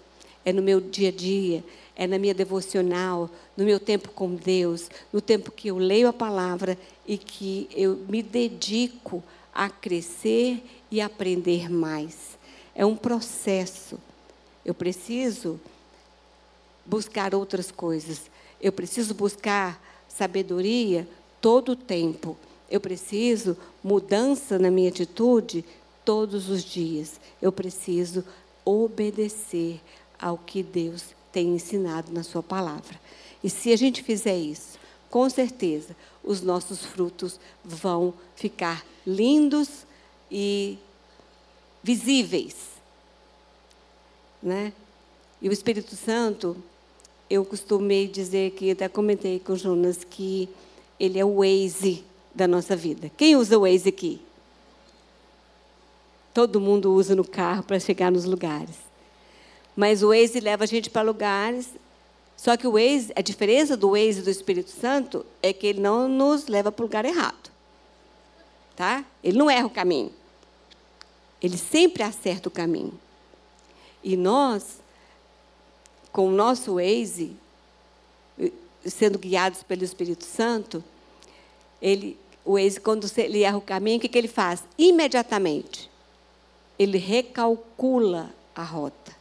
é 0.44 0.52
no 0.52 0.62
meu 0.62 0.80
dia 0.80 1.10
a 1.10 1.12
dia, 1.12 1.64
é 1.96 2.08
na 2.08 2.18
minha 2.18 2.34
devocional, 2.34 3.30
no 3.56 3.66
meu 3.66 3.80
tempo 3.80 4.10
com 4.10 4.34
Deus, 4.34 4.90
no 5.12 5.22
tempo 5.22 5.52
que 5.52 5.68
eu 5.68 5.78
leio 5.78 6.08
a 6.08 6.14
palavra 6.14 6.78
e 7.06 7.18
que 7.18 7.70
eu 7.74 7.96
me 8.08 8.24
dedico 8.24 9.24
a 9.54 9.70
crescer 9.70 10.64
e 10.90 11.02
aprender 11.02 11.70
mais. 11.70 12.38
É 12.74 12.86
um 12.86 12.96
processo. 12.96 14.00
Eu 14.66 14.74
preciso 14.74 15.60
buscar 16.86 17.36
outras 17.36 17.72
coisas. 17.72 18.22
Eu 18.62 18.72
preciso 18.72 19.14
buscar 19.14 19.82
sabedoria 20.08 21.08
todo 21.40 21.74
o 21.74 21.76
tempo. 21.76 22.38
Eu 22.70 22.80
preciso 22.80 23.58
mudança 23.84 24.58
na 24.58 24.72
minha 24.72 24.90
atitude 24.90 25.66
todos 26.06 26.50
os 26.50 26.64
dias. 26.64 27.20
Eu 27.42 27.52
preciso 27.52 28.24
obedecer 28.64 29.82
ao 30.18 30.38
que 30.38 30.64
Deus 30.64 31.16
tem 31.32 31.56
ensinado 31.56 32.12
na 32.12 32.24
Sua 32.24 32.44
palavra. 32.44 33.00
E 33.44 33.50
se 33.50 33.72
a 33.72 33.76
gente 33.76 34.04
fizer 34.04 34.38
isso, 34.38 34.80
com 35.10 35.30
certeza, 35.30 35.96
os 36.24 36.42
nossos 36.42 36.86
frutos 36.86 37.40
vão 37.64 38.14
ficar 38.36 38.86
lindos 39.06 39.86
e 40.30 40.78
visíveis. 41.84 42.56
Né? 44.42 44.72
E 45.42 45.50
o 45.50 45.52
Espírito 45.52 45.96
Santo, 45.96 46.56
eu 47.30 47.44
costumei 47.44 48.08
dizer 48.08 48.52
que, 48.52 48.72
até 48.72 48.88
comentei 48.88 49.40
com 49.40 49.54
o 49.54 49.58
Jonas, 49.58 50.04
que 50.04 50.48
ele 51.00 51.18
é 51.20 51.26
o 51.26 51.38
Waze 51.38 52.04
da 52.34 52.48
nossa 52.48 52.76
vida. 52.76 53.12
Quem 53.18 53.36
usa 53.36 53.58
o 53.58 53.62
Waze 53.62 53.90
aqui? 53.90 54.22
Todo 56.34 56.62
mundo 56.62 56.94
usa 56.94 57.16
no 57.16 57.26
carro 57.26 57.64
para 57.64 57.80
chegar 57.80 58.12
nos 58.12 58.24
lugares. 58.26 58.91
Mas 59.76 60.04
o 60.04 60.10
Waze 60.10 60.40
leva 60.40 60.64
a 60.64 60.68
gente 60.68 60.90
para 60.90 61.02
lugares. 61.02 61.70
Só 62.36 62.58
que 62.58 62.68
o 62.68 62.74
Waze, 62.74 63.12
a 63.16 63.22
diferença 63.22 63.78
do 63.78 63.92
Waze 63.92 64.22
do 64.22 64.30
Espírito 64.30 64.72
Santo 64.72 65.26
é 65.42 65.54
que 65.54 65.68
ele 65.68 65.80
não 65.80 66.08
nos 66.08 66.48
leva 66.48 66.72
para 66.72 66.84
o 66.84 66.88
lugar 66.88 67.06
errado. 67.06 67.52
Tá? 68.76 69.06
Ele 69.24 69.38
não 69.38 69.50
erra 69.50 69.68
o 69.68 69.70
caminho. 69.70 70.12
Ele 71.42 71.58
sempre 71.58 72.04
acerta 72.04 72.50
o 72.50 72.52
caminho. 72.52 73.00
E 74.04 74.18
nós, 74.18 74.80
com 76.12 76.28
o 76.28 76.32
nosso 76.32 76.76
Waze, 76.76 77.36
sendo 78.86 79.20
guiados 79.20 79.64
pelo 79.64 79.84
Espírito 79.84 80.26
Santo, 80.26 80.84
ele, 81.82 82.18
o 82.44 82.54
Waze, 82.54 82.80
quando 82.80 83.10
ele 83.18 83.44
erra 83.44 83.58
o 83.58 83.62
caminho, 83.62 83.98
o 83.98 84.02
que, 84.02 84.10
que 84.10 84.18
ele 84.18 84.28
faz? 84.28 84.64
Imediatamente, 84.78 85.90
ele 86.78 86.98
recalcula 86.98 88.32
a 88.56 88.64
rota. 88.64 89.21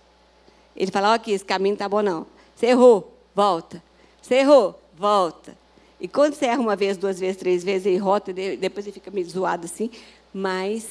Ele 0.77 0.91
fala, 0.91 1.11
ó, 1.11 1.15
aqui, 1.15 1.33
esse 1.33 1.45
caminho 1.45 1.73
não 1.73 1.77
está 1.77 1.89
bom, 1.89 2.03
não. 2.03 2.27
Você 2.55 2.67
errou, 2.67 3.13
volta. 3.35 3.83
Você 4.21 4.37
errou, 4.37 4.81
volta. 4.97 5.57
E 6.01 6.09
quando 6.09 6.35
você 6.35 6.47
erra 6.47 6.61
uma 6.61 6.77
vez, 6.77 6.97
duas 6.97 7.21
vezes, 7.21 7.37
três 7.37 7.63
vezes, 7.63 7.87
e 7.87 7.97
rota, 7.97 8.33
de- 8.33 8.57
depois 8.57 8.85
você 8.85 8.93
fica 8.93 9.11
meio 9.11 9.29
zoado 9.29 9.67
assim. 9.67 9.91
Mas 10.33 10.87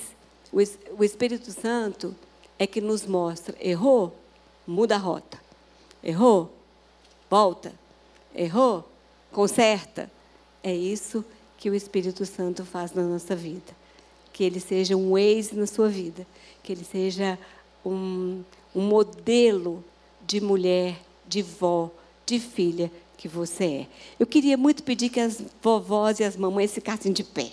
o 0.52 1.04
Espírito 1.04 1.52
Santo 1.52 2.16
é 2.58 2.68
que 2.68 2.82
nos 2.82 3.06
mostra: 3.06 3.56
errou, 3.60 4.14
muda 4.68 4.96
a 4.96 4.98
rota. 5.00 5.40
Errou, 6.04 6.52
volta. 7.30 7.74
Errou, 8.36 8.88
conserta. 9.32 10.12
É 10.62 10.74
isso 10.76 11.26
que 11.58 11.70
o 11.70 11.76
Espírito 11.76 12.26
Santo 12.26 12.64
faz 12.64 12.94
na 12.94 13.02
nossa 13.04 13.36
vida. 13.36 13.78
Que 14.32 14.44
ele 14.44 14.60
seja 14.60 14.96
um 14.96 15.18
ex 15.18 15.52
na 15.52 15.66
sua 15.66 15.90
vida. 15.90 16.26
Que 16.62 16.72
ele 16.72 16.84
seja 16.86 17.38
um, 17.86 18.44
um 18.76 18.82
modelo 18.82 19.84
de 20.26 20.40
mulher, 20.40 21.00
de 21.28 21.42
vó, 21.42 21.90
de 22.26 22.40
filha 22.40 22.92
que 23.18 23.28
você 23.28 23.64
é. 23.66 23.88
Eu 24.20 24.26
queria 24.26 24.56
muito 24.56 24.84
pedir 24.84 25.10
que 25.10 25.20
as 25.20 25.44
vovós 25.62 26.20
e 26.20 26.24
as 26.24 26.38
mamães 26.38 26.74
ficassem 26.74 27.12
de 27.12 27.24
pé. 27.24 27.52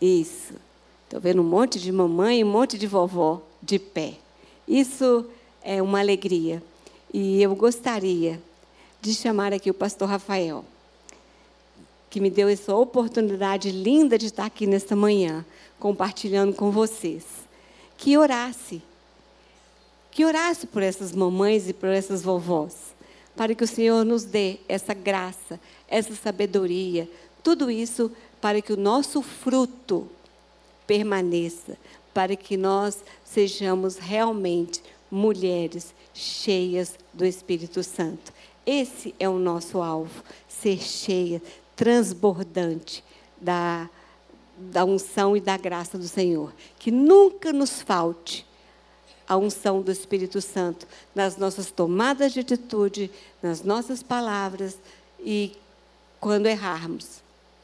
Isso. 0.00 0.54
Estou 1.04 1.20
vendo 1.20 1.42
um 1.42 1.44
monte 1.44 1.78
de 1.78 1.90
mamãe 1.90 2.40
e 2.40 2.44
um 2.44 2.50
monte 2.50 2.78
de 2.78 2.86
vovó 2.86 3.42
de 3.62 3.78
pé. 3.78 4.14
Isso 4.66 5.26
é 5.60 5.82
uma 5.82 5.98
alegria. 5.98 6.62
E 7.12 7.42
eu 7.42 7.54
gostaria 7.54 8.40
de 9.00 9.12
chamar 9.14 9.52
aqui 9.52 9.70
o 9.70 9.74
pastor 9.74 10.08
Rafael, 10.08 10.64
que 12.10 12.20
me 12.20 12.28
deu 12.28 12.48
essa 12.48 12.74
oportunidade 12.74 13.70
linda 13.70 14.18
de 14.18 14.26
estar 14.26 14.44
aqui 14.44 14.66
nesta 14.66 14.96
manhã, 14.96 15.46
compartilhando 15.78 16.52
com 16.54 16.70
vocês. 16.70 17.24
Que 17.96 18.18
orasse. 18.18 18.82
Que 20.10 20.24
orasse 20.24 20.66
por 20.66 20.82
essas 20.82 21.12
mamães 21.12 21.68
e 21.68 21.72
por 21.72 21.88
essas 21.88 22.22
vovós, 22.22 22.74
para 23.36 23.54
que 23.54 23.62
o 23.62 23.68
Senhor 23.68 24.04
nos 24.04 24.24
dê 24.24 24.58
essa 24.68 24.92
graça, 24.92 25.60
essa 25.86 26.14
sabedoria, 26.16 27.08
tudo 27.44 27.70
isso 27.70 28.10
para 28.40 28.60
que 28.60 28.72
o 28.72 28.76
nosso 28.76 29.22
fruto 29.22 30.08
permaneça, 30.86 31.78
para 32.12 32.34
que 32.34 32.56
nós 32.56 33.04
sejamos 33.24 33.98
realmente 33.98 34.82
mulheres 35.08 35.94
cheias 36.12 36.94
do 37.14 37.24
Espírito 37.24 37.84
Santo. 37.84 38.32
Esse 38.66 39.14
é 39.18 39.28
o 39.28 39.38
nosso 39.38 39.80
alvo, 39.80 40.22
ser 40.48 40.78
cheia, 40.78 41.40
transbordante 41.80 43.02
da, 43.40 43.88
da 44.54 44.84
unção 44.84 45.34
e 45.34 45.40
da 45.40 45.56
graça 45.56 45.96
do 45.96 46.06
Senhor. 46.06 46.52
Que 46.78 46.90
nunca 46.90 47.54
nos 47.54 47.80
falte 47.80 48.46
a 49.26 49.34
unção 49.38 49.80
do 49.80 49.90
Espírito 49.90 50.42
Santo 50.42 50.86
nas 51.14 51.38
nossas 51.38 51.70
tomadas 51.70 52.34
de 52.34 52.40
atitude, 52.40 53.10
nas 53.42 53.62
nossas 53.62 54.02
palavras 54.02 54.78
e 55.18 55.56
quando 56.20 56.44
errarmos, 56.44 57.22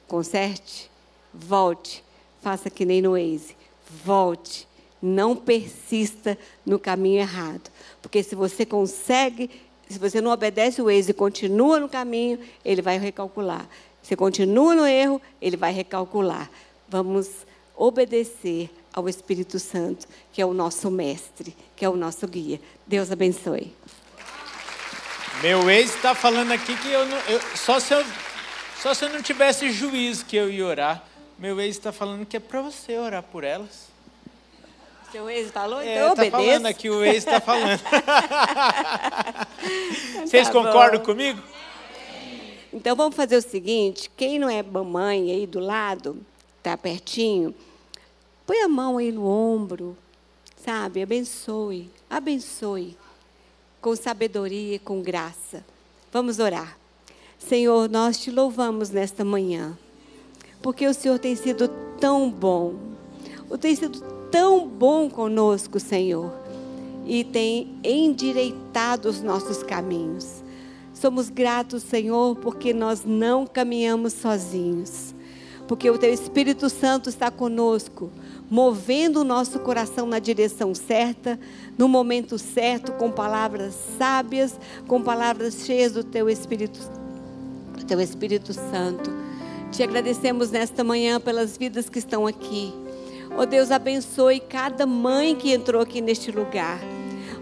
conserte, 0.08 0.90
volte, 1.34 2.02
faça 2.40 2.70
que 2.70 2.86
nem 2.86 3.02
no 3.02 3.10
Waze, 3.10 3.54
volte, 4.02 4.66
não 5.02 5.36
persista 5.36 6.38
no 6.64 6.78
caminho 6.78 7.20
errado, 7.20 7.70
porque 8.00 8.22
se 8.22 8.34
você 8.34 8.64
consegue, 8.64 9.50
se 9.90 9.98
você 9.98 10.22
não 10.22 10.30
obedece 10.30 10.80
o 10.80 10.86
Waze 10.86 11.10
e 11.10 11.14
continua 11.14 11.78
no 11.78 11.88
caminho, 11.88 12.38
ele 12.64 12.80
vai 12.80 12.98
recalcular. 12.98 13.68
Se 14.07 14.14
continua 14.14 14.72
no 14.72 14.86
erro, 14.86 15.20
ele 15.42 15.57
vai 15.57 15.72
recalcular. 15.72 16.48
Vamos 16.88 17.28
obedecer 17.76 18.70
ao 18.94 19.09
Espírito 19.09 19.59
Santo, 19.59 20.07
que 20.32 20.40
é 20.40 20.46
o 20.46 20.54
nosso 20.54 20.88
mestre, 20.92 21.57
que 21.74 21.84
é 21.84 21.88
o 21.88 21.96
nosso 21.96 22.24
guia. 22.28 22.61
Deus 22.86 23.11
abençoe. 23.11 23.74
Meu 25.42 25.68
ex 25.68 25.92
está 25.96 26.14
falando 26.14 26.52
aqui 26.52 26.76
que 26.76 26.88
eu 26.92 27.04
não. 27.04 27.16
eu- 27.28 27.40
só, 27.57 27.80
se 27.80 27.92
eu, 27.94 28.04
só 28.80 28.94
se 28.94 29.04
eu 29.04 29.09
não 29.11 29.20
tivesse 29.20 29.72
juízo 29.72 30.24
que 30.24 30.36
eu 30.36 30.48
ia 30.48 30.64
orar. 30.64 31.02
Meu 31.36 31.61
ex 31.61 31.76
está 31.76 31.90
falando 31.90 32.24
que 32.24 32.36
é 32.36 32.40
para 32.40 32.62
você 32.62 32.96
orar 32.96 33.24
por 33.24 33.42
elas. 33.42 33.88
Seu 35.11 35.28
ex 35.28 35.50
falou, 35.50 35.82
então 35.82 35.92
É, 35.92 36.00
eu 36.02 36.07
tá 36.07 36.12
obedeço. 36.12 36.30
falando 36.30 36.66
aqui, 36.66 36.88
o 36.90 37.04
ex 37.04 37.16
está 37.18 37.40
falando. 37.40 37.80
Vocês 40.24 40.46
Tá 40.46 40.52
concordam 40.52 41.00
comigo? 41.00 41.42
Então 42.77 42.95
vamos 42.95 43.16
fazer 43.16 43.39
o 43.39 43.43
seguinte: 43.43 44.11
quem 44.14 44.39
não 44.39 44.51
é 44.51 44.62
mamãe 44.62 45.31
aí 45.31 45.47
do 45.47 45.59
lado, 45.59 46.18
tá 46.62 46.77
pertinho, 46.77 47.55
põe 48.47 48.61
a 48.61 48.68
mão 48.68 48.99
aí 48.99 49.11
no 49.11 49.27
ombro, 49.27 49.97
sabe? 50.55 51.01
Abençoe, 51.01 51.91
abençoe 52.09 52.95
com 53.81 53.97
sabedoria 53.97 54.74
e 54.74 54.79
com 54.79 55.01
graça. 55.01 55.64
Vamos 56.12 56.39
orar. 56.39 56.77
Senhor, 57.39 57.89
nós 57.89 58.18
te 58.18 58.31
louvamos 58.31 58.91
nesta 58.91 59.24
manhã, 59.24 59.77
porque 60.61 60.87
o 60.87 60.93
Senhor 60.93 61.18
tem 61.18 61.35
sido 61.35 61.68
tão 61.99 62.31
bom, 62.31 62.74
o 63.49 63.57
tem 63.57 63.74
sido 63.74 64.03
tão 64.31 64.68
bom 64.68 65.09
conosco, 65.09 65.81
Senhor, 65.81 66.31
e 67.07 67.24
tem 67.24 67.74
endireitado 67.83 69.09
os 69.09 69.22
nossos 69.22 69.62
caminhos. 69.62 70.45
Somos 70.99 71.28
gratos, 71.28 71.82
Senhor, 71.82 72.36
porque 72.36 72.72
nós 72.72 73.05
não 73.05 73.47
caminhamos 73.47 74.14
sozinhos. 74.14 75.14
Porque 75.68 75.90
o 75.90 75.99
Teu 75.99 76.11
Espírito 76.11 76.70
Santo 76.70 77.11
está 77.11 77.30
conosco, 77.30 78.11
movendo 78.49 79.20
o 79.20 79.24
nosso 79.24 79.59
coração 79.59 80.07
na 80.07 80.18
direção 80.18 80.74
certa, 80.74 81.38
no 81.76 81.86
momento 81.86 82.38
certo, 82.38 82.92
com 82.92 83.11
palavras 83.11 83.74
sábias, 83.99 84.59
com 84.86 85.03
palavras 85.03 85.66
cheias 85.66 85.92
do 85.92 86.03
Teu 86.03 86.30
Espírito, 86.30 86.80
do 87.76 87.84
Teu 87.84 88.01
Espírito 88.01 88.55
Santo. 88.55 89.12
Te 89.70 89.82
agradecemos 89.82 90.51
nesta 90.51 90.82
manhã 90.82 91.20
pelas 91.20 91.59
vidas 91.59 91.90
que 91.90 91.99
estão 91.99 92.26
aqui. 92.26 92.72
Ó 93.36 93.44
Deus, 93.44 93.70
abençoe 93.70 94.40
cada 94.40 94.86
mãe 94.86 95.36
que 95.36 95.53
entrou 95.53 95.82
aqui 95.82 96.01
neste 96.01 96.30
lugar. 96.30 96.95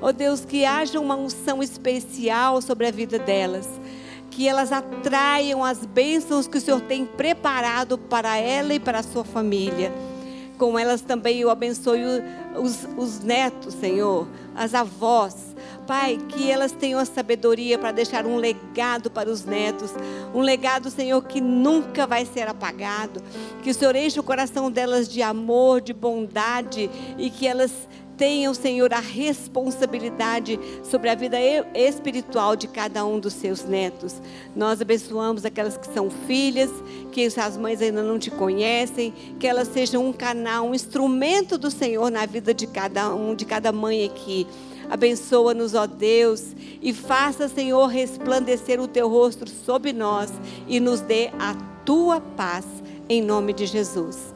Ó 0.05 0.13
Deus, 0.13 0.45
que 0.45 0.67
haja 0.67 1.01
uma 1.01 1.17
unção 1.17 1.63
especial 1.63 2.61
sobre 2.61 2.87
a 2.87 2.91
vida 2.91 3.19
delas. 3.19 3.67
Que 4.31 4.47
elas 4.47 4.71
atraiam 4.71 5.65
as 5.65 5.87
bênçãos 5.87 6.47
que 6.47 6.59
o 6.59 6.61
Senhor 6.61 6.83
tem 6.83 7.07
preparado 7.07 7.97
para 7.97 8.37
ela 8.37 8.75
e 8.75 8.79
para 8.79 8.99
a 8.99 9.03
sua 9.03 9.25
família. 9.25 9.91
Com 10.59 10.79
elas 10.79 11.01
também 11.01 11.39
eu 11.39 11.49
abençoe 11.49 12.03
os, 12.55 12.87
os 12.99 13.21
netos, 13.21 13.73
Senhor, 13.73 14.29
as 14.55 14.75
avós. 14.75 15.55
Pai, 15.87 16.19
que 16.29 16.51
elas 16.51 16.73
tenham 16.73 17.01
a 17.01 17.07
sabedoria 17.07 17.79
para 17.79 17.91
deixar 17.91 18.27
um 18.27 18.37
legado 18.37 19.11
para 19.11 19.31
os 19.31 19.47
netos, 19.47 19.91
um 20.35 20.41
legado, 20.41 20.91
Senhor, 20.91 21.23
que 21.25 21.41
nunca 21.41 22.07
vai 22.07 22.27
ser 22.27 22.47
apagado. 22.47 23.23
Que 23.63 23.71
o 23.71 23.75
Senhor 23.75 23.97
enche 23.97 24.21
o 24.21 24.23
coração 24.23 24.71
delas 24.71 25.09
de 25.09 25.23
amor, 25.23 25.81
de 25.81 25.95
bondade 25.95 26.91
e 27.19 27.31
que 27.31 27.47
elas 27.47 27.73
tenham, 28.17 28.55
Senhor, 28.55 28.93
a 28.93 29.01
responsabilidade 29.01 30.59
sobre 30.83 31.09
a 31.09 31.15
vida 31.15 31.37
espiritual 31.75 32.57
de 32.57 32.69
cada 32.69 33.05
um 33.05 33.19
dos 33.19 33.35
seus 33.35 33.65
netos. 33.65 34.21
Nós 34.55 34.81
abençoamos 34.81 35.45
aquelas 35.45 35.77
que 35.77 35.93
são 35.93 36.11
filhas, 36.11 36.71
que 37.13 37.27
as 37.27 37.57
mães 37.57 37.81
ainda 37.81 38.03
não 38.03 38.19
te 38.19 38.31
conhecem, 38.31 39.13
que 39.39 39.47
elas 39.47 39.69
sejam 39.69 40.07
um 40.07 40.13
canal, 40.13 40.67
um 40.67 40.75
instrumento 40.75 41.59
do 41.59 41.71
Senhor 41.71 42.11
na 42.11 42.27
vida 42.27 42.55
de 42.55 42.67
cada 42.67 43.15
um, 43.15 43.35
de 43.35 43.45
cada 43.45 43.73
mãe 43.73 44.05
aqui. 44.05 44.47
Abençoa-nos, 44.91 45.75
ó 45.75 45.87
Deus, 45.87 46.55
e 46.83 46.93
faça, 46.93 47.49
Senhor, 47.49 47.87
resplandecer 47.87 48.81
o 48.81 48.89
teu 48.89 49.09
rosto 49.09 49.49
sobre 49.49 49.93
nós 49.93 50.31
e 50.69 50.79
nos 50.79 51.01
dê 51.01 51.31
a 51.39 51.55
tua 51.85 52.21
paz, 52.21 52.65
em 53.09 53.23
nome 53.23 53.53
de 53.53 53.67
Jesus. 53.67 54.35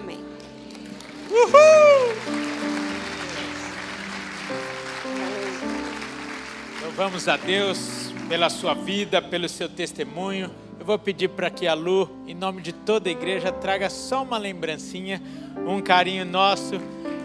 Amém. 0.00 0.18
Louvamos 6.98 7.28
a 7.28 7.36
Deus 7.36 8.12
pela 8.28 8.50
sua 8.50 8.74
vida, 8.74 9.22
pelo 9.22 9.48
seu 9.48 9.68
testemunho. 9.68 10.50
Eu 10.80 10.84
vou 10.84 10.98
pedir 10.98 11.28
para 11.28 11.48
que 11.48 11.64
a 11.64 11.72
Lu, 11.72 12.10
em 12.26 12.34
nome 12.34 12.60
de 12.60 12.72
toda 12.72 13.08
a 13.08 13.12
igreja, 13.12 13.52
traga 13.52 13.88
só 13.88 14.24
uma 14.24 14.36
lembrancinha, 14.36 15.22
um 15.64 15.80
carinho 15.80 16.24
nosso 16.24 16.80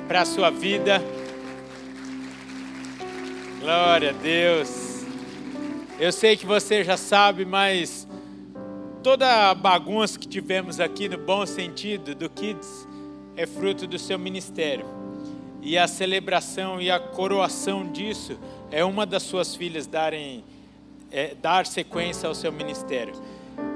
para 0.08 0.22
a 0.22 0.26
sua 0.26 0.52
vida. 0.52 1.02
Glória 3.60 4.12
a 4.12 4.14
Deus. 4.14 5.04
Eu 6.00 6.12
sei 6.12 6.38
que 6.38 6.46
você 6.46 6.84
já 6.84 6.96
sabe, 6.96 7.44
mas 7.44 8.08
toda 9.02 9.50
a 9.50 9.56
bagunça 9.56 10.20
que 10.20 10.28
tivemos 10.28 10.80
aqui, 10.80 11.10
no 11.10 11.18
bom 11.18 11.48
sentido, 11.48 12.14
do 12.14 12.30
Kids, 12.30 12.88
é 13.36 13.48
fruto 13.48 13.88
do 13.88 13.98
seu 13.98 14.20
ministério. 14.20 14.86
E 15.64 15.80
a 15.80 15.88
celebração 15.88 16.80
e 16.80 16.92
a 16.92 17.00
coroação 17.00 17.92
disso 17.92 18.38
é 18.74 18.84
uma 18.84 19.06
das 19.06 19.22
suas 19.22 19.56
filhas 19.56 19.86
darem, 19.86 20.44
é, 21.12 21.36
dar 21.36 21.68
sequência 21.68 22.28
ao 22.28 22.34
seu 22.34 22.52
ministério. 22.52 23.14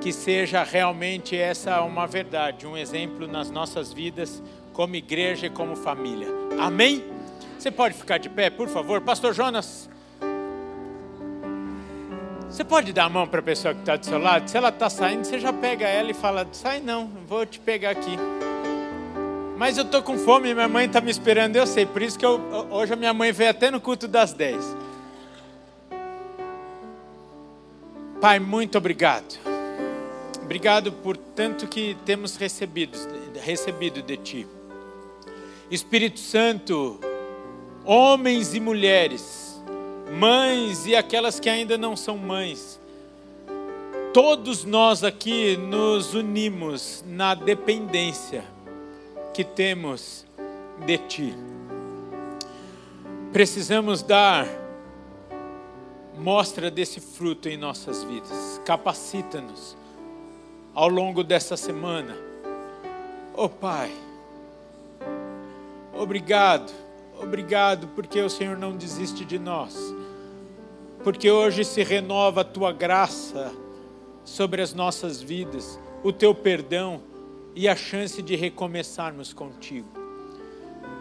Que 0.01 0.11
seja 0.11 0.63
realmente 0.63 1.37
essa 1.37 1.81
uma 1.83 2.07
verdade, 2.07 2.65
um 2.65 2.75
exemplo 2.75 3.27
nas 3.27 3.51
nossas 3.51 3.93
vidas, 3.93 4.41
como 4.73 4.95
igreja 4.95 5.45
e 5.45 5.49
como 5.51 5.75
família. 5.75 6.27
Amém? 6.59 7.03
Você 7.59 7.69
pode 7.69 7.93
ficar 7.93 8.17
de 8.17 8.27
pé, 8.27 8.49
por 8.49 8.67
favor? 8.67 8.99
Pastor 9.01 9.35
Jonas. 9.35 9.87
Você 12.49 12.63
pode 12.63 12.91
dar 12.91 13.05
a 13.05 13.09
mão 13.09 13.27
para 13.27 13.39
a 13.39 13.43
pessoa 13.43 13.75
que 13.75 13.81
está 13.81 13.97
do 13.97 14.05
seu 14.05 14.17
lado? 14.17 14.49
Se 14.49 14.57
ela 14.57 14.69
está 14.69 14.89
saindo, 14.89 15.25
você 15.25 15.39
já 15.39 15.53
pega 15.53 15.87
ela 15.87 16.09
e 16.09 16.13
fala: 16.13 16.47
sai 16.51 16.79
não, 16.79 17.07
vou 17.27 17.45
te 17.45 17.59
pegar 17.59 17.91
aqui. 17.91 18.17
Mas 19.57 19.77
eu 19.77 19.83
estou 19.83 20.01
com 20.01 20.17
fome, 20.17 20.55
minha 20.55 20.67
mãe 20.67 20.87
está 20.87 21.01
me 21.01 21.11
esperando, 21.11 21.55
eu 21.55 21.67
sei. 21.67 21.85
Por 21.85 22.01
isso 22.01 22.17
que 22.17 22.25
eu, 22.25 22.41
hoje 22.71 22.93
a 22.93 22.95
minha 22.95 23.13
mãe 23.13 23.31
veio 23.31 23.51
até 23.51 23.69
no 23.69 23.79
culto 23.79 24.07
das 24.07 24.33
10. 24.33 24.86
Pai, 28.19 28.39
muito 28.39 28.79
obrigado. 28.79 29.37
Obrigado 30.41 30.91
por 30.91 31.15
tanto 31.15 31.67
que 31.67 31.95
temos 32.03 32.35
recebido, 32.35 32.97
recebido 33.43 34.01
de 34.01 34.17
Ti. 34.17 34.47
Espírito 35.69 36.19
Santo, 36.19 36.99
homens 37.85 38.55
e 38.55 38.59
mulheres, 38.59 39.61
mães 40.17 40.87
e 40.87 40.95
aquelas 40.95 41.39
que 41.39 41.47
ainda 41.47 41.77
não 41.77 41.95
são 41.95 42.17
mães, 42.17 42.79
todos 44.13 44.65
nós 44.65 45.03
aqui 45.03 45.55
nos 45.55 46.15
unimos 46.15 47.03
na 47.05 47.35
dependência 47.35 48.43
que 49.31 49.43
temos 49.43 50.25
de 50.87 50.97
Ti. 50.97 51.35
Precisamos 53.31 54.01
dar 54.01 54.47
mostra 56.17 56.71
desse 56.71 56.99
fruto 56.99 57.47
em 57.47 57.57
nossas 57.57 58.03
vidas. 58.03 58.61
Capacita-nos 58.65 59.77
ao 60.73 60.89
longo 60.89 61.23
dessa 61.23 61.55
semana. 61.55 62.15
Oh 63.35 63.47
Pai, 63.49 63.91
obrigado, 65.93 66.71
obrigado 67.21 67.87
porque 67.89 68.19
o 68.19 68.29
Senhor 68.29 68.57
não 68.57 68.75
desiste 68.75 69.23
de 69.23 69.37
nós, 69.37 69.75
porque 71.03 71.29
hoje 71.29 71.63
se 71.63 71.83
renova 71.83 72.41
a 72.41 72.43
tua 72.43 72.71
graça 72.71 73.53
sobre 74.25 74.61
as 74.61 74.73
nossas 74.73 75.21
vidas, 75.21 75.79
o 76.03 76.11
teu 76.11 76.33
perdão 76.33 77.01
e 77.55 77.67
a 77.67 77.75
chance 77.75 78.21
de 78.21 78.35
recomeçarmos 78.35 79.33
contigo. 79.33 80.06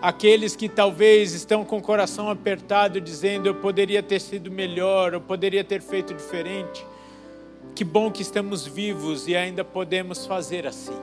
Aqueles 0.01 0.55
que 0.55 0.69
talvez 0.69 1.33
estão 1.33 1.65
com 1.65 1.79
o 1.79 1.83
coração 1.83 2.29
apertado, 2.29 3.01
dizendo: 3.01 3.49
Eu 3.49 3.55
poderia 3.55 4.03
ter 4.03 4.21
sido 4.21 4.51
melhor, 4.51 5.15
eu 5.15 5.21
poderia 5.21 5.65
ter 5.65 5.81
feito 5.81 6.13
diferente. 6.13 6.85
Que 7.75 7.85
bom 7.85 8.11
que 8.11 8.23
estamos 8.23 8.67
vivos 8.67 9.27
e 9.27 9.37
ainda 9.37 9.65
podemos 9.65 10.27
fazer 10.27 10.67
assim. 10.67 10.97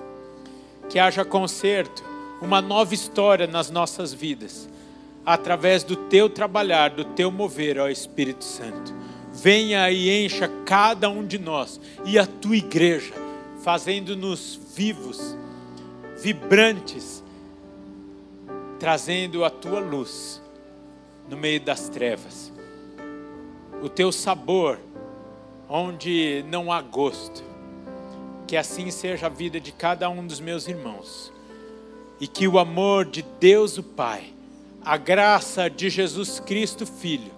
Que 0.90 1.00
haja 1.00 1.26
conserto, 1.26 2.04
uma 2.42 2.62
nova 2.62 2.94
história 2.94 3.48
nas 3.48 3.70
nossas 3.70 4.14
vidas, 4.14 4.70
através 5.26 5.84
do 5.84 5.96
teu 5.96 6.30
trabalhar, 6.30 6.90
do 6.90 7.06
teu 7.06 7.32
mover, 7.32 7.80
ó 7.80 7.90
Espírito 7.90 8.44
Santo. 8.44 8.94
Venha 9.32 9.90
e 9.90 10.26
encha 10.26 10.48
cada 10.66 11.10
um 11.10 11.26
de 11.26 11.40
nós 11.40 11.80
e 12.06 12.20
a 12.20 12.26
tua 12.26 12.58
igreja, 12.58 13.14
fazendo-nos 13.64 14.60
vivos, 14.76 15.36
vibrantes, 16.22 17.23
trazendo 18.84 19.46
a 19.46 19.50
tua 19.50 19.80
luz 19.80 20.42
no 21.30 21.38
meio 21.38 21.62
das 21.62 21.88
trevas. 21.88 22.52
O 23.82 23.88
teu 23.88 24.12
sabor 24.12 24.78
onde 25.70 26.44
não 26.50 26.70
há 26.70 26.82
gosto. 26.82 27.42
Que 28.46 28.58
assim 28.58 28.92
seja 28.92 29.28
a 29.28 29.30
vida 29.30 29.58
de 29.58 29.72
cada 29.72 30.10
um 30.10 30.28
dos 30.28 30.42
meus 30.42 30.68
irmãos. 30.68 31.32
E 32.20 32.28
que 32.28 32.46
o 32.46 32.60
amor 32.60 33.06
de 33.06 33.22
Deus 33.40 33.78
o 33.78 33.84
Pai, 33.84 34.34
a 34.84 34.98
graça 34.98 35.70
de 35.70 35.90
Jesus 35.90 36.42
Cristo 36.42 36.86
Filho, 36.86 37.32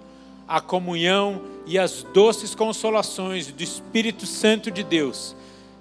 a 0.48 0.60
comunhão 0.60 1.44
e 1.68 1.78
as 1.78 2.02
doces 2.12 2.56
consolações 2.56 3.52
do 3.52 3.62
Espírito 3.62 4.26
Santo 4.26 4.72
de 4.72 4.84
Deus, 4.84 5.36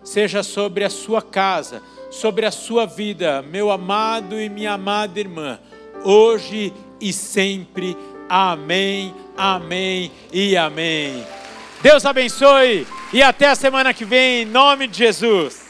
seja 0.05 0.43
sobre 0.43 0.85
a 0.85 0.91
sua 0.91 1.23
casa, 1.23 1.83
sobre 2.11 2.47
a 2.47 2.51
sua 2.53 2.87
vida, 2.87 3.43
meu 3.43 3.71
amado 3.71 4.39
e 4.39 4.49
minha 4.49 4.75
amada 4.75 5.19
irmã, 5.19 5.59
hoje 6.05 6.73
e 7.01 7.13
sempre. 7.13 7.97
Amém, 8.29 9.15
amém 9.37 10.13
e 10.33 10.57
amém. 10.57 11.25
Deus 11.83 12.05
abençoe 12.07 12.87
e 13.13 13.23
até 13.23 13.49
a 13.49 13.55
semana 13.55 13.93
que 13.93 14.05
vem, 14.05 14.43
em 14.43 14.45
nome 14.45 14.87
de 14.87 14.99
Jesus. 14.99 15.64